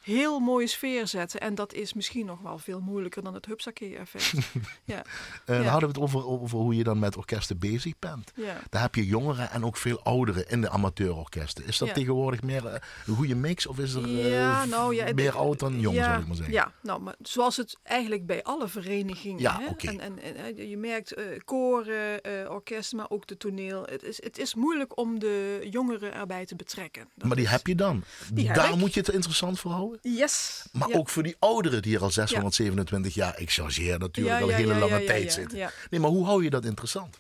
heel 0.07 0.39
mooie 0.41 0.67
sfeer 0.67 1.07
zetten. 1.07 1.41
En 1.41 1.55
dat 1.55 1.73
is 1.73 1.93
misschien 1.95 2.27
nog 2.27 2.41
wel 2.41 2.59
veel 2.59 2.81
moeilijker 2.81 3.23
dan 3.23 3.35
het 3.35 3.47
Hupsakee-effect. 3.47 4.33
ja, 4.85 4.97
En 4.97 5.05
dan 5.45 5.63
ja. 5.63 5.71
hadden 5.71 5.89
we 5.93 5.95
het 5.95 6.03
over, 6.05 6.27
over 6.27 6.59
hoe 6.59 6.75
je 6.77 6.85
dan 6.85 6.99
met 6.99 7.17
orkesten 7.17 7.59
bezig 7.59 7.93
bent. 7.99 8.33
ja. 8.35 8.57
Daar 8.71 8.83
heb 8.83 8.95
je 8.95 9.07
jongeren 9.07 9.51
en 9.51 9.65
ook 9.65 9.77
veel 9.77 10.03
ouderen 10.03 10.49
in 10.49 10.61
de 10.61 10.69
amateurorkesten. 10.71 11.67
Is 11.67 11.79
dat 11.79 11.89
Ja. 11.89 11.95
tegenwoordig 11.95 12.43
meer 12.43 12.67
eh, 12.67 12.81
een 13.07 13.15
goede 13.15 13.35
mix 13.35 13.67
of 13.67 13.79
is 13.79 13.95
er 13.95 14.05
eh, 14.05 14.31
Ja, 14.33 14.65
nou 14.65 15.13
meer 15.15 15.37
oud 15.37 15.59
dan 15.59 15.81
jong, 15.81 15.97
ja, 15.97 16.05
zou 16.05 16.21
ik 16.21 16.27
maar 16.27 16.37
zeggen? 16.37 16.55
Ja, 16.55 16.73
nou, 16.83 17.01
maar 17.01 17.15
zoals 17.23 17.57
het 17.57 17.77
eigenlijk 17.83 18.27
bij 18.27 18.43
alle 18.43 18.69
verenigingen. 18.69 19.41
Ja, 19.41 19.59
hè? 19.61 19.67
oké. 19.67 19.89
En, 19.89 20.19
en, 20.19 20.69
je 20.69 20.77
merkt 20.77 21.13
eh, 21.13 21.25
koren, 21.45 22.23
eh, 22.23 22.51
orkesten, 22.51 22.97
maar 22.97 23.11
ook 23.11 23.27
de 23.27 23.37
toneel. 23.37 23.83
Het 23.83 24.03
is, 24.03 24.23
het 24.23 24.39
is 24.39 24.55
moeilijk 24.55 24.99
om 24.99 25.19
de 25.19 25.67
jongeren 25.71 26.15
erbij 26.15 26.45
te 26.47 26.57
betrekken. 26.57 27.09
Dat 27.15 27.27
Maar 27.27 27.37
die 27.37 27.45
is- 27.45 27.51
heb 27.51 27.67
je 27.67 27.75
dan. 27.75 28.05
Die 28.33 28.53
Daar 28.53 28.77
moet 28.77 28.95
je 28.95 29.01
het 29.01 29.09
interessant 29.09 29.59
voor 29.61 29.71
houden. 29.71 29.96
Yes. 30.03 30.65
Maar 30.73 30.89
ja. 30.89 30.97
ook 30.97 31.09
voor 31.09 31.23
die 31.23 31.37
ouderen 31.39 31.83
die 31.83 31.97
er 31.97 32.03
al 32.03 32.11
627 32.11 33.15
jaar, 33.15 33.41
ik 33.41 33.51
chargeer 33.51 33.99
natuurlijk 33.99 34.41
al 34.43 34.51
ja, 34.51 34.57
hele 34.57 34.75
lange 34.75 35.05
tijd 35.05 35.33
zitten. 35.33 35.71
Nee, 35.91 36.01
maar 36.01 36.11
hoe 36.11 36.25
hou 36.25 36.45
je 36.45 36.51
dat 36.51 36.65
interessant? 36.65 37.19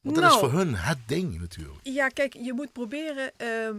Want 0.00 0.14
dat 0.14 0.24
Nou. 0.24 0.34
is 0.36 0.40
voor 0.50 0.58
hun 0.58 0.74
het 0.74 0.98
ding 1.06 1.40
natuurlijk. 1.40 1.78
Ja, 1.82 2.08
kijk, 2.08 2.32
je 2.34 2.52
moet 2.52 2.72
proberen, 2.72 3.32
ehm, 3.36 3.76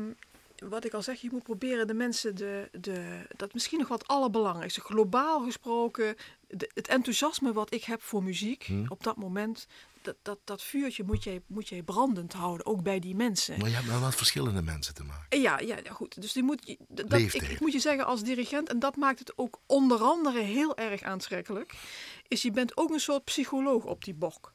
wat 0.69 0.85
ik 0.85 0.93
al 0.93 1.01
zeg, 1.01 1.21
je 1.21 1.29
moet 1.31 1.43
proberen 1.43 1.87
de 1.87 1.93
mensen, 1.93 2.35
de, 2.35 2.69
de, 2.71 3.21
dat 3.35 3.53
misschien 3.53 3.79
nog 3.79 3.87
wat 3.87 4.07
allerbelangrijkste, 4.07 4.81
globaal 4.81 5.43
gesproken, 5.43 6.15
de, 6.47 6.71
het 6.73 6.87
enthousiasme 6.87 7.53
wat 7.53 7.73
ik 7.73 7.83
heb 7.83 8.01
voor 8.01 8.23
muziek 8.23 8.63
Hm. 8.63 8.85
op 8.87 9.03
dat 9.03 9.15
moment, 9.15 9.67
dat, 10.01 10.15
dat, 10.21 10.39
dat 10.43 10.63
vuurtje 10.63 11.03
moet 11.03 11.23
jij, 11.23 11.41
moet 11.47 11.85
brandend 11.85 12.33
houden, 12.33 12.65
ook 12.65 12.83
bij 12.83 12.99
die 12.99 13.15
mensen. 13.15 13.59
Maar 13.59 13.69
je 13.69 13.75
hebt 13.75 13.87
wel 13.87 13.99
wat 13.99 14.15
verschillende 14.15 14.61
mensen 14.61 14.93
te 14.93 15.03
maken. 15.03 15.25
En 15.29 15.39
Ja, 15.41 15.59
ja, 15.59 15.77
goed. 15.89 16.21
Dus 16.21 16.33
die 16.33 16.43
moet, 16.43 16.77
dat, 16.87 17.13
ik, 17.13 17.33
ik 17.33 17.59
moet 17.59 17.73
je 17.73 17.79
zeggen 17.79 18.05
als 18.05 18.23
dirigent, 18.23 18.69
en 18.69 18.79
dat 18.79 18.95
maakt 18.95 19.19
het 19.19 19.37
ook 19.37 19.59
onder 19.65 19.99
andere 19.99 20.39
heel 20.39 20.77
erg 20.77 21.01
aantrekkelijk, 21.01 21.73
is 22.27 22.41
je 22.41 22.51
bent 22.51 22.77
ook 22.77 22.89
een 22.89 22.99
soort 22.99 23.23
psycholoog 23.23 23.83
op 23.83 24.03
die 24.03 24.15
bok. 24.15 24.53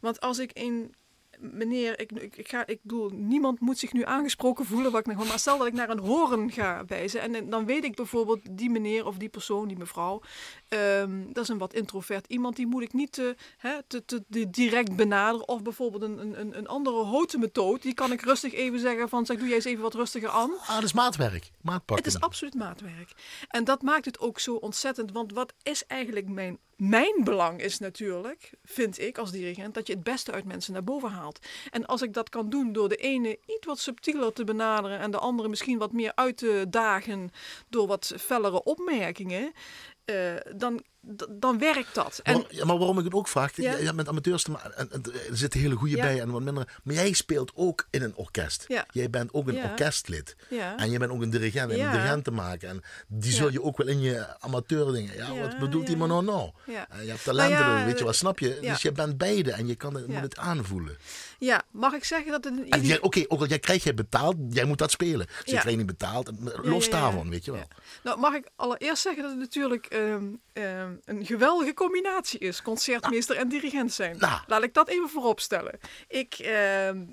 Want 0.00 0.20
als 0.20 0.38
ik 0.38 0.50
een 0.54 0.94
meneer, 1.38 2.00
ik, 2.00 2.12
ik, 2.12 2.36
ik, 2.36 2.48
ga, 2.48 2.66
ik 2.66 2.78
bedoel, 2.82 3.10
niemand 3.10 3.60
moet 3.60 3.78
zich 3.78 3.92
nu 3.92 4.04
aangesproken 4.04 4.64
voelen, 4.64 4.92
wat 4.92 5.06
ik 5.06 5.14
nog, 5.14 5.28
maar 5.28 5.38
stel 5.38 5.58
dat 5.58 5.66
ik 5.66 5.72
naar 5.72 5.90
een 5.90 5.98
horen 5.98 6.50
ga 6.50 6.84
wijzen 6.84 7.20
en, 7.20 7.34
en 7.34 7.50
dan 7.50 7.66
weet 7.66 7.84
ik 7.84 7.94
bijvoorbeeld 7.94 8.40
die 8.50 8.70
meneer 8.70 9.06
of 9.06 9.16
die 9.16 9.28
persoon, 9.28 9.68
die 9.68 9.76
mevrouw, 9.76 10.20
ehm, 10.72 11.32
dat 11.32 11.42
is 11.42 11.48
een 11.48 11.58
wat 11.58 11.74
introvert 11.74 12.26
iemand, 12.28 12.56
die 12.56 12.66
moet 12.66 12.82
ik 12.82 12.92
niet 12.92 13.12
te, 13.12 13.36
hè, 13.58 13.82
te, 13.86 14.04
te, 14.04 14.22
te 14.30 14.50
direct 14.50 14.96
benaderen. 14.96 15.48
Of 15.48 15.62
bijvoorbeeld 15.62 16.02
een, 16.02 16.40
een- 16.40 16.58
een, 16.58 16.66
andere 16.68 17.04
houten 17.04 17.40
methode, 17.40 17.80
die 17.80 17.94
kan 17.94 18.12
ik 18.12 18.20
rustig 18.22 18.52
even 18.52 18.78
zeggen 18.78 19.08
van, 19.08 19.26
zeg, 19.26 19.36
doe 19.38 19.46
jij 19.46 19.56
eens 19.56 19.64
even 19.64 19.82
wat 19.82 19.94
rustiger 19.94 20.28
aan. 20.28 20.50
Ah, 20.60 20.74
dat 20.74 20.82
is 20.82 20.92
maatwerk. 20.92 21.50
Maatpakken. 21.60 22.04
Het 22.04 22.14
is 22.14 22.20
absoluut 22.20 22.54
maatwerk. 22.54 23.12
En 23.48 23.64
dat 23.64 23.82
maakt 23.82 24.04
het 24.04 24.20
ook 24.20 24.38
zo 24.38 24.54
ontzettend. 24.54 25.12
Want 25.12 25.32
wat 25.32 25.52
is 25.62 25.86
eigenlijk 25.86 26.28
mijn, 26.28 26.58
mijn 26.76 27.14
belang 27.24 27.60
is 27.60 27.78
natuurlijk, 27.78 28.50
vind 28.64 28.98
ik 28.98 29.18
als 29.18 29.30
dirigent, 29.30 29.74
dat 29.74 29.86
je 29.86 29.92
het 29.92 30.02
beste 30.02 30.32
uit 30.32 30.44
mensen 30.44 30.72
naar 30.72 30.84
boven 30.84 31.10
haalt. 31.10 31.38
En 31.70 31.86
als 31.86 32.02
ik 32.02 32.12
dat 32.14 32.28
kan 32.28 32.50
doen 32.50 32.72
door 32.72 32.88
de 32.88 32.96
ene 32.96 33.38
iets 33.46 33.66
wat 33.66 33.78
subtieler 33.78 34.32
te 34.32 34.44
benaderen 34.44 34.98
en 34.98 35.10
de 35.10 35.18
andere 35.18 35.48
misschien 35.48 35.78
wat 35.78 35.92
meer 35.92 36.12
uit 36.14 36.36
te 36.36 36.66
dagen 36.70 37.30
door 37.68 37.86
wat 37.86 38.12
fellere 38.18 38.62
opmerkingen, 38.62 39.42
eh, 39.42 39.52
dan, 40.04 40.76
d- 40.76 40.84
dan 41.30 41.58
werkt 41.58 41.94
dat. 41.94 42.20
En, 42.22 42.34
Maar, 42.34 42.44
ja, 42.48 42.64
maar 42.64 42.78
waarom 42.78 42.98
ik 42.98 43.04
het 43.04 43.14
ook 43.14 43.28
vraag, 43.28 43.56
Ja. 43.56 43.70
je 43.76 43.84
hebt 43.84 43.96
met 43.96 44.08
amateurs 44.08 44.42
te 44.42 44.50
maken, 44.50 44.76
en, 44.76 44.90
en 44.92 45.02
er 45.30 45.36
zitten 45.36 45.60
hele 45.60 45.74
goede 45.74 45.96
Ja. 45.96 46.02
bij 46.02 46.20
en 46.20 46.30
wat 46.30 46.42
minder. 46.42 46.80
Maar 46.82 46.94
jij 46.94 47.12
speelt 47.12 47.52
ook 47.54 47.86
in 47.90 48.02
een 48.02 48.16
orkest. 48.16 48.64
Ja. 48.68 48.86
Jij 48.90 49.10
bent 49.10 49.32
ook 49.34 49.48
een 49.48 49.62
orkestlid. 49.64 50.36
ja. 50.50 50.76
En 50.76 50.90
je 50.90 50.98
bent 50.98 51.10
ook 51.10 51.22
een 51.22 51.30
dirigent 51.30 51.70
en 51.70 51.80
een 51.80 51.90
dirigent 51.90 52.24
te 52.24 52.30
maken. 52.30 52.68
En 52.68 52.82
die 53.06 53.32
zul 53.32 53.50
je 53.50 53.62
ook 53.62 53.76
wel 53.76 53.86
in 53.86 54.00
je 54.00 54.40
amateur 54.40 54.92
dingen. 54.92 55.16
Ja, 55.16 55.34
wat 55.40 55.58
bedoelt 55.58 55.86
die 55.86 55.96
man 55.96 56.08
nou 56.08 56.24
nou? 56.24 56.50
Ja. 56.66 56.86
Eh, 56.90 57.02
Je 57.02 57.08
hebt 57.10 57.24
talenten, 57.24 57.58
Nou 57.60 57.78
ja, 57.78 57.84
weet 57.84 57.98
je 57.98 58.04
wat, 58.04 58.14
snap 58.16 58.38
je? 58.38 58.58
ja. 58.60 58.72
Dus 58.72 58.82
je 58.82 58.92
bent 58.92 59.18
beide 59.18 59.52
en 59.52 59.66
je 59.66 59.74
kan 59.74 59.94
het, 59.94 60.06
moet 60.06 60.20
het 60.20 60.36
aanvoelen. 60.38 60.96
ja, 61.38 61.62
mag 61.70 61.92
ik 61.92 62.04
zeggen 62.04 62.30
dat 62.30 62.44
het 62.44 62.52
een 62.72 62.82
jij- 62.86 63.00
Oké, 63.00 63.24
ook 63.28 63.40
al 63.40 63.46
jij 63.46 63.58
krijgt 63.58 63.84
je 63.84 63.94
betaald, 63.94 64.36
jij 64.50 64.64
moet 64.64 64.78
dat 64.78 64.90
spelen. 64.90 65.26
Ze 65.28 65.34
Ja. 65.52 65.60
krijgen 65.60 65.76
niet 65.76 65.86
betaald, 65.98 66.30
los 66.62 66.90
daarvan, 66.90 67.30
weet 67.30 67.44
je 67.44 67.52
wel. 67.52 67.68
Nou, 68.02 68.18
mag 68.18 68.34
ik 68.34 68.48
allereerst 68.56 69.02
zeggen 69.02 69.22
dat 69.22 69.30
het 69.30 69.40
natuurlijk 69.40 69.86
ehm, 69.86 70.24
ehm, 70.52 70.91
een 71.04 71.26
geweldige 71.26 71.74
combinatie 71.74 72.38
is. 72.38 72.62
Concertmeester 72.62 73.36
en 73.36 73.48
dirigent 73.48 73.92
zijn. 73.92 74.16
Nou. 74.18 74.40
Laat 74.46 74.62
ik 74.62 74.74
dat 74.74 74.88
even 74.88 75.08
voorop 75.08 75.40
stellen. 75.40 75.78
Ik, 76.08 76.34
ehm, 76.34 77.04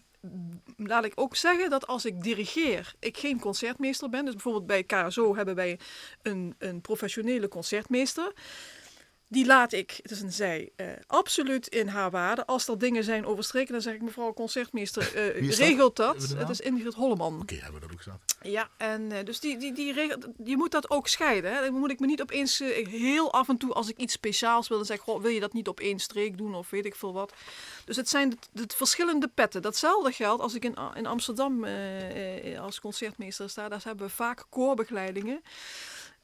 laat 0.78 1.06
ik 1.06 1.12
ook 1.16 1.36
zeggen 1.36 1.70
dat 1.70 1.88
als 1.88 2.06
ik 2.06 2.22
dirigeer, 2.22 2.94
ik 3.00 3.18
geen 3.18 3.40
concertmeester 3.40 4.10
ben. 4.10 4.26
Dus 4.26 4.34
bijvoorbeeld 4.34 4.66
bij 4.66 4.84
KSO 4.84 5.36
hebben 5.36 5.56
wij 5.56 5.80
een, 6.22 6.56
een 6.58 6.82
professionele 6.82 7.48
concertmeester. 7.48 8.34
Die 9.32 9.46
laat 9.46 9.74
ik, 9.74 10.00
het 10.02 10.12
is 10.12 10.22
een 10.22 10.32
zij, 10.32 10.72
eh, 10.76 10.88
absoluut 11.08 11.68
in 11.68 11.88
haar 11.88 12.12
waarde. 12.12 12.46
Als 12.46 12.68
er 12.68 12.78
dingen 12.78 13.04
zijn 13.04 13.26
overstreken, 13.26 13.72
dan 13.74 13.82
zeg 13.82 13.94
ik 13.94 14.02
mevrouw 14.02 14.34
concertmeester, 14.34 15.16
eh, 15.16 15.48
dat? 15.50 15.58
regelt 15.58 15.96
dat. 15.96 16.30
Het 16.38 16.50
is 16.50 16.60
Ingrid 16.60 16.94
Holleman. 16.94 17.42
Oké, 17.42 17.56
hebben 17.56 17.74
we 17.74 17.80
dat 17.80 17.92
ook 17.92 18.02
gezegd. 18.02 18.38
Ja, 18.42 18.70
en 18.78 19.12
eh, 19.12 19.26
dus 19.26 19.40
die, 19.40 19.58
die, 19.58 19.74
die 19.74 19.94
je 20.44 20.58
moet 20.58 20.72
dat 20.72 20.90
ook 20.90 21.08
scheiden. 21.08 21.54
Hè? 21.54 21.62
Dan 21.62 21.74
moet 21.74 21.92
ik 21.92 22.00
me 22.00 22.06
niet 22.06 22.22
opeens 22.22 22.58
heel 22.90 23.34
af 23.34 23.50
en 23.50 23.58
toe, 23.58 23.74
als 23.74 23.90
ik 23.90 23.98
iets 23.98 24.14
speciaals 24.14 24.68
wil, 24.68 24.78
dan 24.78 24.86
zeg 24.86 24.98
ik, 24.98 25.04
goh, 25.04 25.22
wil 25.22 25.32
je 25.32 25.40
dat 25.40 25.54
niet 25.54 25.68
op 25.68 25.80
één 25.80 26.00
streek 26.00 26.38
doen 26.38 26.56
of 26.56 26.70
weet 26.70 26.86
ik 26.86 26.96
veel 26.96 27.14
wat. 27.14 27.34
Dus 27.86 27.96
het 27.96 28.10
zijn 28.10 28.30
de, 28.30 28.38
de 28.52 28.76
verschillende 28.76 29.28
petten. 29.28 29.62
Datzelfde 29.62 30.12
geldt 30.12 30.42
als 30.42 30.54
ik 30.54 30.64
in, 30.64 30.76
in 30.96 31.06
Amsterdam 31.06 31.66
als 32.60 32.80
concertmeester 32.80 33.50
sta. 33.50 33.70
Daar 33.70 33.82
hebben 33.84 34.08
we 34.08 34.14
vaak 34.14 34.46
koorbegeleidingen. 34.50 35.42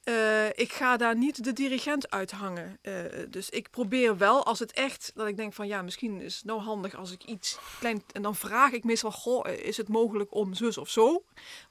Eh, 0.05 0.47
ik 0.49 0.73
ga 0.73 0.97
daar 0.97 1.15
niet 1.15 1.43
de 1.43 1.53
dirigent 1.53 2.11
uithangen. 2.11 2.77
Eh, 2.81 2.93
dus 3.29 3.49
ik 3.49 3.69
probeer 3.69 4.17
wel, 4.17 4.45
als 4.45 4.59
het 4.59 4.71
echt, 4.71 5.11
dat 5.15 5.27
ik 5.27 5.37
denk 5.37 5.53
van 5.53 5.67
ja, 5.67 5.81
misschien 5.81 6.21
is 6.21 6.35
het 6.35 6.45
nou 6.45 6.61
handig 6.61 6.95
als 6.95 7.11
ik 7.11 7.23
iets 7.23 7.59
klein. 7.79 8.03
En 8.11 8.21
dan 8.21 8.35
vraag 8.35 8.71
ik 8.71 8.83
meestal, 8.83 9.11
goh, 9.11 9.49
eh, 9.49 9.65
is 9.65 9.77
het 9.77 9.87
mogelijk 9.87 10.33
om 10.33 10.53
zus 10.53 10.77
of 10.77 10.89
zo? 10.89 11.23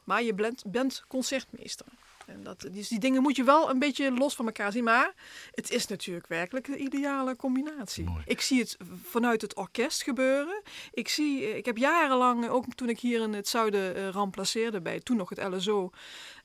Maar 0.05 0.22
je 0.22 0.35
bent, 0.35 0.62
bent 0.66 1.05
concertmeester. 1.09 1.87
En 2.26 2.43
dat, 2.43 2.61
dus 2.72 2.89
die 2.89 2.99
dingen 2.99 3.22
moet 3.22 3.37
je 3.37 3.45
wel 3.45 3.70
een 3.70 3.78
beetje 3.78 4.11
los 4.11 4.35
van 4.35 4.47
elkaar 4.47 4.72
zien. 4.72 4.85
Maar 4.85 5.14
het 5.51 5.70
is 5.70 5.87
natuurlijk 5.87 6.26
werkelijk 6.26 6.66
de 6.66 6.76
ideale 6.76 7.37
combinatie. 7.37 8.05
Mooi. 8.05 8.22
Ik 8.26 8.41
zie 8.41 8.61
het 8.61 8.76
vanuit 9.03 9.41
het 9.41 9.55
orkest 9.55 10.03
gebeuren. 10.03 10.62
Ik, 10.93 11.09
zie, 11.09 11.45
eh, 11.45 11.57
ik 11.57 11.64
heb 11.64 11.76
jarenlang, 11.76 12.49
ook 12.49 12.64
toen 12.74 12.89
ik 12.89 13.01
hier 13.01 13.20
in 13.20 13.32
het 13.32 13.49
zuiden 13.49 13.97
uh, 13.97 14.09
remplaceerde 14.09 14.80
bij 14.80 15.01
toen 15.01 15.16
nog 15.16 15.28
het 15.28 15.43
LSO 15.43 15.91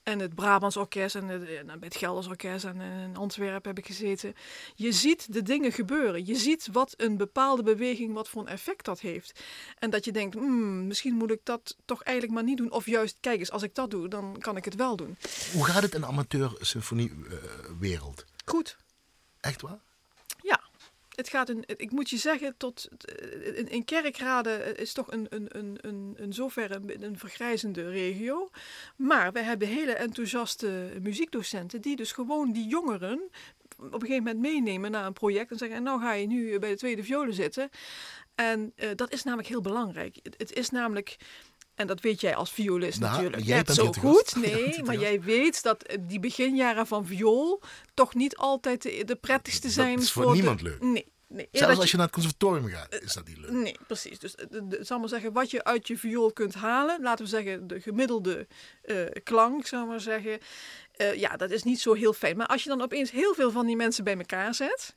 en 0.09 0.19
het 0.19 0.35
Brabants 0.35 0.77
Orkest 0.77 1.15
en 1.15 1.27
het, 1.27 1.49
en 1.49 1.65
bij 1.65 1.77
het 1.79 1.95
Gelders 1.95 2.27
Orkest 2.27 2.65
en 2.65 2.81
in 2.81 3.17
Antwerpen 3.17 3.69
heb 3.69 3.77
ik 3.77 3.85
gezeten. 3.85 4.35
Je 4.75 4.91
ziet 4.91 5.33
de 5.33 5.41
dingen 5.41 5.71
gebeuren. 5.71 6.25
Je 6.25 6.35
ziet 6.35 6.67
wat 6.71 6.93
een 6.97 7.17
bepaalde 7.17 7.63
beweging, 7.63 8.13
wat 8.13 8.29
voor 8.29 8.41
een 8.41 8.47
effect 8.47 8.85
dat 8.85 8.99
heeft. 8.99 9.39
En 9.79 9.89
dat 9.89 10.05
je 10.05 10.11
denkt, 10.11 10.35
hmm, 10.35 10.87
misschien 10.87 11.13
moet 11.13 11.31
ik 11.31 11.41
dat 11.43 11.77
toch 11.85 12.03
eigenlijk 12.03 12.35
maar 12.35 12.47
niet 12.47 12.57
doen. 12.57 12.71
Of 12.71 12.85
juist, 12.85 13.17
kijk 13.19 13.39
eens, 13.39 13.51
als 13.51 13.63
ik 13.63 13.75
dat 13.75 13.91
doe, 13.91 14.07
dan 14.07 14.35
kan 14.39 14.57
ik 14.57 14.65
het 14.65 14.75
wel 14.75 14.95
doen. 14.95 15.17
Hoe 15.53 15.65
gaat 15.65 15.81
het 15.81 15.93
in 15.93 16.01
de 16.01 16.07
amateur-symfoniewereld? 16.07 18.25
Goed. 18.45 18.77
Echt 19.39 19.61
waar? 19.61 19.79
Het 21.19 21.29
gaat 21.29 21.49
een, 21.49 21.63
ik 21.65 21.91
moet 21.91 22.09
je 22.09 22.17
zeggen, 22.17 22.57
tot 22.57 22.89
in, 23.55 23.67
in 23.69 23.85
kerkraden 23.85 24.77
is 24.77 24.93
toch 24.93 25.11
een, 25.11 25.25
een, 25.29 25.57
een, 25.57 25.77
een, 25.81 26.13
een 26.17 26.33
zoverre 26.33 26.75
een, 26.75 27.03
een 27.03 27.17
vergrijzende 27.17 27.89
regio. 27.89 28.49
Maar 28.95 29.31
we 29.31 29.39
hebben 29.39 29.67
hele 29.67 29.93
enthousiaste 29.93 30.91
muziekdocenten 31.01 31.81
die 31.81 31.95
dus 31.95 32.11
gewoon 32.11 32.51
die 32.51 32.67
jongeren 32.67 33.21
op 33.77 33.93
een 33.93 34.07
gegeven 34.07 34.23
moment 34.23 34.39
meenemen 34.39 34.91
naar 34.91 35.05
een 35.05 35.13
project 35.13 35.51
en 35.51 35.57
zeggen: 35.57 35.77
en 35.77 35.83
Nou 35.83 36.01
ga 36.01 36.13
je 36.13 36.27
nu 36.27 36.59
bij 36.59 36.69
de 36.69 36.77
tweede 36.77 37.03
violen 37.03 37.33
zitten. 37.33 37.69
En 38.35 38.73
uh, 38.75 38.89
dat 38.95 39.11
is 39.11 39.23
namelijk 39.23 39.49
heel 39.49 39.61
belangrijk. 39.61 40.17
Het 40.37 40.53
is 40.53 40.69
namelijk. 40.69 41.17
En 41.79 41.87
dat 41.87 42.01
weet 42.01 42.21
jij 42.21 42.35
als 42.35 42.51
violist 42.51 42.99
Nou, 42.99 43.11
natuurlijk 43.11 43.43
jij 43.45 43.57
net 43.57 43.73
zo 43.73 43.91
goed. 43.91 44.35
Nee, 44.45 44.83
maar 44.83 44.97
jij 44.97 45.21
weet 45.21 45.63
dat 45.63 45.83
eh, 45.83 45.97
die 46.01 46.19
beginjaren 46.19 46.87
van 46.87 47.05
viool 47.05 47.61
toch 47.93 48.15
niet 48.15 48.37
altijd 48.37 48.81
de, 48.81 49.17
prettigste 49.21 49.65
Dat 49.67 49.71
zijn. 49.75 49.99
is 49.99 50.11
voor 50.11 50.31
niemand 50.33 50.61
leuk. 50.61 50.81
Nee. 50.81 51.05
nee. 51.27 51.47
Zelfs 51.51 51.73
dat 51.73 51.81
als 51.81 51.91
je 51.91 51.97
naar 51.97 52.05
het 52.05 52.15
conservatorium 52.15 52.67
gaat, 52.67 53.01
is 53.01 53.13
dat 53.13 53.27
niet 53.27 53.37
leuk. 53.37 53.51
Nee, 53.51 53.77
precies. 53.87 54.19
Dus 54.19 54.35
eh, 54.35 54.47
zal 54.79 54.99
maar 54.99 55.09
zeggen, 55.09 55.33
wat 55.33 55.51
je 55.51 55.63
uit 55.63 55.87
je 55.87 55.97
viool 55.97 56.33
kunt 56.33 56.53
halen, 56.53 57.01
laten 57.01 57.25
we 57.25 57.31
zeggen 57.31 57.67
de 57.67 57.81
gemiddelde 57.81 58.47
eh, 58.81 59.05
klank, 59.23 59.65
zou 59.65 59.87
maar 59.87 60.01
zeggen, 60.01 60.39
ja, 61.15 61.37
dat 61.37 61.51
is 61.51 61.63
niet 61.63 61.79
zo 61.79 61.93
heel 61.93 62.13
fijn. 62.13 62.37
Maar 62.37 62.47
als 62.47 62.63
je 62.63 62.69
dan 62.69 62.81
opeens 62.81 63.11
heel 63.11 63.33
veel 63.33 63.51
van 63.51 63.65
die 63.65 63.75
mensen 63.75 64.03
bij 64.03 64.17
elkaar 64.17 64.55
zet, 64.55 64.95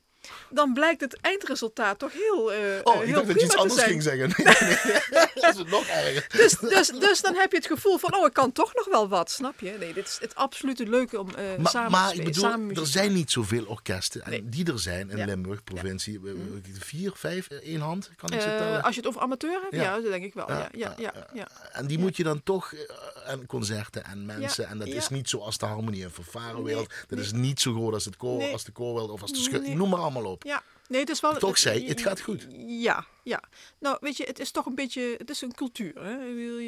dan 0.49 0.73
blijkt 0.73 1.01
het 1.01 1.17
eindresultaat 1.21 1.99
toch 1.99 2.11
heel, 2.13 2.53
eh 2.53 2.59
Oh, 2.83 2.93
eh, 2.95 2.99
ik 3.01 3.05
heel 3.05 3.15
dacht 3.15 3.27
dat 3.27 3.39
je 3.39 3.45
iets 3.45 3.55
anders 3.55 3.79
zijn. 3.79 3.89
ging 3.89 4.03
zeggen. 4.03 4.29
Dat 5.41 5.51
is 5.53 5.57
het 5.59 5.69
nog 5.69 5.85
erger. 5.87 6.25
Dus, 6.31 6.57
dus, 6.59 6.87
dus 6.87 7.21
dan 7.21 7.35
heb 7.35 7.51
je 7.51 7.57
het 7.57 7.67
gevoel 7.67 7.97
van, 7.97 8.15
oh, 8.15 8.25
ik 8.25 8.33
kan 8.33 8.51
toch 8.51 8.73
nog 8.73 8.87
wel 8.89 9.07
wat, 9.07 9.31
snap 9.31 9.59
je? 9.59 9.75
Nee, 9.79 9.93
dit 9.93 10.07
is 10.07 10.17
het 10.21 10.35
absolute 10.35 10.85
leuke 10.89 11.19
om 11.19 11.29
eh, 11.29 11.43
Maar, 11.57 11.71
samen 11.71 11.91
maar 11.91 12.09
te 12.09 12.15
ik 12.15 12.21
spelen, 12.21 12.33
samen 12.39 12.67
bedoel, 12.67 12.83
muziek 12.83 12.95
er 12.95 13.01
zijn 13.01 13.13
niet 13.13 13.31
zoveel 13.31 13.65
orkesten. 13.65 14.21
Nee. 14.29 14.49
die 14.49 14.71
er 14.71 14.79
zijn 14.79 15.09
in 15.09 15.17
Ja. 15.17 15.25
Limburg, 15.25 15.63
provincie. 15.63 16.19
eh, 16.25 16.31
Vier, 16.79 17.11
vijf, 17.15 17.47
één 17.47 17.81
hand, 17.81 18.09
kan 18.15 18.29
ik 18.33 18.41
ze 18.41 18.47
tellen? 18.47 18.83
als 18.83 18.95
je 18.95 18.99
het 19.01 19.09
over 19.09 19.21
amateur 19.21 19.61
hebt, 19.61 19.75
Ja. 19.75 19.81
ja, 19.81 19.93
dat 20.01 20.11
denk 20.11 20.23
ik 20.23 20.33
wel. 20.33 20.49
Ja, 20.51 20.69
ja, 20.71 20.93
ja, 20.97 21.13
ja. 21.33 21.47
En 21.71 21.87
die 21.87 21.99
moet 21.99 22.17
je 22.17 22.23
dan 22.23 22.43
toch, 22.43 22.73
en 23.25 23.45
concerten 23.45 24.03
en 24.05 24.25
mensen. 24.25 24.67
En 24.67 24.77
dat 24.77 24.87
is 24.87 25.09
niet 25.09 25.29
zoals 25.29 25.57
de 25.57 25.65
harmonie 25.65 26.03
en 26.03 26.11
fanfarewereld. 26.11 26.87
Nee, 26.89 26.97
dat 27.07 27.19
is 27.19 27.31
niet 27.31 27.59
zo 27.61 27.73
groot 27.73 27.93
als, 27.93 28.05
het 28.05 28.17
koor, 28.17 28.51
als 28.51 28.63
de 28.63 28.71
koorwereld 28.71 29.11
of 29.11 29.21
als 29.21 29.31
de 29.31 29.37
schut. 29.37 29.67
Noem 29.67 29.89
maar 29.89 29.99
allemaal. 30.15 30.37
Ja, 30.43 30.61
nee, 30.87 30.99
het 30.99 31.09
is 31.09 31.19
wel. 31.19 31.33
Toch 31.37 31.57
zei, 31.57 31.87
het 31.87 32.01
gaat 32.01 32.21
goed. 32.21 32.47
Ja, 32.67 33.05
ja. 33.23 33.41
Nou, 33.79 33.97
weet 34.01 34.17
je, 34.17 34.23
het 34.23 34.39
is 34.39 34.51
toch 34.51 34.65
een 34.65 34.75
beetje, 34.75 35.15
het 35.17 35.29
is 35.29 35.41
een 35.41 35.53
cultuur. 35.53 35.93
Hè? 35.99 36.15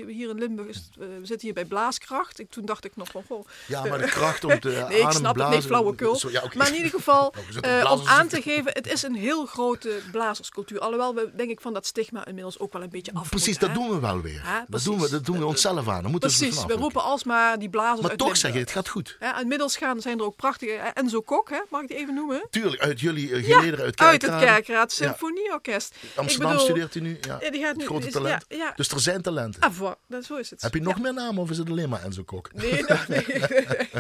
Hier 0.07 0.30
in 0.30 0.39
Limburg 0.39 0.68
is, 0.68 0.89
we 0.97 1.20
zitten 1.22 1.39
hier 1.47 1.53
bij 1.53 1.66
Blaaskracht. 1.66 2.39
Ik, 2.39 2.49
toen 2.49 2.66
dacht 2.66 2.86
ik 2.86 2.95
nog 2.95 3.07
van, 3.11 3.24
goh. 3.28 3.47
Ja, 3.68 3.84
maar 3.86 3.97
de 3.97 4.05
kracht 4.05 4.43
om 4.43 4.59
te 4.59 4.70
Nee, 4.89 4.99
ik 5.01 5.11
snap 5.11 5.36
het, 5.36 5.49
nee, 5.49 5.61
flauwekul. 5.61 6.20
Ja. 6.30 6.43
Maar 6.55 6.68
in 6.68 6.76
ieder 6.76 6.91
geval, 6.91 7.34
Nou, 7.36 7.45
we 7.61 7.68
eh, 7.68 7.91
om 7.91 8.07
aan 8.07 8.28
te 8.28 8.41
geven, 8.41 8.72
het 8.74 8.88
is 8.88 9.03
een 9.03 9.16
heel 9.16 9.45
grote 9.45 9.99
blazerscultuur. 10.11 10.80
Alhoewel 10.80 11.16
we, 11.16 11.32
denk 11.36 11.49
ik, 11.49 11.61
van 11.61 11.74
dat 11.74 11.86
stigma 11.86 12.26
inmiddels 12.26 12.59
ook 12.59 12.74
wel 12.74 12.82
een 12.84 12.89
beetje 12.89 13.13
af 13.13 13.30
Precies, 13.30 13.47
moeten, 13.47 13.68
dat 13.68 13.78
hè? 13.78 13.84
doen 13.84 13.95
we 13.95 13.99
wel 14.07 14.22
weer. 14.22 14.41
Ja, 14.43 14.66
dat, 14.68 14.84
doen 14.84 14.99
we, 14.99 15.09
dat 15.09 15.26
doen 15.26 15.38
we 15.39 15.45
onszelf 15.45 15.88
aan. 15.88 16.11
We 16.11 16.18
Precies, 16.18 16.66
we 16.66 16.74
ook. 16.74 16.80
roepen 16.80 17.03
alsmaar 17.03 17.59
die 17.59 17.70
blazers 17.70 18.01
Maar 18.01 18.09
uit 18.09 18.20
toch 18.20 18.38
zeg 18.38 18.53
je, 18.53 18.59
het 18.59 18.72
gaat 18.72 18.89
goed. 18.89 19.18
Inmiddels 19.41 19.78
gaan, 19.78 20.01
zijn 20.01 20.20
er 20.20 20.26
ook 20.26 20.36
prachtige... 20.36 20.72
eh, 20.72 20.89
Enzo 20.93 21.22
Kok, 21.22 21.49
hè, 21.49 21.59
mag 21.70 21.82
ik 21.82 21.88
die 21.88 21.97
even 21.97 22.13
noemen? 22.13 22.47
Tuurlijk, 22.49 22.82
uit 22.82 22.99
jullie 22.99 23.30
uh, 23.30 23.43
gelederen 23.45 23.86
uit 23.86 23.95
Uit 24.06 24.22
het. 24.22 24.36
Kerkraad 24.39 24.91
Symfonieorkest. 24.91 25.95
Amsterdam 26.16 26.49
bedoel, 26.51 26.66
studeert 26.66 26.93
hij 26.93 27.03
nu. 27.03 27.18
Ja. 27.22 27.38
Ja, 27.41 27.51
die 27.51 27.62
gaat 27.62 27.76
nu... 27.76 27.86
Grote 27.86 28.08
is- 28.08 28.14
talent. 28.14 28.45
Ja, 28.47 28.58
ja. 28.58 28.74
Dus 28.76 28.88
er 28.89 28.99
zijn 28.99 29.22
talenten. 29.22 29.62
Ah, 29.62 29.74
voilà, 29.76 29.99
dat, 30.08 30.26
zo 30.26 30.36
is 30.36 30.49
het. 30.49 30.62
Heb 30.62 30.74
je 30.74 30.82
nog 30.82 30.95
Ja. 30.95 31.01
meer 31.01 31.14
namen 31.14 31.41
of 31.41 31.49
is 31.49 31.58
het 31.58 31.70
alleen 31.70 31.89
maar 31.89 32.03
Enzo 32.03 32.24
Kok? 32.24 32.53
Nee, 32.53 32.72
nee, 32.72 32.99
nee. 33.08 33.26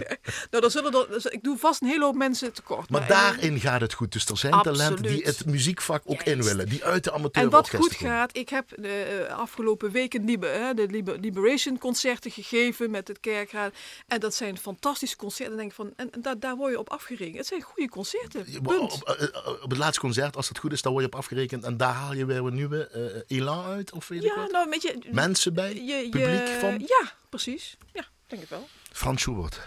nou, 0.51 0.61
dan 0.61 0.71
zullen 0.71 0.93
er, 0.93 1.07
dus 1.09 1.25
ik 1.25 1.43
doe 1.43 1.57
vast 1.57 1.81
een 1.81 1.87
hele 1.87 2.03
hoop 2.05 2.15
mensen 2.15 2.53
tekort. 2.53 2.89
Maar 2.89 3.07
daarin 3.07 3.59
gaat 3.59 3.81
het 3.81 3.93
goed. 3.93 4.11
Dus 4.11 4.25
er 4.25 4.37
zijn 4.37 4.61
talenten 4.61 5.01
die 5.03 5.11
Absoluut. 5.15 5.37
het 5.37 5.45
muziekvak 5.47 6.01
ook 6.05 6.21
Juist. 6.23 6.27
in 6.27 6.43
willen. 6.43 6.69
Die 6.69 6.83
uit 6.83 7.03
de 7.03 7.09
En 7.11 7.15
amateur 7.17 7.49
wat 7.49 7.69
goed 7.69 7.95
gaat, 7.95 8.37
ik 8.37 8.49
heb 8.49 8.69
de 8.75 9.25
eh, 9.29 9.35
afgelopen 9.37 9.91
weken 9.91 10.25
liber, 10.25 10.51
hè, 10.53 10.73
de 10.73 10.87
liber- 10.87 11.19
Liberation 11.19 11.77
concerten 11.77 12.31
gegeven 12.31 12.91
met 12.91 13.07
het 13.07 13.19
kerkraad. 13.19 13.73
En 14.07 14.19
dat 14.19 14.35
zijn 14.35 14.57
fantastische 14.57 15.15
concerten. 15.15 15.51
En, 15.53 15.57
denk 15.59 15.69
ik 15.69 15.75
van, 15.75 15.93
en, 15.95 16.11
en 16.11 16.21
daar, 16.21 16.39
daar 16.39 16.55
word 16.55 16.71
je 16.71 16.79
op 16.79 16.89
afgerekend. 16.89 17.37
Het 17.37 17.47
zijn 17.47 17.61
goede 17.61 17.89
concerten. 17.89 18.45
Punt. 18.63 18.93
Op, 18.93 19.03
eh, 19.09 19.47
op 19.63 19.69
het 19.69 19.77
laatste 19.79 19.94
concert, 19.99 20.35
als 20.35 20.47
het 20.47 20.57
goed 20.57 20.71
is, 20.71 20.81
daar 20.81 20.91
word 20.91 21.03
je 21.05 21.11
op 21.11 21.17
afgerekend. 21.17 21.63
En 21.63 21.77
daar 21.77 21.93
haal 21.93 22.13
je 22.13 22.25
weer 22.25 22.37
een 22.45 22.53
nieuwe 22.53 22.87
eh, 22.87 23.37
elan 23.37 23.65
uit. 23.65 23.91
Of 23.91 24.07
weet 24.07 24.23
ik 24.23 24.29
Ja, 24.29 24.35
wat. 24.41 24.51
nou, 24.51 24.69
weet 24.69 24.81
je... 24.81 25.09
Mensen 25.11 25.53
bij, 25.53 25.73
je, 25.75 25.81
je- 25.81 26.09
publiek 26.09 26.47
van. 26.59 26.79
Ja, 26.79 27.13
precies. 27.29 27.77
Ja, 27.93 28.05
denk 28.27 28.41
ik 28.41 28.49
wel. 28.49 28.67
Frans 28.91 29.21
Schubert. 29.21 29.59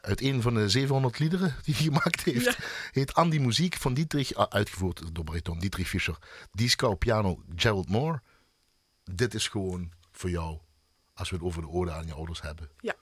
Uit 0.00 0.20
een 0.20 0.42
van 0.42 0.54
de 0.54 0.68
700 0.68 1.18
liederen 1.18 1.56
die 1.64 1.74
hij 1.74 1.84
gemaakt 1.92 2.22
heeft. 2.22 2.44
Ja. 2.44 2.54
Heet 2.92 3.14
An 3.14 3.30
die 3.30 3.40
muziek 3.40 3.74
van 3.76 3.94
Dietrich, 3.94 4.34
ah, 4.34 4.46
uitgevoerd 4.48 5.14
door 5.14 5.24
bariton 5.24 5.58
Dietrich 5.58 5.88
Fischer. 5.88 6.18
Disco, 6.52 6.94
piano, 6.94 7.42
Gerald 7.56 7.88
Moore. 7.88 8.20
Dit 9.04 9.34
is 9.34 9.48
gewoon 9.48 9.92
voor 10.12 10.30
jou, 10.30 10.58
als 11.14 11.30
we 11.30 11.36
het 11.36 11.44
over 11.44 11.62
de 11.62 11.68
ode 11.68 11.90
aan 11.92 12.06
je 12.06 12.12
ouders 12.12 12.40
hebben. 12.40 12.70
Ja. 12.80 12.94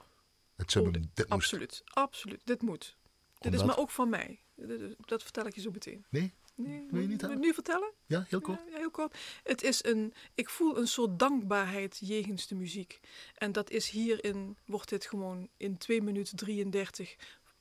Het 0.57 0.71
zullen 0.71 0.95
Oh, 0.97 1.03
dit. 1.15 1.29
Absoluut, 1.29 1.83
absoluut. 1.87 2.41
Dit 2.45 2.63
moet. 2.63 2.97
Dit 3.39 3.55
is 3.55 3.65
maar 3.65 3.79
ook 3.79 3.91
van 3.91 4.09
mij. 4.09 4.41
Dat- 4.57 4.95
Dat 5.05 5.23
vertel 5.23 5.47
ik 5.47 5.55
je 5.55 5.61
zo 5.61 5.71
meteen. 5.71 6.05
Nee? 6.11 6.33
Nee, 6.57 6.87
Wil 6.91 7.01
je 7.01 7.09
niet 7.09 7.39
nu 7.39 7.55
vertellen? 7.55 7.93
Ja, 8.07 8.25
heel 8.29 8.41
kort. 8.41 8.61
Ja, 8.71 8.77
heel 8.77 8.91
kort. 8.91 9.17
Het 9.43 9.63
is 9.63 9.85
een, 9.85 10.15
ik 10.35 10.49
voel 10.49 10.79
een 10.79 10.89
soort 10.89 11.19
dankbaarheid 11.19 11.99
jegens 12.01 12.47
de 12.47 12.55
muziek. 12.55 13.01
En 13.35 13.53
dat 13.53 13.71
is 13.71 13.89
hierin, 13.89 14.57
wordt 14.67 14.89
dit 14.89 15.07
gewoon 15.07 15.49
in 15.57 15.79
2 15.79 16.03
minuten 16.03 16.37
33 16.37 17.17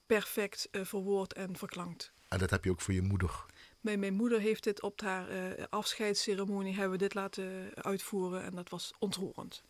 perfect 0.05 0.67
eh, 0.71 0.85
verwoord 0.85 1.33
en 1.33 1.57
verklankt. 1.57 2.11
En 2.27 2.39
dat 2.39 2.49
heb 2.49 2.63
je 2.63 2.71
ook 2.71 2.81
voor 2.81 2.93
je 2.93 3.01
moeder. 3.01 3.45
Mijn, 3.81 3.99
mijn 3.99 4.13
moeder 4.13 4.39
heeft 4.39 4.63
dit 4.63 4.81
op 4.81 5.01
haar 5.01 5.29
eh, 5.29 5.63
afscheidsceremonie, 5.69 6.73
hebben 6.73 6.91
we 6.91 6.97
dit 6.97 7.13
laten 7.13 7.71
uitvoeren 7.75 8.43
en 8.43 8.55
dat 8.55 8.69
was 8.69 8.93
ontroerend. 8.99 9.63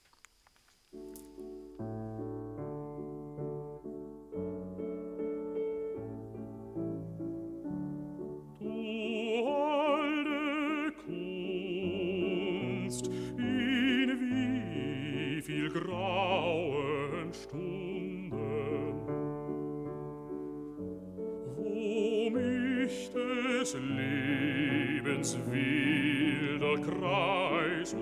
Hast 27.86 27.94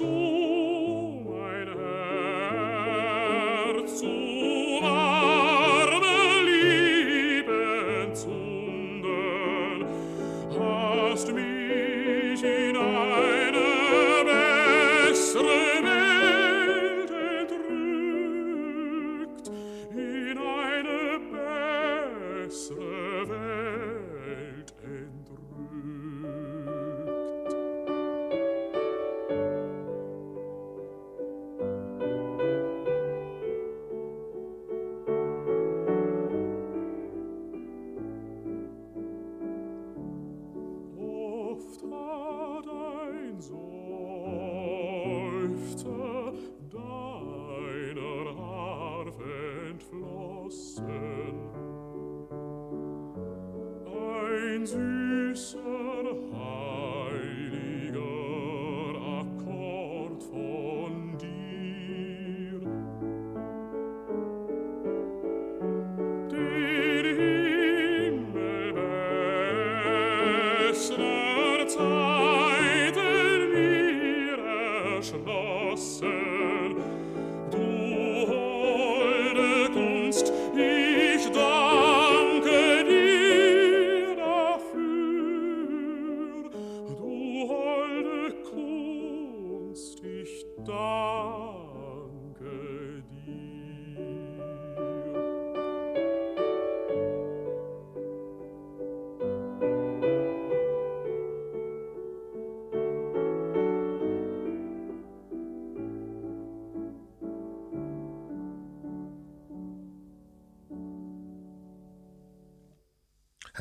du 0.00 0.19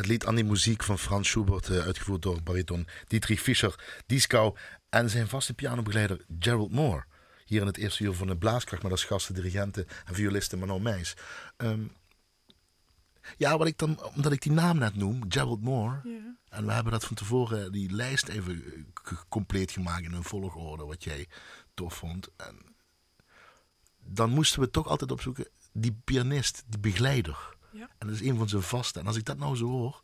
lied 0.10 0.26
aan 0.26 0.36
die 0.36 0.44
muziek 0.44 0.84
van 0.84 1.00
Frans 1.00 1.30
Schubert, 1.30 1.70
eh, 1.70 1.86
uitgevoerd 1.86 2.22
door 2.22 2.44
bariton 2.44 2.88
Dietrich 3.08 3.42
Fischer, 3.42 4.02
Dieskau 4.06 4.56
en 4.90 5.10
zijn 5.10 5.28
vaste 5.28 5.54
pianobegeleider 5.54 6.26
Gerald 6.40 6.72
Moore. 6.72 7.06
Hier 7.46 7.62
in 7.62 7.68
het 7.68 7.78
eerste 7.78 8.04
uur 8.04 8.14
van 8.14 8.28
de 8.28 8.38
Blaaskracht 8.38 8.84
met 8.84 8.92
als 8.92 9.04
gasten, 9.04 9.36
dirigenten 9.36 9.88
en 10.06 10.16
violisten 10.16 10.60
Manon 10.60 10.82
Meijs. 10.82 11.14
Ehm, 11.58 11.84
ja, 13.38 13.58
wat 13.58 13.68
ik 13.68 13.78
dan, 13.78 14.04
omdat 14.16 14.32
ik 14.32 14.42
die 14.42 14.52
naam 14.52 14.78
net 14.78 14.96
noem, 14.96 15.24
Gerald 15.30 15.62
Moore. 15.62 16.00
Ja. 16.04 16.36
En 16.50 16.66
we 16.66 16.72
hebben 16.72 16.92
dat 16.92 17.06
van 17.06 17.16
tevoren, 17.16 17.72
die 17.72 17.92
lijst 17.92 18.28
even 18.28 18.64
eh, 18.64 19.18
compleet 19.30 19.72
gemaakt 19.72 20.06
in 20.06 20.14
een 20.14 20.24
volgorde, 20.24 20.86
wat 20.86 21.04
jij 21.04 21.28
tof 21.74 21.94
vond. 21.94 22.30
En 22.38 22.76
dan 24.00 24.30
moesten 24.30 24.60
we 24.60 24.70
toch 24.70 24.88
altijd 24.88 25.12
opzoeken, 25.12 25.48
die 25.74 26.00
pianist, 26.04 26.64
die 26.68 26.80
begeleider. 26.80 27.58
Ja. 27.72 27.90
En 27.98 28.08
dat 28.08 28.16
is 28.16 28.22
een 28.22 28.38
van 28.38 28.50
zijn 28.50 28.62
vaste. 28.62 29.00
En 29.00 29.08
als 29.08 29.16
ik 29.16 29.26
dat 29.26 29.38
nou 29.38 29.56
zo 29.56 29.66
hoor, 29.66 30.02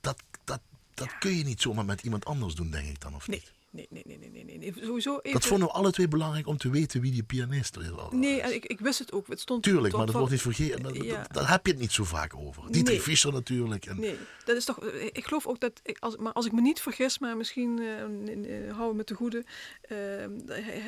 dat, 0.00 0.22
dat, 0.44 0.60
dat 0.94 1.18
kun 1.18 1.36
je 1.36 1.44
niet 1.44 1.60
zomaar 1.62 1.84
met 1.84 2.02
iemand 2.02 2.24
anders 2.24 2.54
doen, 2.54 2.70
denk 2.70 2.88
ik 2.88 3.00
dan, 3.00 3.14
of 3.14 3.28
Nee, 3.28 3.38
niet? 3.38 3.52
Nee, 3.70 3.86
nee, 3.90 4.02
nee, 4.06 4.18
nee, 4.30 4.44
nee, 4.44 4.58
nee. 4.58 4.72
Sowieso 4.82 5.18
even... 5.18 5.32
Dat 5.40 5.46
vonden 5.48 5.68
we 5.68 5.74
alle 5.74 5.90
twee 5.92 6.08
belangrijk 6.08 6.46
om 6.46 6.56
te 6.56 6.70
weten 6.70 7.00
wie 7.00 7.12
die 7.12 7.22
pianist 7.22 7.76
is. 7.76 7.86
Nee, 8.10 8.40
en 8.40 8.54
ik, 8.54 8.64
ik 8.66 8.80
wist 8.80 8.98
het 8.98 9.12
ook. 9.12 9.26
Het 9.26 9.40
stond 9.40 9.62
Tuurlijk, 9.62 9.92
maar 9.94 10.00
dat 10.06 10.10
van- 10.10 10.18
wordt 10.18 10.32
niet 10.32 10.42
vergeten. 10.54 10.82
Dat, 10.82 10.96
Ja. 10.96 11.16
dat- 11.22 11.32
daar 11.32 11.50
heb 11.50 11.66
je 11.66 11.72
het 11.72 11.80
niet 11.80 11.92
zo 11.92 12.04
vaak 12.04 12.36
over. 12.36 12.62
Dietrich 12.62 12.96
Nee. 12.96 13.00
Fischer 13.00 13.32
natuurlijk. 13.32 13.86
En, 13.86 14.00
Nee, 14.00 14.16
dat 14.44 14.56
is 14.56 14.64
toch. 14.64 14.84
Ik 15.12 15.24
geloof 15.26 15.46
ook 15.46 15.60
dat. 15.60 15.80
Ik, 15.82 15.96
als, 15.98 16.16
maar 16.16 16.32
als 16.32 16.46
ik 16.46 16.52
me 16.52 16.60
niet 16.60 16.80
vergis, 16.80 17.18
maar 17.18 17.36
misschien 17.36 17.78
eh, 17.78 18.66
eh, 18.68 18.76
hou 18.76 18.90
ik 18.90 18.96
me 18.96 19.04
te 19.04 19.14
goede. 19.14 19.44
eh, 19.80 19.96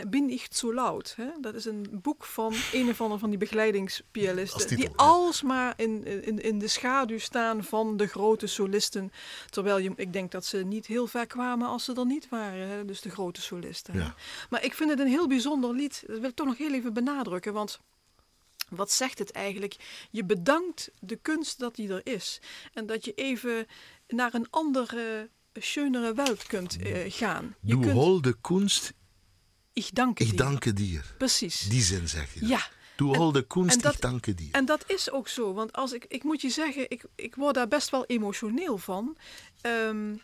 Bin 0.09 0.27
nicht 0.27 0.57
zo 0.57 0.75
loud. 0.75 1.15
Hè? 1.17 1.29
Dat 1.41 1.55
is 1.55 1.65
een 1.65 1.87
boek 1.93 2.25
van 2.25 2.55
een 2.73 2.89
of 2.89 3.01
ander 3.01 3.19
van 3.19 3.29
die 3.31 3.39
begeleidingspianisten. 3.39 4.61
titel, 4.61 4.77
Die 4.77 4.89
ja. 4.89 4.93
alsmaar 5.05 5.75
in, 5.77 6.05
in, 6.05 6.43
in 6.43 6.59
de 6.59 6.69
schaduw 6.69 7.19
staan 7.19 7.65
van 7.65 7.97
de 7.97 8.07
grote 8.07 8.47
solisten. 8.47 9.13
Terwijl 9.51 9.79
je, 9.79 9.93
ik 9.97 10.13
denk 10.13 10.31
dat 10.31 10.45
ze 10.45 10.57
niet 10.59 10.87
heel 10.87 11.07
ver 11.07 11.27
kwamen 11.27 11.69
als 11.69 11.85
ze 11.85 11.95
er 11.95 12.07
niet 12.07 12.29
waren. 12.29 12.80
Hè? 12.81 12.87
Dus 12.87 13.01
de 13.01 13.11
grote 13.11 13.41
solisten. 13.41 13.95
Ja. 13.95 14.15
Maar 14.51 14.65
ik 14.65 14.75
vind 14.75 14.91
het 14.91 14.99
een 15.01 15.07
heel 15.07 15.29
bijzonder 15.29 15.75
lied. 15.75 16.03
Dat 16.07 16.19
wil 16.19 16.29
ik 16.29 16.35
toch 16.37 16.47
nog 16.47 16.59
heel 16.59 16.73
even 16.75 16.93
benadrukken. 16.93 17.53
Want 17.53 17.81
wat 18.69 18.93
zegt 18.93 19.19
het 19.19 19.31
eigenlijk? 19.31 19.77
Je 20.11 20.25
bedankt 20.25 20.91
de 21.01 21.17
kunst 21.17 21.59
dat 21.59 21.75
die 21.75 21.89
er 21.89 22.01
is. 22.15 22.41
En 22.73 22.87
dat 22.87 23.05
je 23.05 23.13
even 23.15 23.67
naar 24.09 24.35
een 24.35 24.47
andere, 24.51 25.29
schönere 25.55 26.15
Welt 26.15 26.47
kunt 26.47 26.77
eh, 26.83 27.13
gaan. 27.13 27.55
Je 27.61 27.75
Du 27.75 27.81
kunt, 27.81 27.93
holde 27.93 28.37
Kunst, 28.41 28.93
ik 29.73 29.95
dank 29.95 30.21
ik 30.21 30.29
dir. 30.31 30.37
danke 30.37 30.73
dir. 30.73 31.15
Precies. 31.19 31.61
Die 31.61 31.83
zin 31.83 32.09
zeg 32.09 32.35
je. 32.35 32.47
Ja. 32.47 32.61
Du 32.97 33.11
En- 33.13 33.17
holde 33.19 33.47
Kunst, 33.47 33.77
en 33.77 33.83
dat- 33.83 33.95
ik 33.95 34.01
danke 34.01 34.35
dir. 34.35 34.49
En 34.53 34.65
dat 34.65 34.85
is 34.87 35.11
ook 35.11 35.29
zo, 35.29 35.53
want 35.53 35.73
als 35.73 35.93
ik, 35.93 36.05
ik 36.09 36.23
moet 36.25 36.41
je 36.41 36.51
zeggen, 36.51 36.91
ik, 36.91 37.05
ik 37.15 37.35
word 37.35 37.55
daar 37.55 37.69
best 37.69 37.91
wel 37.91 38.05
emotioneel 38.07 38.79
van. 38.79 39.17
Ehm, 39.61 40.15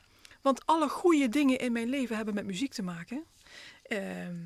want 0.47 0.67
alle 0.67 0.89
goede 0.89 1.29
dingen 1.29 1.59
in 1.59 1.73
mijn 1.73 1.89
leven 1.89 2.17
hebben 2.17 2.35
met 2.35 2.47
muziek 2.47 2.73
te 2.73 2.83
maken. 2.83 3.25
Ehm, 3.83 4.37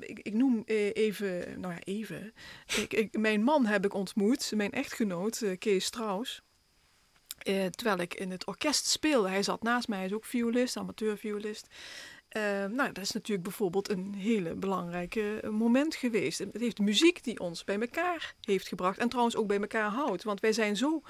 ik, 0.00 0.18
ik 0.22 0.32
noem 0.32 0.62
eh, 0.66 0.90
even, 0.92 1.60
nou 1.60 1.72
ja, 1.74 1.80
even. 1.84 2.32
Ik, 2.88 3.18
mijn 3.18 3.42
man 3.42 3.66
heb 3.66 3.84
ik 3.84 3.94
ontmoet, 3.94 4.52
mijn 4.54 4.72
echtgenoot, 4.72 5.40
eh, 5.40 5.58
Kees 5.58 5.84
Strauss. 5.84 6.42
Eh, 7.38 7.66
terwijl 7.66 7.98
ik 7.98 8.14
in 8.14 8.30
het 8.30 8.46
orkest 8.46 8.86
speelde. 8.86 9.28
Hij 9.28 9.42
zat 9.42 9.62
naast 9.62 9.88
mij, 9.88 9.98
hij 9.98 10.06
is 10.06 10.12
ook 10.12 10.24
violist, 10.24 10.76
amateurviolist. 10.76 11.66
Eh, 12.28 12.42
nou, 12.64 12.92
dat 12.92 13.04
is 13.04 13.12
natuurlijk 13.12 13.42
bijvoorbeeld 13.42 13.90
een 13.90 14.14
hele 14.14 14.54
belangrijke 14.54 15.40
moment 15.50 15.94
geweest. 15.94 16.38
Het 16.38 16.60
heeft 16.60 16.78
muziek 16.78 17.24
die 17.24 17.40
ons 17.40 17.64
bij 17.64 17.80
elkaar 17.80 18.34
heeft 18.40 18.68
gebracht. 18.68 18.98
En 18.98 19.08
trouwens 19.08 19.36
ook 19.36 19.46
bij 19.46 19.60
elkaar 19.60 19.90
houdt. 19.90 20.22
Want 20.22 20.40
wij 20.40 20.52
zijn 20.52 20.76
zo. 20.76 21.02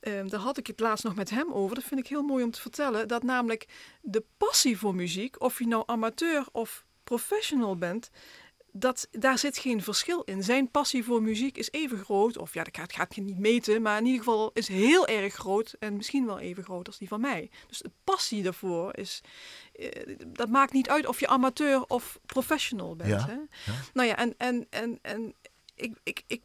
Eh, 0.00 0.26
daar 0.26 0.40
had 0.40 0.58
ik 0.58 0.66
het 0.66 0.80
laatst 0.80 1.04
nog 1.04 1.14
met 1.14 1.30
hem 1.30 1.52
over. 1.52 1.74
Dat 1.74 1.84
vind 1.84 2.00
ik 2.00 2.06
heel 2.06 2.22
mooi 2.22 2.44
om 2.44 2.50
te 2.50 2.60
vertellen. 2.60 3.08
Dat 3.08 3.22
namelijk 3.22 3.66
de 4.02 4.24
passie 4.36 4.78
voor 4.78 4.94
muziek, 4.94 5.40
of 5.40 5.58
je 5.58 5.66
nou 5.66 5.82
amateur 5.86 6.46
of 6.52 6.84
professional 7.04 7.76
bent. 7.76 8.10
Dat, 8.78 9.08
daar 9.10 9.38
zit 9.38 9.58
geen 9.58 9.82
verschil 9.82 10.22
in. 10.22 10.42
Zijn 10.42 10.70
passie 10.70 11.04
voor 11.04 11.22
muziek 11.22 11.58
is 11.58 11.70
even 11.70 11.98
groot. 11.98 12.38
Of 12.38 12.54
ja, 12.54 12.64
dat 12.64 12.76
gaat, 12.76 12.92
gaat 12.92 13.14
je 13.14 13.20
niet 13.20 13.38
meten. 13.38 13.82
Maar 13.82 13.98
in 13.98 14.04
ieder 14.06 14.18
geval 14.24 14.50
is 14.54 14.68
heel 14.68 15.06
erg 15.06 15.34
groot. 15.34 15.74
En 15.78 15.96
misschien 15.96 16.26
wel 16.26 16.38
even 16.38 16.64
groot 16.64 16.86
als 16.86 16.98
die 16.98 17.08
van 17.08 17.20
mij. 17.20 17.50
Dus 17.68 17.78
de 17.78 17.90
passie 18.04 18.42
daarvoor 18.42 18.96
is. 18.96 19.20
eh, 19.72 20.16
dat 20.26 20.48
maakt 20.48 20.72
niet 20.72 20.88
uit 20.88 21.06
of 21.06 21.20
je 21.20 21.26
amateur 21.28 21.84
of 21.86 22.18
professional 22.26 22.96
bent. 22.96 23.10
Ja, 23.10 23.26
Hè? 23.26 23.32
ja. 23.72 23.78
Nou 23.94 24.08
ja, 24.08 24.16
en, 24.16 24.34
en, 24.38 24.66
en, 24.70 24.98
en 25.02 25.34
ik, 25.74 25.94
ik, 26.02 26.22
ik 26.26 26.42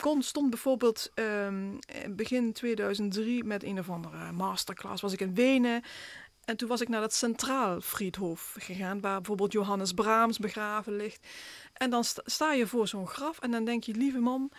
kon, 0.00 0.22
stond 0.22 0.50
bijvoorbeeld 0.50 1.10
ehm, 1.14 1.76
begin 2.10 2.52
2003 2.52 3.44
met 3.44 3.64
een 3.64 3.78
of 3.78 3.90
andere 3.90 4.32
masterclass. 4.32 5.02
Was 5.02 5.12
ik 5.12 5.20
in 5.20 5.34
Wenen. 5.34 5.82
En 6.44 6.56
toen 6.56 6.68
was 6.68 6.80
ik 6.80 6.88
naar 6.88 7.00
dat 7.00 7.14
Centraal 7.14 7.80
Friedhof 7.80 8.54
gegaan, 8.58 9.00
waar 9.00 9.16
bijvoorbeeld 9.16 9.52
Johannes 9.52 9.92
Brahms 9.92 10.38
begraven 10.38 10.96
ligt. 10.96 11.26
En 11.72 11.90
dan 11.90 12.04
sta, 12.04 12.52
je 12.52 12.66
voor 12.66 12.88
zo'n 12.88 13.06
graf 13.06 13.38
en 13.38 13.50
dan 13.50 13.64
denk 13.64 13.84
je, 13.84 13.94
lieve 13.94 14.18
man, 14.18 14.50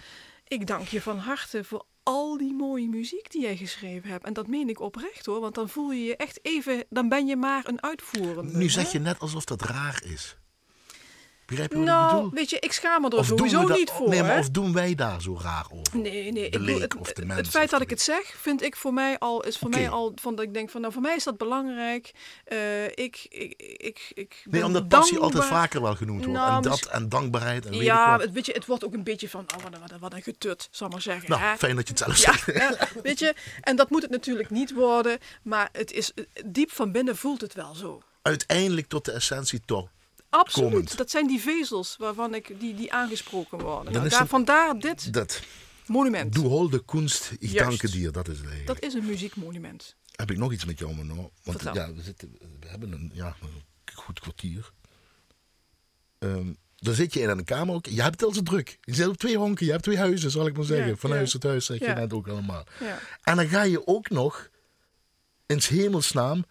ik 0.47 0.67
dank 0.67 0.87
je 0.87 1.01
van 1.01 1.17
harte 1.17 1.63
voor 1.63 1.85
al 2.03 2.37
die 2.37 2.53
mooie 2.53 2.89
muziek 2.89 3.31
die 3.31 3.41
jij 3.41 3.57
geschreven 3.57 4.09
hebt. 4.09 4.25
En 4.25 4.33
dat 4.33 4.47
meen 4.47 4.69
ik 4.69 4.79
oprecht 4.79 5.25
hoor, 5.25 5.39
want 5.39 5.55
dan 5.55 5.69
voel 5.69 5.91
je 5.91 6.03
je 6.03 6.15
echt 6.15 6.39
even, 6.41 6.83
dan 6.89 7.09
ben 7.09 7.27
je 7.27 7.35
maar 7.35 7.67
een 7.67 7.83
uitvoerende. 7.83 8.57
Nu 8.57 8.69
zeg 8.69 8.91
je 8.91 8.99
net 8.99 9.19
alsof 9.19 9.45
dat 9.45 9.61
raar 9.61 10.03
is. 10.05 10.37
Begrijp 11.51 11.71
je 11.71 11.77
wat 11.77 11.87
ik 11.87 11.93
Nou, 11.93 12.15
bedoel? 12.15 12.29
weet 12.33 12.49
je, 12.49 12.59
ik 12.59 12.71
schaam 12.71 13.01
me 13.01 13.09
er 13.09 13.17
Of 13.17 13.25
sowieso 13.25 13.65
dat- 13.67 13.77
niet 13.77 13.89
voor. 13.89 14.09
nee, 14.09 14.21
maar 14.21 14.33
hè? 14.33 14.39
of 14.39 14.49
doen 14.49 14.73
wij 14.73 14.95
daar 14.95 15.21
zo 15.21 15.39
raar 15.41 15.65
over? 15.71 15.97
Nee, 15.99 16.31
nee. 16.31 16.45
Ik 16.45 16.51
De 16.51 16.59
bedoel, 16.59 16.73
leek 16.73 16.81
het, 16.91 16.95
of 17.01 17.07
de 17.07 17.13
het 17.21 17.25
mens 17.27 17.49
feit 17.49 17.69
dat 17.69 17.81
ik 17.81 17.89
het 17.89 18.01
zeg, 18.01 18.33
vind 18.37 18.61
ik 18.61 18.75
voor 18.75 18.93
mij 18.93 19.19
al, 19.19 19.43
is 19.43 19.57
voor 19.57 19.69
mij 19.69 19.89
al 19.89 20.11
van 20.15 20.35
dat 20.35 20.45
ik 20.45 20.53
denk 20.53 20.69
van, 20.69 20.81
nou, 20.81 20.93
voor 20.93 21.01
mij 21.01 21.15
is 21.15 21.23
dat 21.23 21.37
belangrijk. 21.37 22.11
Eh, 22.43 22.85
ik, 22.85 23.25
ik, 23.29 23.53
ik, 23.77 24.11
ik 24.13 24.43
Nee, 24.49 24.65
omdat 24.65 24.87
passie 24.87 25.19
altijd 25.19 25.45
vaker 25.45 25.81
wel 25.81 25.95
genoemd 25.95 26.25
wordt. 26.25 26.39
Nou, 26.39 26.55
en 26.55 26.61
dat 26.61 26.71
misschien- 26.71 26.91
en 26.91 27.09
dankbaarheid 27.09 27.65
en 27.65 27.71
weet 27.71 27.81
Ja, 27.81 28.19
het, 28.19 28.31
weet 28.31 28.45
je, 28.45 28.51
het 28.51 28.65
wordt 28.65 28.85
ook 28.85 28.93
een 28.93 29.03
beetje 29.03 29.29
van, 29.29 29.45
oh, 29.57 29.63
wat, 29.63 29.73
een- 29.73 29.79
wat, 29.79 29.91
een- 29.91 29.99
wat 29.99 30.13
een 30.13 30.21
getut, 30.23 30.67
zal 30.71 30.87
maar 30.89 31.01
zeggen. 31.01 31.29
Nou, 31.29 31.41
hè? 31.41 31.55
fijn 31.57 31.75
dat 31.75 31.87
je 31.87 31.93
het 31.93 32.03
zelf 32.03 32.17
Ja, 32.17 32.31
zegt. 32.37 32.45
hè, 32.45 33.01
weet 33.03 33.19
je, 33.19 33.33
en 33.61 33.75
dat 33.75 33.89
moet 33.89 34.01
het 34.01 34.11
natuurlijk 34.11 34.49
niet 34.49 34.73
worden, 34.73 35.17
maar 35.43 35.69
het 35.71 35.91
is 35.91 36.11
diep 36.45 36.71
van 36.71 36.91
binnen 36.91 37.17
voelt 37.17 37.41
het 37.41 37.53
wel 37.53 37.75
zo. 37.75 38.01
Uiteindelijk 38.21 38.87
tot 38.87 39.05
de 39.05 39.11
essentie 39.11 39.61
toch. 39.65 39.87
Absoluut. 40.31 40.69
Komend. 40.69 40.97
Dat 40.97 41.09
zijn 41.09 41.27
die 41.27 41.39
vezels 41.39 41.95
waarvan 41.97 42.33
ik, 42.33 42.59
die, 42.59 42.75
die 42.75 42.93
aangesproken 42.93 43.59
worden. 43.59 43.93
Nou, 43.93 44.09
daar, 44.09 44.27
vandaar 44.27 44.79
dit 44.79 45.13
Dat. 45.13 45.41
monument. 45.85 46.33
Du 46.33 46.39
holde 46.39 46.85
Kunst, 46.85 47.31
ik 47.39 47.57
danke 47.57 47.89
dir. 47.89 48.11
Dat 48.11 48.27
is 48.27 48.37
het 48.37 48.47
eigenlijk. 48.47 48.79
Dat 48.81 48.89
is 48.89 48.93
een 48.93 49.05
muziekmonument. 49.05 49.95
Heb 50.15 50.31
ik 50.31 50.37
nog 50.37 50.51
iets 50.51 50.65
met 50.65 50.79
jou? 50.79 50.95
Want 50.95 51.29
Vertel. 51.43 51.73
ja, 51.75 51.93
we, 51.93 52.01
zitten, 52.01 52.37
we 52.59 52.67
hebben 52.67 52.91
een, 52.91 53.11
ja, 53.13 53.35
een 53.41 53.63
goed 53.93 54.19
kwartier. 54.19 54.71
Ehm, 56.19 56.53
dan 56.75 56.93
zit 56.93 57.13
je 57.13 57.19
in 57.19 57.29
een 57.29 57.43
kamer 57.43 57.75
ook. 57.75 57.85
Je 57.85 58.01
hebt 58.01 58.19
het 58.19 58.23
al 58.29 58.33
zo 58.33 58.41
druk. 58.43 58.77
Je 58.81 58.93
zit 58.95 59.07
op 59.07 59.17
twee 59.17 59.37
honken. 59.37 59.65
Je 59.65 59.71
hebt 59.71 59.83
twee 59.83 59.97
huizen, 59.97 60.31
zal 60.31 60.47
ik 60.47 60.55
maar 60.55 60.65
zeggen. 60.65 60.87
Ja, 60.87 60.95
Van 60.95 61.09
ja. 61.09 61.15
huis 61.15 61.31
tot 61.31 61.43
huis, 61.43 61.65
zeg 61.65 61.79
je 61.79 61.85
Ja. 61.85 61.93
net 61.93 62.13
ook 62.13 62.27
allemaal. 62.27 62.63
Ja. 62.79 62.99
En 63.23 63.35
dan 63.35 63.47
ga 63.47 63.61
je 63.61 63.87
ook 63.87 64.09
nog, 64.09 64.49
in 65.45 65.61
hemelsnaam, 65.63 66.45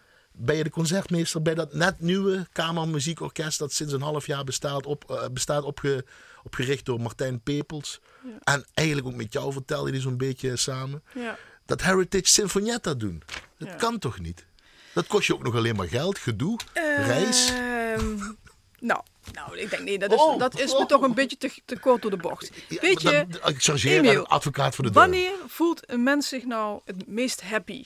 ben 0.45 0.55
je 0.55 0.63
de 0.63 0.69
concertmeester 0.69 1.41
bij 1.41 1.55
dat 1.55 1.73
net 1.73 1.99
nieuwe 1.99 2.47
kamermuziekorkest 2.51 3.59
dat 3.59 3.73
sinds 3.73 3.93
een 3.93 4.01
half 4.01 4.25
jaar 4.25 4.43
bestaat, 4.43 4.85
op, 4.85 5.11
eh, 5.11 5.23
bestaat 5.31 5.63
opge, 5.63 6.05
opgericht 6.43 6.85
door 6.85 7.01
Martijn 7.01 7.41
Pepels. 7.41 7.99
Ja. 8.23 8.53
En 8.53 8.65
eigenlijk 8.73 9.07
ook 9.07 9.15
met 9.15 9.33
jou 9.33 9.53
vertelde 9.53 9.89
hij 9.89 9.99
zo'n 9.99 10.17
beetje 10.17 10.57
samen. 10.57 11.03
Ja. 11.13 11.37
Dat 11.65 11.81
Heritage 11.81 12.27
Sinfonietta 12.27 12.93
doen. 12.93 13.23
Dat 13.57 13.67
Ja. 13.67 13.75
kan 13.75 13.99
toch 13.99 14.19
niet? 14.19 14.45
Dat 14.93 15.07
kost 15.07 15.27
je 15.27 15.33
ook 15.33 15.43
nog 15.43 15.55
alleen 15.55 15.75
maar 15.75 15.87
geld, 15.87 16.17
gedoe, 16.17 16.59
reis. 16.95 17.49
Ehm, 17.49 18.17
nou, 18.89 19.01
nou, 19.33 19.57
ik 19.57 19.69
denk 19.69 19.83
nee, 19.83 19.99
dat 19.99 20.11
is, 20.11 20.19
Oh. 20.19 20.39
dat 20.39 20.59
is 20.59 20.73
me 20.73 20.85
toch 20.85 21.01
een 21.01 21.13
beetje 21.13 21.37
te, 21.37 21.51
te 21.65 21.79
kort 21.79 22.01
door 22.01 22.11
de 22.11 22.17
bocht. 22.17 22.51
Weet 22.81 23.01
je, 23.01 23.25
ik 23.45 23.61
chargeer 23.63 24.05
een 24.17 24.25
advocaat 24.25 24.75
voor 24.75 24.83
de 24.85 24.91
duivel. 24.91 25.13
wanneer 25.19 25.33
voelt 25.47 25.89
een 25.91 26.03
mens 26.03 26.27
zich 26.27 26.45
nou 26.45 26.81
het 26.85 27.07
meest 27.07 27.41
happy? 27.41 27.83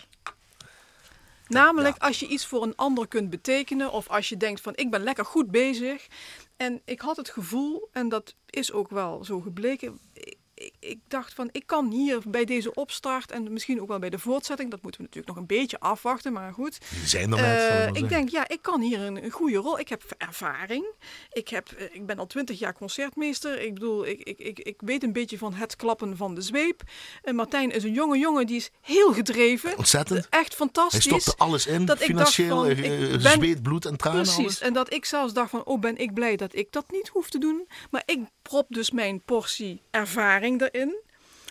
Namelijk 1.47 1.97
als 1.97 2.19
je 2.19 2.27
iets 2.27 2.45
voor 2.45 2.63
een 2.63 2.75
ander 2.75 3.07
kunt 3.07 3.29
betekenen 3.29 3.91
of 3.91 4.09
als 4.09 4.29
je 4.29 4.37
denkt 4.37 4.61
van 4.61 4.75
ik 4.75 4.89
ben 4.91 5.03
lekker 5.03 5.25
goed 5.25 5.51
bezig. 5.51 6.07
En 6.57 6.81
ik 6.85 7.01
had 7.01 7.17
het 7.17 7.29
gevoel, 7.29 7.89
en 7.91 8.09
dat 8.09 8.35
is 8.49 8.71
ook 8.71 8.89
wel 8.89 9.23
zo 9.23 9.39
gebleken, 9.39 9.99
ik, 10.55 10.73
ik, 10.79 10.89
ik 10.89 10.99
dacht 11.07 11.33
van 11.33 11.49
ik 11.51 11.63
kan 11.65 11.91
hier 11.91 12.21
bij 12.27 12.45
deze 12.45 12.73
opstart 12.73 13.31
en 13.31 13.53
misschien 13.53 13.81
ook 13.81 13.87
wel 13.87 13.99
bij 13.99 14.09
de 14.09 14.19
voortzetting, 14.19 14.71
dat 14.71 14.81
moeten 14.81 15.01
we 15.01 15.07
natuurlijk 15.07 15.35
nog 15.35 15.47
een 15.49 15.57
beetje 15.57 15.79
afwachten, 15.79 16.33
maar 16.33 16.53
goed. 16.53 16.77
Die 16.89 17.07
zijn 17.07 17.33
er. 17.33 17.37
Eh, 17.37 17.77
zal 17.77 17.87
ik 17.87 17.97
ik 17.97 18.09
denk, 18.09 18.29
ja, 18.29 18.47
ik 18.47 18.61
kan 18.61 18.81
hier 18.81 18.99
een, 18.99 19.23
een 19.23 19.31
goede 19.31 19.57
rol. 19.57 19.79
Ik 19.79 19.89
heb 19.89 20.03
ervaring. 20.17 20.85
Ik, 21.31 21.47
heb, 21.47 21.71
eh, 21.71 21.85
ik 21.91 22.05
ben 22.05 22.19
al 22.19 22.27
twintig 22.27 22.59
jaar 22.59 22.73
concertmeester. 22.73 23.61
Ik 23.61 23.73
bedoel, 23.73 24.05
ik, 24.05 24.19
ik, 24.19 24.39
ik, 24.39 24.59
ik 24.59 24.81
weet 24.81 25.03
een 25.03 25.13
beetje 25.13 25.37
van 25.37 25.53
het 25.53 25.75
klappen 25.75 26.17
van 26.17 26.35
de 26.35 26.41
zweep. 26.41 26.81
En 27.21 27.35
Martijn 27.35 27.71
is 27.71 27.83
een 27.83 27.93
jonge 27.93 28.17
jongen, 28.17 28.45
die 28.47 28.55
is 28.55 28.71
heel 28.81 29.13
gedreven. 29.13 29.77
Ontzettend. 29.77 30.27
Echt 30.29 30.47
Hij 30.47 30.57
fantastisch. 30.57 31.03
stopte 31.03 31.35
alles 31.37 31.67
in, 31.67 31.85
dat 31.85 31.99
ik 31.99 32.05
financieel, 32.05 32.63
dacht 32.63 32.75
van, 32.75 32.83
eh, 32.83 32.91
ik 33.01 33.11
eh, 33.11 33.21
ben- 33.21 33.31
zweet, 33.31 33.61
bloed 33.61 33.85
en 33.85 33.97
tranen. 33.97 34.21
Precies. 34.21 34.37
Alles. 34.39 34.59
En 34.59 34.73
dat 34.73 34.93
ik 34.93 35.05
zelfs 35.05 35.33
dacht 35.33 35.49
van, 35.49 35.65
oh 35.65 35.79
ben 35.79 35.97
ik 35.97 36.13
blij 36.13 36.35
dat 36.35 36.55
ik 36.55 36.71
dat 36.71 36.91
niet 36.91 37.07
hoef 37.07 37.29
te 37.29 37.37
doen. 37.37 37.67
Maar 37.91 38.03
ik 38.05 38.19
prop 38.49 38.65
dus 38.69 38.91
mijn 38.91 39.21
portie 39.21 39.81
ervaring 39.91 40.61
erin. 40.61 41.03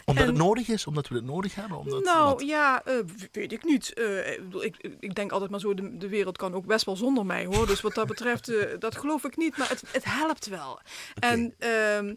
Omdat 0.05 0.25
en- 0.25 0.31
het 0.31 0.39
nodig 0.39 0.69
is, 0.69 0.87
omdat 0.87 1.09
we 1.09 1.15
het 1.15 1.25
nodig 1.25 1.55
hebben. 1.55 1.79
Omdat, 1.79 2.05
nou 2.05 2.29
wat? 2.29 2.43
ja, 2.43 2.85
eh, 2.85 2.95
weet 3.33 3.53
ik 3.53 3.65
niet. 3.65 3.93
Eh, 3.93 4.33
ik, 4.63 4.97
ik 5.01 5.15
denk 5.15 5.33
altijd 5.33 5.51
maar 5.51 5.61
zo, 5.61 5.75
de, 5.75 5.97
de 5.97 6.09
wereld 6.09 6.37
kan 6.37 6.55
ook 6.55 6.67
best 6.67 6.85
wel 6.85 6.97
zonder 6.97 7.27
mij 7.27 7.45
hoor. 7.45 7.67
Dus 7.67 7.81
wat 7.81 7.95
dat 7.95 8.07
betreft, 8.07 8.49
eh, 8.49 8.75
dat 8.79 8.97
geloof 8.97 9.25
ik 9.25 9.37
niet. 9.37 9.57
Maar 9.57 9.69
het, 9.69 9.83
het 9.93 10.05
helpt 10.05 10.47
wel. 10.47 10.81
En 11.19 11.55
ehm, 11.59 12.15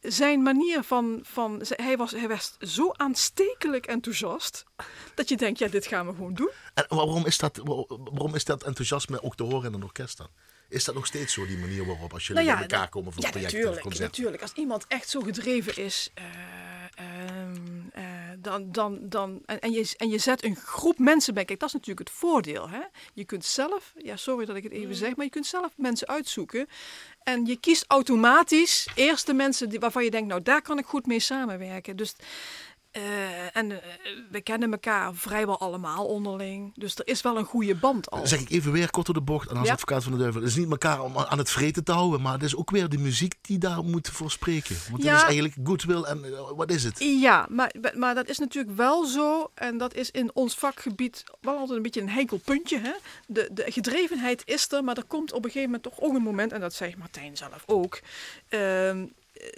zijn 0.00 0.42
manier 0.42 0.82
van, 0.82 1.20
van 1.22 1.62
hij, 1.64 1.96
was, 1.96 2.10
hij 2.10 2.28
was 2.28 2.56
zo 2.58 2.90
aanstekelijk 2.92 3.86
enthousiast. 3.86 4.64
Dat 5.14 5.28
je 5.28 5.36
denkt, 5.36 5.58
ja, 5.58 5.68
dit 5.68 5.86
gaan 5.86 6.06
we 6.06 6.14
gewoon 6.14 6.34
doen. 6.34 6.50
En 6.74 6.84
waarom 6.88 7.26
is, 7.26 7.38
dat, 7.38 7.60
waarom 7.86 8.34
is 8.34 8.44
dat 8.44 8.62
enthousiasme 8.62 9.22
ook 9.22 9.36
te 9.36 9.42
horen 9.42 9.68
in 9.68 9.74
een 9.74 9.82
orkest 9.82 10.18
dan? 10.18 10.28
Is 10.72 10.84
dat 10.84 10.94
nog 10.94 11.06
steeds 11.06 11.32
zo, 11.32 11.46
die 11.46 11.58
manier 11.58 11.86
waarop 11.86 12.12
als 12.12 12.26
jullie 12.26 12.42
Nou 12.42 12.54
ja, 12.54 12.66
bij 12.66 12.70
elkaar 12.70 12.88
komen 12.88 13.12
voor 13.12 13.22
ja, 13.22 13.30
projecten 13.30 13.58
of 13.58 13.64
natuurlijk, 13.64 13.82
concerten? 13.82 14.10
natuurlijk. 14.10 14.42
Als 14.42 14.52
iemand 14.52 14.84
echt 14.88 15.08
zo 15.08 15.20
gedreven 15.20 15.76
is, 15.76 16.10
eh, 16.14 16.24
ehm, 16.94 17.56
eh, 17.92 18.02
dan, 18.38 18.72
dan, 18.72 18.98
dan, 19.02 19.42
en, 19.46 19.60
en, 19.60 19.72
je, 19.72 19.94
en 19.96 20.08
je 20.08 20.18
zet 20.18 20.44
een 20.44 20.56
groep 20.56 20.98
mensen 20.98 21.34
bij. 21.34 21.44
Kijk, 21.44 21.58
dat 21.58 21.68
is 21.68 21.74
natuurlijk 21.74 22.08
het 22.08 22.18
voordeel. 22.18 22.68
Hè? 22.68 22.80
Je 23.12 23.24
kunt 23.24 23.44
zelf, 23.44 23.92
ja, 23.96 24.16
sorry 24.16 24.44
dat 24.44 24.56
ik 24.56 24.62
het 24.62 24.72
even 24.72 24.94
zeg, 24.94 25.16
maar 25.16 25.24
je 25.24 25.30
kunt 25.30 25.46
zelf 25.46 25.72
mensen 25.76 26.08
uitzoeken. 26.08 26.68
En 27.22 27.46
je 27.46 27.56
kiest 27.56 27.84
automatisch 27.88 28.88
eerst 28.94 29.26
de 29.26 29.34
mensen 29.34 29.68
die, 29.68 29.80
waarvan 29.80 30.04
je 30.04 30.10
denkt, 30.10 30.28
nou 30.28 30.42
daar 30.42 30.62
kan 30.62 30.78
ik 30.78 30.86
goed 30.86 31.06
mee 31.06 31.20
samenwerken. 31.20 31.96
Dus 31.96 32.14
eh, 32.92 33.56
en 33.56 33.70
eh, 33.70 33.78
we 34.30 34.40
kennen 34.40 34.72
elkaar 34.72 35.14
vrijwel 35.14 35.58
allemaal 35.60 36.06
onderling. 36.06 36.72
Dus 36.74 36.94
er 36.96 37.06
is 37.06 37.20
wel 37.22 37.38
een 37.38 37.44
goede 37.44 37.74
band 37.74 38.10
al. 38.10 38.18
Dan 38.18 38.26
zeg 38.28 38.40
ik 38.40 38.50
even 38.50 38.72
weer 38.72 38.90
kort 38.90 39.06
door 39.06 39.14
de 39.14 39.20
bocht 39.20 39.50
en 39.50 39.56
als 39.56 39.66
Ja. 39.66 39.72
advocaat 39.72 40.02
van 40.02 40.12
de 40.12 40.18
duivel. 40.18 40.40
Het 40.40 40.50
is 40.50 40.56
niet 40.56 40.70
elkaar 40.70 41.02
om 41.02 41.18
aan 41.18 41.38
het 41.38 41.50
vreten 41.50 41.84
te 41.84 41.92
houden, 41.92 42.20
maar 42.22 42.32
het 42.32 42.42
is 42.42 42.56
ook 42.56 42.70
weer 42.70 42.88
de 42.88 42.98
muziek 42.98 43.34
die 43.40 43.58
daar 43.58 43.84
moet 43.84 44.08
voor 44.08 44.30
spreken. 44.30 44.76
Want 44.90 45.02
Ja. 45.02 45.08
het 45.10 45.18
is 45.18 45.24
eigenlijk 45.24 45.54
goodwill 45.64 46.02
en 46.02 46.24
eh, 46.24 46.50
wat 46.56 46.70
is 46.70 46.84
het? 46.84 46.98
Ja, 46.98 47.46
maar, 47.50 47.74
maar 47.94 48.14
dat 48.14 48.28
is 48.28 48.38
natuurlijk 48.38 48.76
wel 48.76 49.04
zo. 49.06 49.50
En 49.54 49.78
dat 49.78 49.94
is 49.94 50.10
in 50.10 50.30
ons 50.34 50.54
vakgebied 50.54 51.24
wel 51.40 51.56
altijd 51.56 51.76
een 51.76 51.82
beetje 51.82 52.00
een 52.00 52.08
heikel 52.10 52.38
puntje. 52.44 52.78
Hè? 52.78 52.92
De, 53.26 53.48
de 53.52 53.64
gedrevenheid 53.66 54.42
is 54.44 54.72
er, 54.72 54.84
maar 54.84 54.96
er 54.96 55.04
komt 55.04 55.32
op 55.32 55.44
een 55.44 55.50
gegeven 55.50 55.70
moment 55.70 55.82
toch 55.82 56.00
ook 56.00 56.14
een 56.14 56.22
moment, 56.22 56.52
en 56.52 56.60
dat 56.60 56.74
zei 56.74 56.94
Martijn 56.98 57.36
zelf 57.36 57.62
ook. 57.66 58.00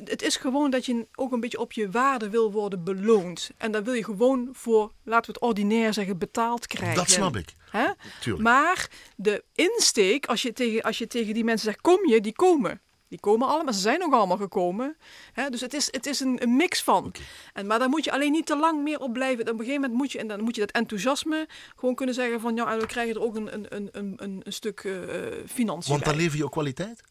Het 0.05 0.22
is 0.22 0.37
gewoon 0.37 0.70
dat 0.70 0.87
je 0.87 1.07
ook 1.14 1.32
een 1.32 1.41
beetje 1.41 1.59
op 1.59 1.72
je 1.72 1.91
waarde 1.91 2.30
wil 2.30 2.53
worden 2.53 2.85
beloond. 2.85 3.51
En 3.57 3.72
dan 3.72 3.85
wil 3.85 3.95
je 3.95 4.05
gewoon 4.05 4.49
voor, 4.53 4.93
laten 5.03 5.26
we 5.26 5.32
het 5.32 5.49
ordinair 5.49 5.93
zeggen, 5.93 6.18
betaald 6.18 6.66
krijgen. 6.66 6.97
Dat 6.97 7.11
snap 7.11 7.37
ik. 7.37 7.55
Hè? 7.70 7.87
Tuurlijk. 8.20 8.45
Maar 8.45 8.89
de 9.16 9.45
insteek, 9.55 10.26
als 10.26 10.43
je, 10.43 10.53
tegen, 10.53 10.82
als 10.82 10.99
je 10.99 11.07
tegen 11.07 11.35
die 11.35 11.45
mensen 11.45 11.66
zegt, 11.66 11.80
kom 11.80 12.09
je, 12.09 12.20
die 12.20 12.32
komen. 12.32 12.80
Die 13.09 13.20
komen 13.20 13.49
allemaal, 13.49 13.72
ze 13.72 13.80
zijn 13.80 14.05
ook 14.05 14.12
allemaal 14.12 14.37
gekomen. 14.37 14.97
Hè? 15.32 15.51
Dus 15.51 15.61
het 15.61 15.74
is, 15.74 15.89
het 15.91 16.07
is 16.07 16.20
een, 16.20 16.43
een 16.43 16.57
mix 16.57 16.82
van. 16.82 17.14
En, 17.53 17.66
maar 17.66 17.78
daar 17.78 17.89
moet 17.89 18.05
je 18.05 18.12
alleen 18.12 18.32
niet 18.32 18.47
te 18.47 18.57
lang 18.57 18.82
meer 18.82 18.99
op 18.99 19.12
blijven. 19.12 19.41
Op 19.41 19.49
een 19.49 19.59
gegeven 19.59 19.80
moment 19.80 19.99
moet 19.99 20.12
je, 20.12 20.18
en 20.18 20.28
dan 20.28 20.41
moet 20.41 20.55
je 20.55 20.61
dat 20.61 20.70
enthousiasme 20.70 21.49
gewoon 21.76 21.95
kunnen 21.95 22.14
zeggen 22.14 22.41
van, 22.41 22.57
ja, 22.57 22.72
en 22.72 22.78
we 22.78 22.87
krijgen 22.87 23.14
er 23.14 23.22
ook 23.22 23.37
een, 23.37 23.55
een, 23.55 23.66
een, 23.68 23.89
een, 23.93 24.16
een, 24.45 24.53
stuk 24.53 24.80
eh, 24.80 24.93
financiën 25.47 25.93
Want 25.93 26.05
dan 26.05 26.16
lever 26.16 26.39
je 26.39 26.45
ook 26.45 26.53
kwaliteit? 26.53 27.03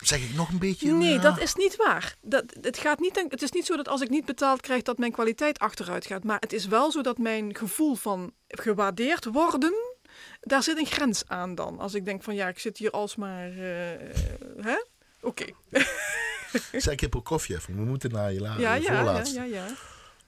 Zeg 0.00 0.20
ik 0.22 0.34
nog 0.34 0.48
een 0.48 0.58
beetje? 0.58 0.92
Nee, 0.92 1.12
ja. 1.14 1.20
dat 1.20 1.40
is 1.40 1.54
niet 1.54 1.76
waar. 1.76 2.14
Dat, 2.22 2.44
het, 2.60 2.78
gaat 2.78 2.98
niet, 3.00 3.24
het 3.28 3.42
is 3.42 3.50
niet 3.50 3.66
zo 3.66 3.76
dat 3.76 3.88
als 3.88 4.00
ik 4.00 4.08
niet 4.08 4.24
betaald 4.24 4.60
krijg 4.60 4.82
dat 4.82 4.98
mijn 4.98 5.12
kwaliteit 5.12 5.58
achteruit 5.58 6.06
gaat. 6.06 6.24
Maar 6.24 6.40
het 6.40 6.52
is 6.52 6.66
wel 6.66 6.90
zo 6.90 7.00
dat 7.02 7.18
mijn 7.18 7.56
gevoel 7.56 7.94
van 7.94 8.32
gewaardeerd 8.48 9.24
worden, 9.24 9.74
daar 10.40 10.62
zit 10.62 10.78
een 10.78 10.86
grens 10.86 11.22
aan 11.26 11.54
dan. 11.54 11.78
Als 11.78 11.94
ik 11.94 12.04
denk 12.04 12.22
van 12.22 12.34
ja, 12.34 12.48
ik 12.48 12.58
zit 12.58 12.78
hier 12.78 12.90
alsmaar... 12.90 13.48
eh, 13.50 13.92
eh, 13.94 14.00
hè? 14.60 14.76
Oké. 15.20 15.44
Zeg 16.72 16.92
ik 16.92 17.00
heb 17.00 17.10
Prokofjev, 17.10 17.66
we 17.66 17.72
moeten 17.72 18.10
naar 18.12 18.32
je 18.32 18.40
la- 18.40 18.58
Ja, 18.58 18.74
ja, 18.74 19.02
ja, 19.02 19.22
ja, 19.32 19.42
ja. 19.44 19.66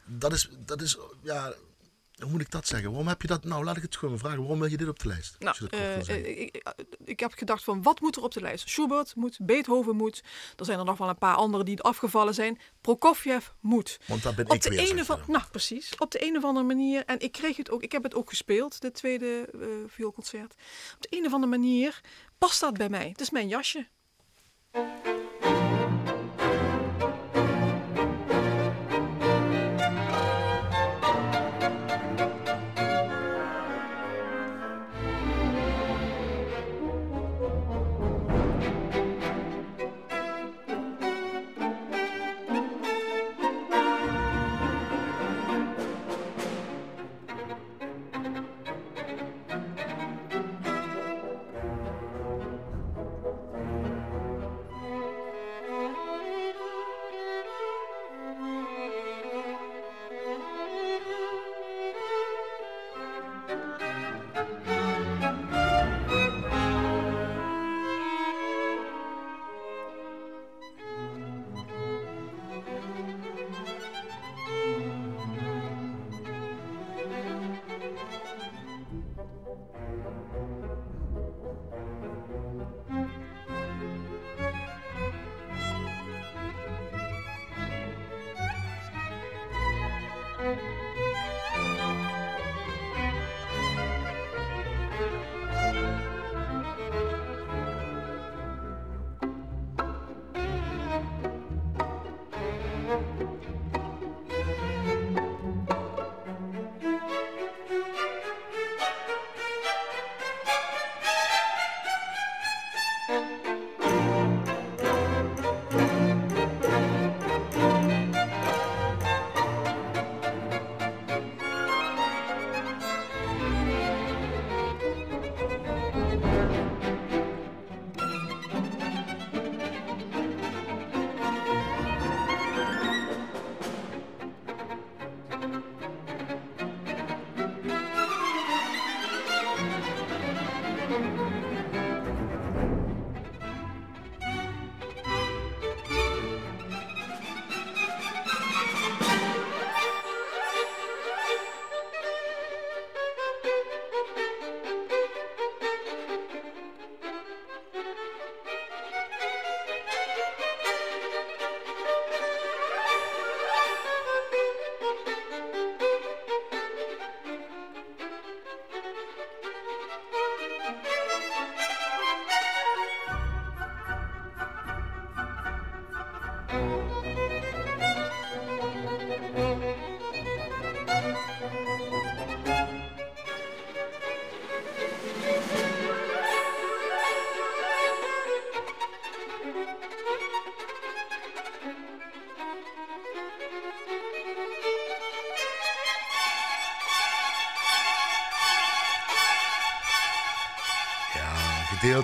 Dat 0.04 0.32
is, 0.32 0.48
dat 0.58 0.80
is, 0.82 0.98
ja, 1.22 1.52
hoe 2.18 2.30
moet 2.30 2.40
ik 2.40 2.50
dat 2.50 2.66
zeggen? 2.66 2.88
Waarom 2.88 3.08
heb 3.08 3.22
je 3.22 3.28
dat, 3.28 3.44
nou 3.44 3.64
laat 3.64 3.76
ik 3.76 3.82
het 3.82 3.96
gewoon 3.96 4.18
vragen, 4.18 4.38
waarom 4.38 4.58
wil 4.58 4.68
je 4.70 4.76
dit 4.76 4.88
op 4.88 4.98
de 4.98 5.08
lijst? 5.08 5.36
Nou, 5.38 5.56
dat 5.58 5.70
kort 5.70 6.08
eh, 6.08 6.16
ik, 6.28 6.38
ik- 6.56 6.62
ik 7.04 7.20
heb 7.20 7.32
gedacht 7.32 7.64
van 7.64 7.82
wat 7.82 8.00
moet 8.00 8.16
er 8.16 8.22
op 8.22 8.32
de 8.32 8.40
lijst? 8.40 8.68
Schubert 8.68 9.14
moet, 9.16 9.38
Beethoven 9.42 9.96
moet. 9.96 10.22
Er 10.56 10.64
zijn 10.64 10.78
er 10.78 10.84
nog 10.84 10.98
wel 10.98 11.08
een 11.08 11.18
paar 11.18 11.34
anderen 11.34 11.66
die 11.66 11.80
afgevallen 11.80 12.34
zijn. 12.34 12.60
Prokofjev 12.80 13.46
moet. 13.60 13.98
Want 14.06 14.22
dat 14.22 14.34
ben 14.34 14.44
Op 14.48 14.52
ik 14.54 14.62
de 14.62 14.68
weer, 14.68 14.78
ene 14.78 15.04
van, 15.04 15.20
nou 15.26 15.44
precies, 15.50 15.96
op 15.98 16.10
de 16.10 16.26
een 16.26 16.36
of 16.36 16.44
andere 16.44 16.66
manier. 16.66 17.04
En 17.04 17.20
ik 17.20 17.32
kreeg 17.32 17.56
het 17.56 17.70
ook, 17.70 17.82
ik 17.82 17.92
heb 17.92 18.02
het 18.02 18.14
ook 18.14 18.28
gespeeld, 18.28 18.80
dit 18.80 18.94
tweede 18.94 19.48
eh 19.54 19.60
vioolconcert. 19.86 20.54
Op 20.94 21.02
de 21.02 21.16
een 21.16 21.26
of 21.26 21.32
andere 21.32 21.50
manier 21.58 22.00
past 22.38 22.60
dat 22.60 22.76
bij 22.76 22.88
mij. 22.88 23.08
Het 23.08 23.20
is 23.20 23.30
mijn 23.30 23.48
jasje. 23.48 23.86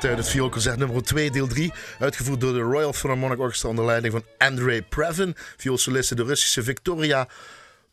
Uit 0.05 0.19
het 0.19 0.29
vioolconcert 0.29 0.77
nummer 0.77 1.03
2, 1.03 1.31
deel 1.31 1.47
3. 1.47 1.73
Uitgevoerd 1.99 2.41
door 2.41 2.53
de 2.53 2.61
Royal 2.61 2.93
Philharmonic 2.93 3.39
Orchestra 3.39 3.69
onder 3.69 3.85
leiding 3.85 4.13
van 4.13 4.25
Andrei 4.39 4.83
Previn. 4.83 5.35
Vioolsoliste 5.57 6.15
de 6.15 6.25
Russische 6.25 6.63
Victoria 6.63 7.29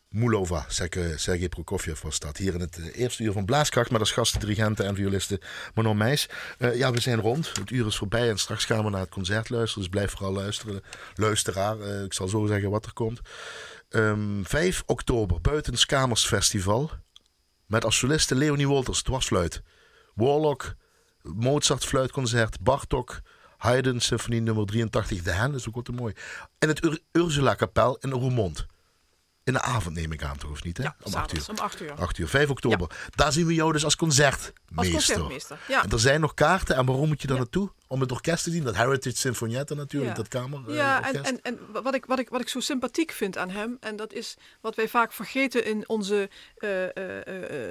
Mulova. 0.08 0.64
Sergei 0.68 1.48
Prokofjev 1.48 2.02
was 2.02 2.18
dat. 2.18 2.36
Hier 2.36 2.54
in 2.54 2.60
het 2.60 2.78
eh, 2.78 3.00
eerste 3.00 3.22
uur 3.22 3.32
van 3.32 3.44
Blaaskracht 3.44 3.90
met 3.90 4.00
als 4.00 4.12
gasten, 4.12 4.40
dirigenten 4.40 4.86
en 4.86 4.94
violisten 4.94 5.38
Manon 5.74 5.96
Meijs. 5.96 6.28
Uh, 6.58 6.76
ja, 6.76 6.90
we 6.90 7.00
zijn 7.00 7.20
rond. 7.20 7.52
Het 7.58 7.70
uur 7.70 7.86
is 7.86 7.96
voorbij 7.96 8.28
en 8.28 8.38
straks 8.38 8.64
gaan 8.64 8.84
we 8.84 8.90
naar 8.90 9.00
het 9.00 9.10
concert 9.10 9.50
luisteren. 9.50 9.82
Dus 9.82 9.92
blijf 9.92 10.10
vooral 10.10 10.32
luisteren. 10.32 10.82
Luisteraar, 11.14 11.78
uh, 11.78 12.02
ik 12.02 12.12
zal 12.12 12.28
zo 12.28 12.46
zeggen 12.46 12.70
wat 12.70 12.84
er 12.84 12.92
komt. 12.92 13.20
Um, 13.90 14.46
5 14.46 14.82
oktober, 14.86 15.40
Buitenskamers 15.40 16.26
Festival. 16.26 16.90
Met 17.66 17.84
als 17.84 17.98
soliste 17.98 18.34
Leonie 18.34 18.68
Wolters, 18.68 19.02
dwarsfluit. 19.02 19.62
Warlock, 20.14 20.76
Mozart 21.34 21.84
fluitconcert, 21.84 22.60
Bartok, 22.60 23.20
Haydn 23.56 23.98
symfonie 23.98 24.40
nummer 24.40 24.66
83, 24.66 25.22
De 25.22 25.30
Hen, 25.30 25.54
is 25.54 25.68
ook 25.68 25.74
wat 25.74 25.84
te 25.84 25.92
mooi. 25.92 26.14
En 26.58 26.68
het 26.68 26.84
Ur 26.84 27.00
Ursula 27.12 27.54
kapel 27.54 27.96
in 28.00 28.10
Roermond. 28.10 28.66
In 29.44 29.52
de 29.52 29.62
avond 29.62 29.94
neem 29.94 30.12
ik 30.12 30.22
aan, 30.22 30.36
toch 30.36 30.50
of 30.50 30.64
niet? 30.64 30.76
Hè? 30.76 30.82
Ja, 30.82 30.96
om 31.02 31.14
8 31.14 31.36
uur. 31.36 31.44
om 31.48 31.58
8 31.58 31.80
uur. 31.80 31.92
8 31.92 32.18
uur, 32.18 32.28
5 32.28 32.50
oktober. 32.50 32.88
Ja. 32.90 32.96
Daar 33.14 33.32
zien 33.32 33.46
we 33.46 33.54
jou 33.54 33.72
dus 33.72 33.84
als 33.84 33.96
concertmeester. 33.96 34.54
Als 34.74 34.88
concertmeester, 34.90 35.58
ja. 35.68 35.82
En 35.82 35.90
er 35.90 36.00
zijn 36.00 36.20
nog 36.20 36.34
kaarten. 36.34 36.76
En 36.76 36.86
waarom 36.86 37.08
moet 37.08 37.22
je 37.22 37.26
daar 37.26 37.36
naartoe? 37.36 37.72
Om 37.88 38.00
het 38.00 38.12
orkest 38.12 38.44
te 38.44 38.50
zien. 38.50 38.64
Dat 38.64 38.76
Heritage 38.76 39.16
Sinfonietta 39.16 39.74
natuurlijk, 39.74 40.16
ja. 40.16 40.22
dat 40.22 40.28
kamer. 40.28 40.72
Ja, 40.72 41.00
uh, 41.00 41.06
en, 41.06 41.24
en, 41.24 41.42
en 41.42 41.58
wat, 41.82 41.94
ik, 41.94 42.06
wat, 42.06 42.18
ik, 42.18 42.28
wat 42.28 42.40
ik 42.40 42.48
zo 42.48 42.60
sympathiek 42.60 43.10
vind 43.10 43.38
aan 43.38 43.50
hem, 43.50 43.76
en 43.80 43.96
dat 43.96 44.12
is 44.12 44.36
wat 44.60 44.74
wij 44.74 44.88
vaak 44.88 45.12
vergeten 45.12 45.64
in 45.64 45.88
onze 45.88 46.28
uh, 46.58 46.82
uh, 46.82 46.90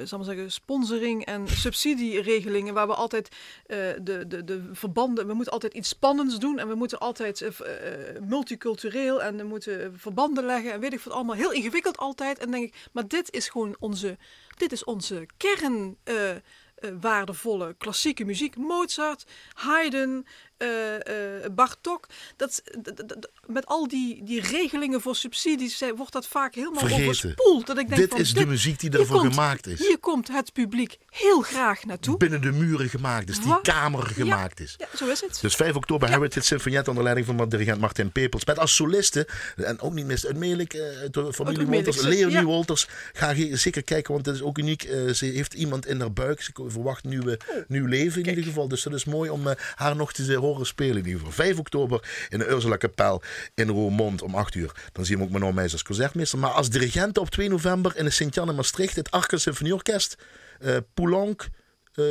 zal 0.03 0.17
maar 0.17 0.27
zeggen, 0.27 0.51
sponsoring 0.51 1.25
en 1.25 1.47
subsidieregelingen, 1.47 2.73
waar 2.73 2.87
we 2.87 2.93
altijd 2.93 3.29
de, 3.67 4.23
de, 4.27 4.43
de 4.43 4.69
verbanden, 4.71 5.27
we 5.27 5.33
moeten 5.33 5.53
altijd 5.53 5.73
iets 5.73 5.89
spannends 5.89 6.39
doen 6.39 6.59
en 6.59 6.67
we 6.67 6.75
moeten 6.75 6.99
altijd 6.99 7.45
multicultureel 8.21 9.23
en 9.23 9.37
we 9.37 9.43
moeten 9.43 9.93
verbanden 9.97 10.45
leggen 10.45 10.73
en 10.73 10.79
weet 10.79 10.93
ik 10.93 10.99
wat 10.99 11.13
allemaal. 11.13 11.35
Heel 11.35 11.51
ingewikkeld 11.51 11.97
altijd. 11.97 12.39
En 12.39 12.51
denk 12.51 12.63
ik, 12.63 12.75
maar 12.91 13.07
dit 13.07 13.31
is 13.31 13.49
gewoon 13.49 13.75
onze, 13.79 14.17
dit 14.57 14.71
is 14.71 14.83
onze 14.83 15.27
kern. 15.37 15.97
Uh, 16.85 16.91
waardevolle 17.01 17.75
klassieke 17.77 18.25
muziek. 18.25 18.55
Mozart, 18.57 19.25
Haydn, 19.53 20.25
Bartok. 21.51 22.07
Dat, 22.35 22.63
met 23.45 23.65
al 23.65 23.87
die, 23.87 24.23
die 24.23 24.41
regelingen 24.41 25.01
voor 25.01 25.15
subsidies 25.15 25.83
wordt 25.95 26.11
dat 26.11 26.27
vaak 26.27 26.55
helemaal 26.55 26.79
Vergeten. 26.79 27.03
overspoeld. 27.03 27.67
Dat 27.67 27.77
ik 27.77 27.87
denk 27.87 28.01
dit 28.01 28.09
van, 28.09 28.19
is 28.19 28.33
de 28.33 28.45
muziek 28.45 28.79
die 28.79 28.89
daarvoor 28.89 29.19
komt, 29.19 29.33
gemaakt 29.33 29.67
is. 29.67 29.79
Hier 29.79 29.99
komt 29.99 30.27
het 30.27 30.53
publiek 30.53 30.97
heel 31.09 31.41
graag 31.41 31.85
naartoe. 31.85 32.17
Binnen 32.17 32.41
de 32.41 32.51
muren 32.51 32.89
gemaakt 32.89 33.29
is, 33.29 33.39
die 33.39 33.47
Wat? 33.47 33.61
kamer 33.61 34.03
gemaakt 34.03 34.57
ja, 34.59 34.65
is. 34.65 34.75
Ja, 34.77 34.87
zo 34.97 35.07
is 35.07 35.21
het. 35.21 35.37
Dus 35.41 35.55
5 35.55 35.75
oktober 35.75 36.09
ja. 36.09 36.15
Heritage 36.17 36.45
Sinfonietta 36.45 36.89
onder 36.89 37.03
leiding 37.03 37.27
van 37.27 37.49
dirigent 37.49 37.79
Martin 37.79 38.11
Pepels. 38.11 38.45
Met 38.45 38.59
als 38.59 38.75
soliste, 38.75 39.27
en 39.55 39.79
ook 39.79 39.93
niet 39.93 40.05
mis, 40.05 40.25
Melik, 40.35 40.73
uh, 40.73 40.81
de 41.11 41.33
familie 41.33 41.65
Wolters, 41.65 42.01
Leonie 42.01 42.35
ja. 42.35 42.43
Wolters. 42.43 42.87
Ga 43.13 43.29
je 43.29 43.55
zeker 43.55 43.83
kijken, 43.83 44.13
want 44.13 44.25
het 44.25 44.35
is 44.35 44.41
ook 44.41 44.57
uniek. 44.57 44.83
Uh, 44.83 45.11
ze 45.11 45.25
heeft 45.25 45.53
iemand 45.53 45.85
in 45.85 45.99
haar 45.99 46.13
buik. 46.13 46.41
Ze 46.41 46.51
verwacht 46.67 47.03
nieuwe, 47.03 47.39
Oh, 47.49 47.55
nieuw 47.67 47.85
leven 47.85 48.21
in 48.21 48.29
ieder 48.29 48.43
geval. 48.43 48.67
Dus 48.67 48.83
dat 48.83 48.93
is 48.93 49.05
mooi 49.05 49.29
om 49.29 49.47
uh, 49.47 49.53
haar 49.75 49.95
nog 49.95 50.13
te 50.13 50.33
horen 50.33 50.44
spelen 50.53 50.97
in 50.97 51.05
ieder 51.05 51.19
geval. 51.19 51.31
5 51.31 51.59
oktober 51.59 52.27
in 52.29 52.39
de 52.39 52.49
Ursula 52.49 52.75
Kapel 52.75 53.21
in 53.53 53.69
Roermond 53.69 54.21
om 54.21 54.35
8 54.35 54.55
uur. 54.55 54.71
Dan 54.91 55.05
zien 55.05 55.17
we 55.17 55.23
ook 55.23 55.29
Manon 55.29 55.55
Meijs 55.55 55.71
als 55.71 55.83
concertmeester. 55.83 56.39
Maar 56.39 56.51
als 56.51 56.69
dirigent 56.69 57.17
op 57.17 57.29
2 57.29 57.49
november 57.49 57.97
in 57.97 58.03
de 58.03 58.09
Sint-Jan 58.09 58.49
in 58.49 58.55
Maastricht. 58.55 58.95
Het 58.95 59.11
Arca 59.11 59.37
Symfonieorkest. 59.37 60.15
Uh, 60.59 60.77
Poulenc. 60.93 61.49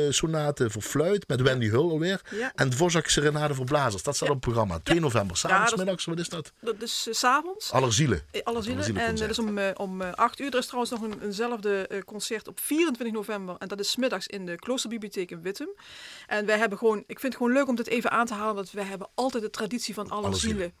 Sonate 0.09 0.69
voor 0.69 0.81
fluit 0.81 1.27
met 1.27 1.41
Wendy 1.41 1.69
Hull 1.69 1.89
alweer. 1.89 2.21
En 2.55 2.69
Dvorak 2.69 3.07
Serenade 3.07 3.53
voor 3.53 3.65
blazers. 3.65 4.03
Dat 4.03 4.15
staat 4.15 4.29
op 4.29 4.35
het 4.35 4.43
programma. 4.43 4.79
2 4.83 4.99
november, 4.99 5.37
s'avonds, 5.37 5.75
middags, 5.75 6.05
wat 6.05 6.19
is 6.19 6.29
dat? 6.29 6.51
Dat 6.61 6.81
is 6.81 7.05
uh, 7.07 7.13
s'avonds. 7.13 7.71
Allerzielen. 7.71 8.21
Eh, 8.31 8.41
Alle 8.43 8.61
zielen. 8.61 8.83
En 8.85 8.91
Allerzielen 8.95 9.17
dat 9.19 9.29
is 9.29 9.39
om, 9.39 9.57
eh, 9.57 9.69
om 9.75 10.01
eh, 10.01 10.11
8 10.13 10.39
uur. 10.39 10.51
Er 10.51 10.57
is 10.59 10.65
trouwens 10.65 10.91
nog 10.91 11.01
een, 11.01 11.21
eenzelfde 11.23 11.87
eh, 11.87 12.01
concert 12.01 12.47
op 12.47 12.59
24 12.59 13.15
november. 13.15 13.55
En 13.59 13.67
dat 13.67 13.79
is 13.79 13.95
middags 13.95 14.27
in 14.27 14.45
de 14.45 14.55
Kloosterbibliotheek 14.55 15.31
in 15.31 15.41
Wittem. 15.41 15.69
En 16.27 16.45
wij 16.45 16.57
hebben 16.57 16.77
gewoon, 16.77 16.97
ik 17.07 17.19
vind 17.19 17.33
het 17.33 17.35
gewoon 17.41 17.53
leuk 17.53 17.67
om 17.67 17.75
dit 17.75 17.87
even 17.87 18.11
aan 18.11 18.25
te 18.25 18.33
halen. 18.33 18.55
Want 18.55 18.71
wij 18.71 18.83
hebben 18.83 19.07
altijd 19.13 19.43
de 19.43 19.49
traditie 19.49 19.93
van 19.93 20.09
alle, 20.09 20.25
Alle 20.25 20.35
zielen. 20.35 20.57
zielen. 20.57 20.73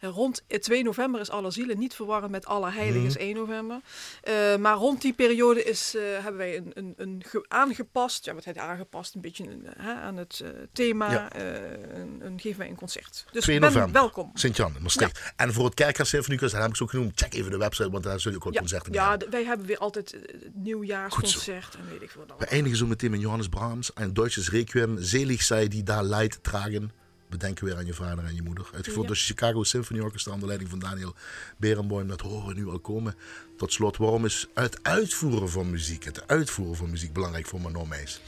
En 0.00 0.10
rond 0.10 0.42
eh, 0.46 0.58
2 0.58 0.82
november 0.82 1.20
is 1.20 1.30
alle 1.30 1.50
zielen. 1.50 1.78
Niet 1.78 1.94
verwarren 1.94 2.30
met 2.30 2.46
alle 2.46 2.70
heiligen 2.70 3.00
Mhm. 3.00 3.08
is 3.08 3.16
1 3.16 3.34
november. 3.34 3.80
Eh, 4.22 4.56
maar 4.56 4.74
rond 4.76 5.00
die 5.02 5.12
periode 5.12 5.64
is, 5.64 5.94
eh, 5.94 6.02
hebben 6.02 6.36
wij 6.36 6.56
een, 6.56 6.70
een, 6.74 6.94
een 6.96 7.22
ge- 7.26 7.44
aangepast. 7.48 8.24
Ja, 8.24 8.34
wat 8.44 8.58
aangepast? 8.58 9.14
Een 9.14 9.20
beetje 9.20 9.58
hè, 9.76 9.92
aan 9.92 10.16
het 10.16 10.40
eh, 10.44 10.50
thema. 10.72 11.10
Ja. 11.12 11.32
eh, 11.32 11.98
een, 12.00 12.20
een, 12.20 12.40
geven 12.40 12.58
wij 12.58 12.68
een 12.68 12.76
concert. 12.76 13.24
Dus 13.32 13.42
2 13.42 13.58
ben 13.60 13.68
november. 13.68 13.92
welkom. 13.92 14.30
Sint-Jan 14.34 14.76
in 14.76 14.82
Maastricht. 14.82 15.32
En 15.36 15.52
voor 15.52 15.64
het 15.64 15.74
Kerkgraaf 15.74 16.06
Symfonieorkest, 16.08 16.52
dat 16.52 16.62
heb 16.62 16.70
ik 16.70 16.76
zo 16.76 16.86
genoemd. 16.86 17.12
Check 17.20 17.34
even 17.34 17.50
de 17.50 17.56
website, 17.58 17.90
want 17.90 18.04
daar 18.04 18.20
zul 18.20 18.30
je 18.30 18.36
ook 18.36 18.44
wel 18.44 18.52
Ja, 18.52 18.58
concerten 18.58 18.92
ja 18.92 19.10
hebben. 19.10 19.30
wij 19.30 19.44
hebben 19.44 19.66
weer 19.66 19.78
altijd 19.78 20.12
eh, 20.12 20.20
het 20.20 20.54
nieuwjaarsconcert 20.54 21.74
en 21.74 21.88
weet 21.90 22.02
ik 22.02 22.10
veel. 22.10 22.24
We 22.38 22.46
eindigen 22.46 22.78
zo 22.78 22.86
meteen 22.86 23.10
met 23.10 23.20
Johannes 23.20 23.48
Brahms. 23.48 23.90
Een 23.94 24.14
Deutsches 24.14 24.50
Requiem. 24.50 25.02
Selig 25.02 25.42
zij 25.42 25.68
die 25.68 25.82
daar 25.82 26.02
Leid 26.04 26.38
tragen. 26.42 26.92
Bedenken 27.38 27.64
weer 27.64 27.76
aan 27.76 27.86
je 27.86 27.94
vader 27.94 28.24
en 28.24 28.34
je 28.34 28.42
moeder. 28.42 28.66
Uitgevoerd 28.74 29.02
Ja. 29.02 29.06
door 29.06 29.16
Chicago 29.16 29.62
Symphony 29.62 30.00
Orchestra 30.00 30.32
onder 30.32 30.46
leiding 30.46 30.70
van 30.70 30.78
Daniel 30.78 31.14
Berenboim. 31.56 32.08
Dat 32.08 32.20
horen 32.20 32.46
we 32.48 32.54
nu 32.54 32.68
al 32.68 32.78
komen. 32.78 33.14
Tot 33.56 33.72
slot, 33.72 33.96
waarom 33.96 34.24
is 34.24 34.46
het 34.54 34.78
uitvoeren 34.82 35.50
van 35.50 35.70
muziek, 35.70 36.04
het 36.04 36.28
uitvoeren 36.28 36.76
van 36.76 36.90
muziek 36.90 37.12
belangrijk 37.12 37.46
voor 37.46 37.60
Manon 37.60 37.88
Meijs? 37.88 38.20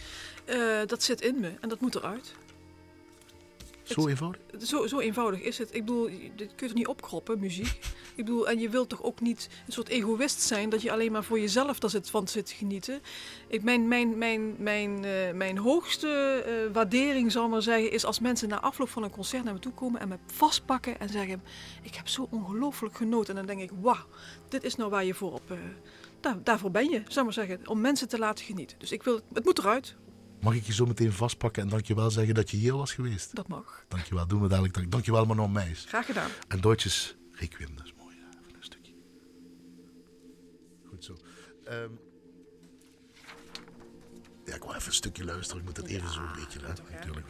Eh, 0.45 0.57
dat 0.87 1.03
zit 1.03 1.21
in 1.21 1.41
me 1.41 1.53
en 1.61 1.69
dat 1.69 1.81
moet 1.81 1.95
eruit. 1.95 2.35
Zo 3.87 4.07
eenvoudig? 4.09 4.41
Zo, 4.62 4.87
zo 4.87 4.99
eenvoudig 4.99 5.41
is 5.41 5.59
het. 5.59 5.74
Ik 5.74 5.84
bedoel, 5.84 6.09
je- 6.09 6.30
dit 6.37 6.47
kun 6.55 6.55
je 6.57 6.66
toch 6.66 6.74
niet 6.74 6.87
opkroppen, 6.87 7.39
muziek? 7.39 7.66
Ik 8.14 8.24
bedoel, 8.24 8.49
en 8.49 8.59
je 8.59 8.68
wilt 8.68 8.89
toch 8.89 9.03
ook 9.03 9.20
niet 9.20 9.49
een 9.66 9.72
soort 9.72 9.89
egoïst 9.89 10.41
zijn 10.41 10.68
dat 10.70 10.82
je 10.82 10.93
alleen 10.93 11.12
maar 11.12 11.24
voor 11.24 11.41
jezelf 11.41 11.78
daar 11.78 11.91
zit, 11.91 12.11
van 12.11 12.28
zit 12.28 12.47
te 12.47 12.55
genieten. 12.55 13.01
Ik, 13.49 13.62
mijn, 13.62 13.89
mijn, 13.89 14.18
mijn, 14.18 14.55
mijn, 14.59 15.05
eh, 15.05 15.32
mijn 15.34 15.59
hoogste 15.59 16.09
eh, 16.47 16.72
waardering, 16.74 17.32
zal 17.32 17.45
ik 17.45 17.51
maar 17.51 17.62
zeggen, 17.62 17.91
is 17.93 18.05
als 18.05 18.20
mensen 18.20 18.49
na 18.49 18.61
afloop 18.61 18.89
van 18.89 19.03
een 19.03 19.11
concert 19.11 19.45
naar 19.45 19.53
me 19.55 19.59
toe 19.61 19.72
komen 19.72 20.01
en 20.01 20.09
me 20.09 20.16
vastpakken 20.32 21.01
en 21.01 21.09
zeggen: 21.09 21.43
Ik 21.82 21.95
heb 21.95 22.09
zo 22.09 22.28
ongelooflijk 22.30 22.97
genoten. 22.97 23.37
En 23.39 23.47
dan 23.47 23.57
denk 23.57 23.70
ik: 23.70 23.76
Wauw, 23.80 24.07
dit 24.49 24.64
is 24.64 24.74
nou 24.76 24.91
waar 24.91 25.05
je 25.05 25.14
voor 25.14 25.32
op. 25.32 25.51
eh, 25.51 25.57
daar, 26.20 26.37
daarvoor 26.43 26.70
ben 26.70 26.91
je, 26.91 27.03
zal 27.09 27.18
ik 27.18 27.37
maar 27.37 27.47
zeggen, 27.47 27.68
om 27.68 27.80
mensen 27.80 28.09
te 28.09 28.18
laten 28.18 28.45
genieten. 28.45 28.78
Dus 28.78 28.93
ik 28.93 29.03
wil, 29.03 29.20
het 29.32 29.45
moet 29.45 29.59
eruit. 29.59 29.95
Mag 30.41 30.55
ik 30.55 30.64
je 30.64 30.72
zo 30.72 30.87
meteen 30.87 31.12
vastpakken 31.12 31.62
en 31.62 31.68
dankjewel 31.68 32.11
zeggen 32.11 32.34
dat 32.34 32.51
je 32.51 32.57
hier 32.57 32.76
was 32.76 32.93
geweest? 32.95 33.34
Dat 33.37 33.49
mag. 33.49 33.84
Dankjewel, 33.89 34.26
doen 34.26 34.43
we 34.43 34.49
dadelijk. 34.49 34.74
Dank- 34.74 34.91
Dankjewel 34.91 35.26
Manon 35.26 35.53
Meijs. 35.53 35.84
Graag 35.89 36.07
gedaan. 36.07 36.30
En 36.49 36.61
Deutsches 36.61 37.16
Requiem, 37.32 37.76
dat 37.76 37.84
is 37.84 37.95
mooi. 37.99 38.16
Even 38.16 38.57
een 38.57 38.62
stukje. 38.64 38.93
Goed 40.89 41.05
zo. 41.05 41.16
Ehm, 41.64 41.91
ja, 44.45 44.55
ik 44.55 44.62
wil 44.62 44.74
even 44.74 44.87
een 44.87 44.93
stukje 44.93 45.24
luisteren. 45.24 45.61
Ik 45.61 45.66
moet 45.66 45.76
dat 45.76 45.87
even 45.87 46.12
zo 46.12 46.20
een 46.20 46.32
beetje. 46.45 46.59
Hè? 46.66 46.74
toch, 46.74 46.89
hè? 46.89 46.95
Natuurlijk. 46.99 47.26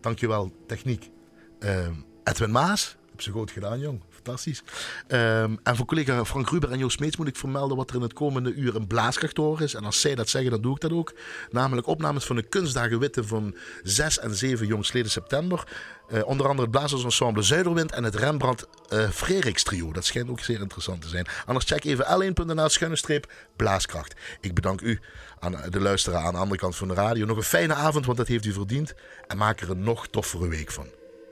Dankjewel, 0.00 0.64
techniek. 0.66 1.10
Ehm, 1.58 1.94
Edwin 2.24 2.50
Maas. 2.50 2.96
Heb 3.10 3.20
ze 3.20 3.30
goed 3.30 3.50
gedaan, 3.50 3.78
jong. 3.80 4.00
Fantastisch. 4.26 4.62
Ehm, 5.06 5.56
en 5.62 5.76
voor 5.76 5.86
collega 5.86 6.24
Frank 6.24 6.50
Ruber 6.50 6.70
en 6.70 6.78
Joost 6.78 6.96
Smeets 6.96 7.16
moet 7.16 7.28
ik 7.28 7.36
vermelden 7.36 7.76
wat 7.76 7.90
er 7.90 7.96
in 7.96 8.02
het 8.02 8.12
komende 8.12 8.54
uur 8.54 8.76
een 8.76 8.86
blaaskracht 8.86 9.34
te 9.34 9.40
horen 9.40 9.64
is. 9.64 9.74
En 9.74 9.84
als 9.84 10.00
zij 10.00 10.14
dat 10.14 10.28
zeggen, 10.28 10.50
dan 10.50 10.60
doe 10.60 10.74
ik 10.74 10.80
dat 10.80 10.92
ook. 10.92 11.14
Namelijk 11.50 11.86
opnames 11.86 12.24
van 12.24 12.36
de 12.36 12.42
kunstdagen 12.42 12.98
Witte 12.98 13.24
van 13.24 13.56
6 13.82 14.18
en 14.18 14.34
7 14.34 14.66
jongsleden 14.66 15.10
september. 15.10 15.68
Eh, 16.08 16.26
onder 16.26 16.46
andere 16.46 16.62
het 16.62 16.70
blazersensemble 16.70 17.42
Zuiderwind 17.42 17.92
en 17.92 18.04
het 18.04 18.14
Rembrandt 18.14 18.66
eh 18.88 19.10
Freriks 19.10 19.62
trio. 19.62 19.92
Dat 19.92 20.04
schijnt 20.04 20.30
ook 20.30 20.40
zeer 20.40 20.60
interessant 20.60 21.02
te 21.02 21.08
zijn. 21.08 21.26
Anders 21.46 21.64
check 21.64 21.84
even 21.84 22.04
l1.nl 22.04 22.68
schuine 22.68 22.96
streep 22.96 23.32
blaaskracht. 23.56 24.14
Ik 24.40 24.54
bedank 24.54 24.80
u 24.80 25.00
aan 25.38 25.56
de 25.70 25.80
luisteraar 25.80 26.24
aan 26.24 26.32
de 26.32 26.38
andere 26.38 26.60
kant 26.60 26.76
van 26.76 26.88
de 26.88 26.94
radio. 26.94 27.26
Nog 27.26 27.36
een 27.36 27.42
fijne 27.42 27.74
avond, 27.74 28.06
want 28.06 28.18
dat 28.18 28.28
heeft 28.28 28.44
u 28.44 28.52
verdiend. 28.52 28.94
En 29.26 29.36
maak 29.36 29.60
er 29.60 29.70
een 29.70 29.82
nog 29.82 30.06
toffere 30.06 30.48
week 30.48 30.70
van. 30.70 30.86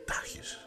Dagjes. 0.07 0.64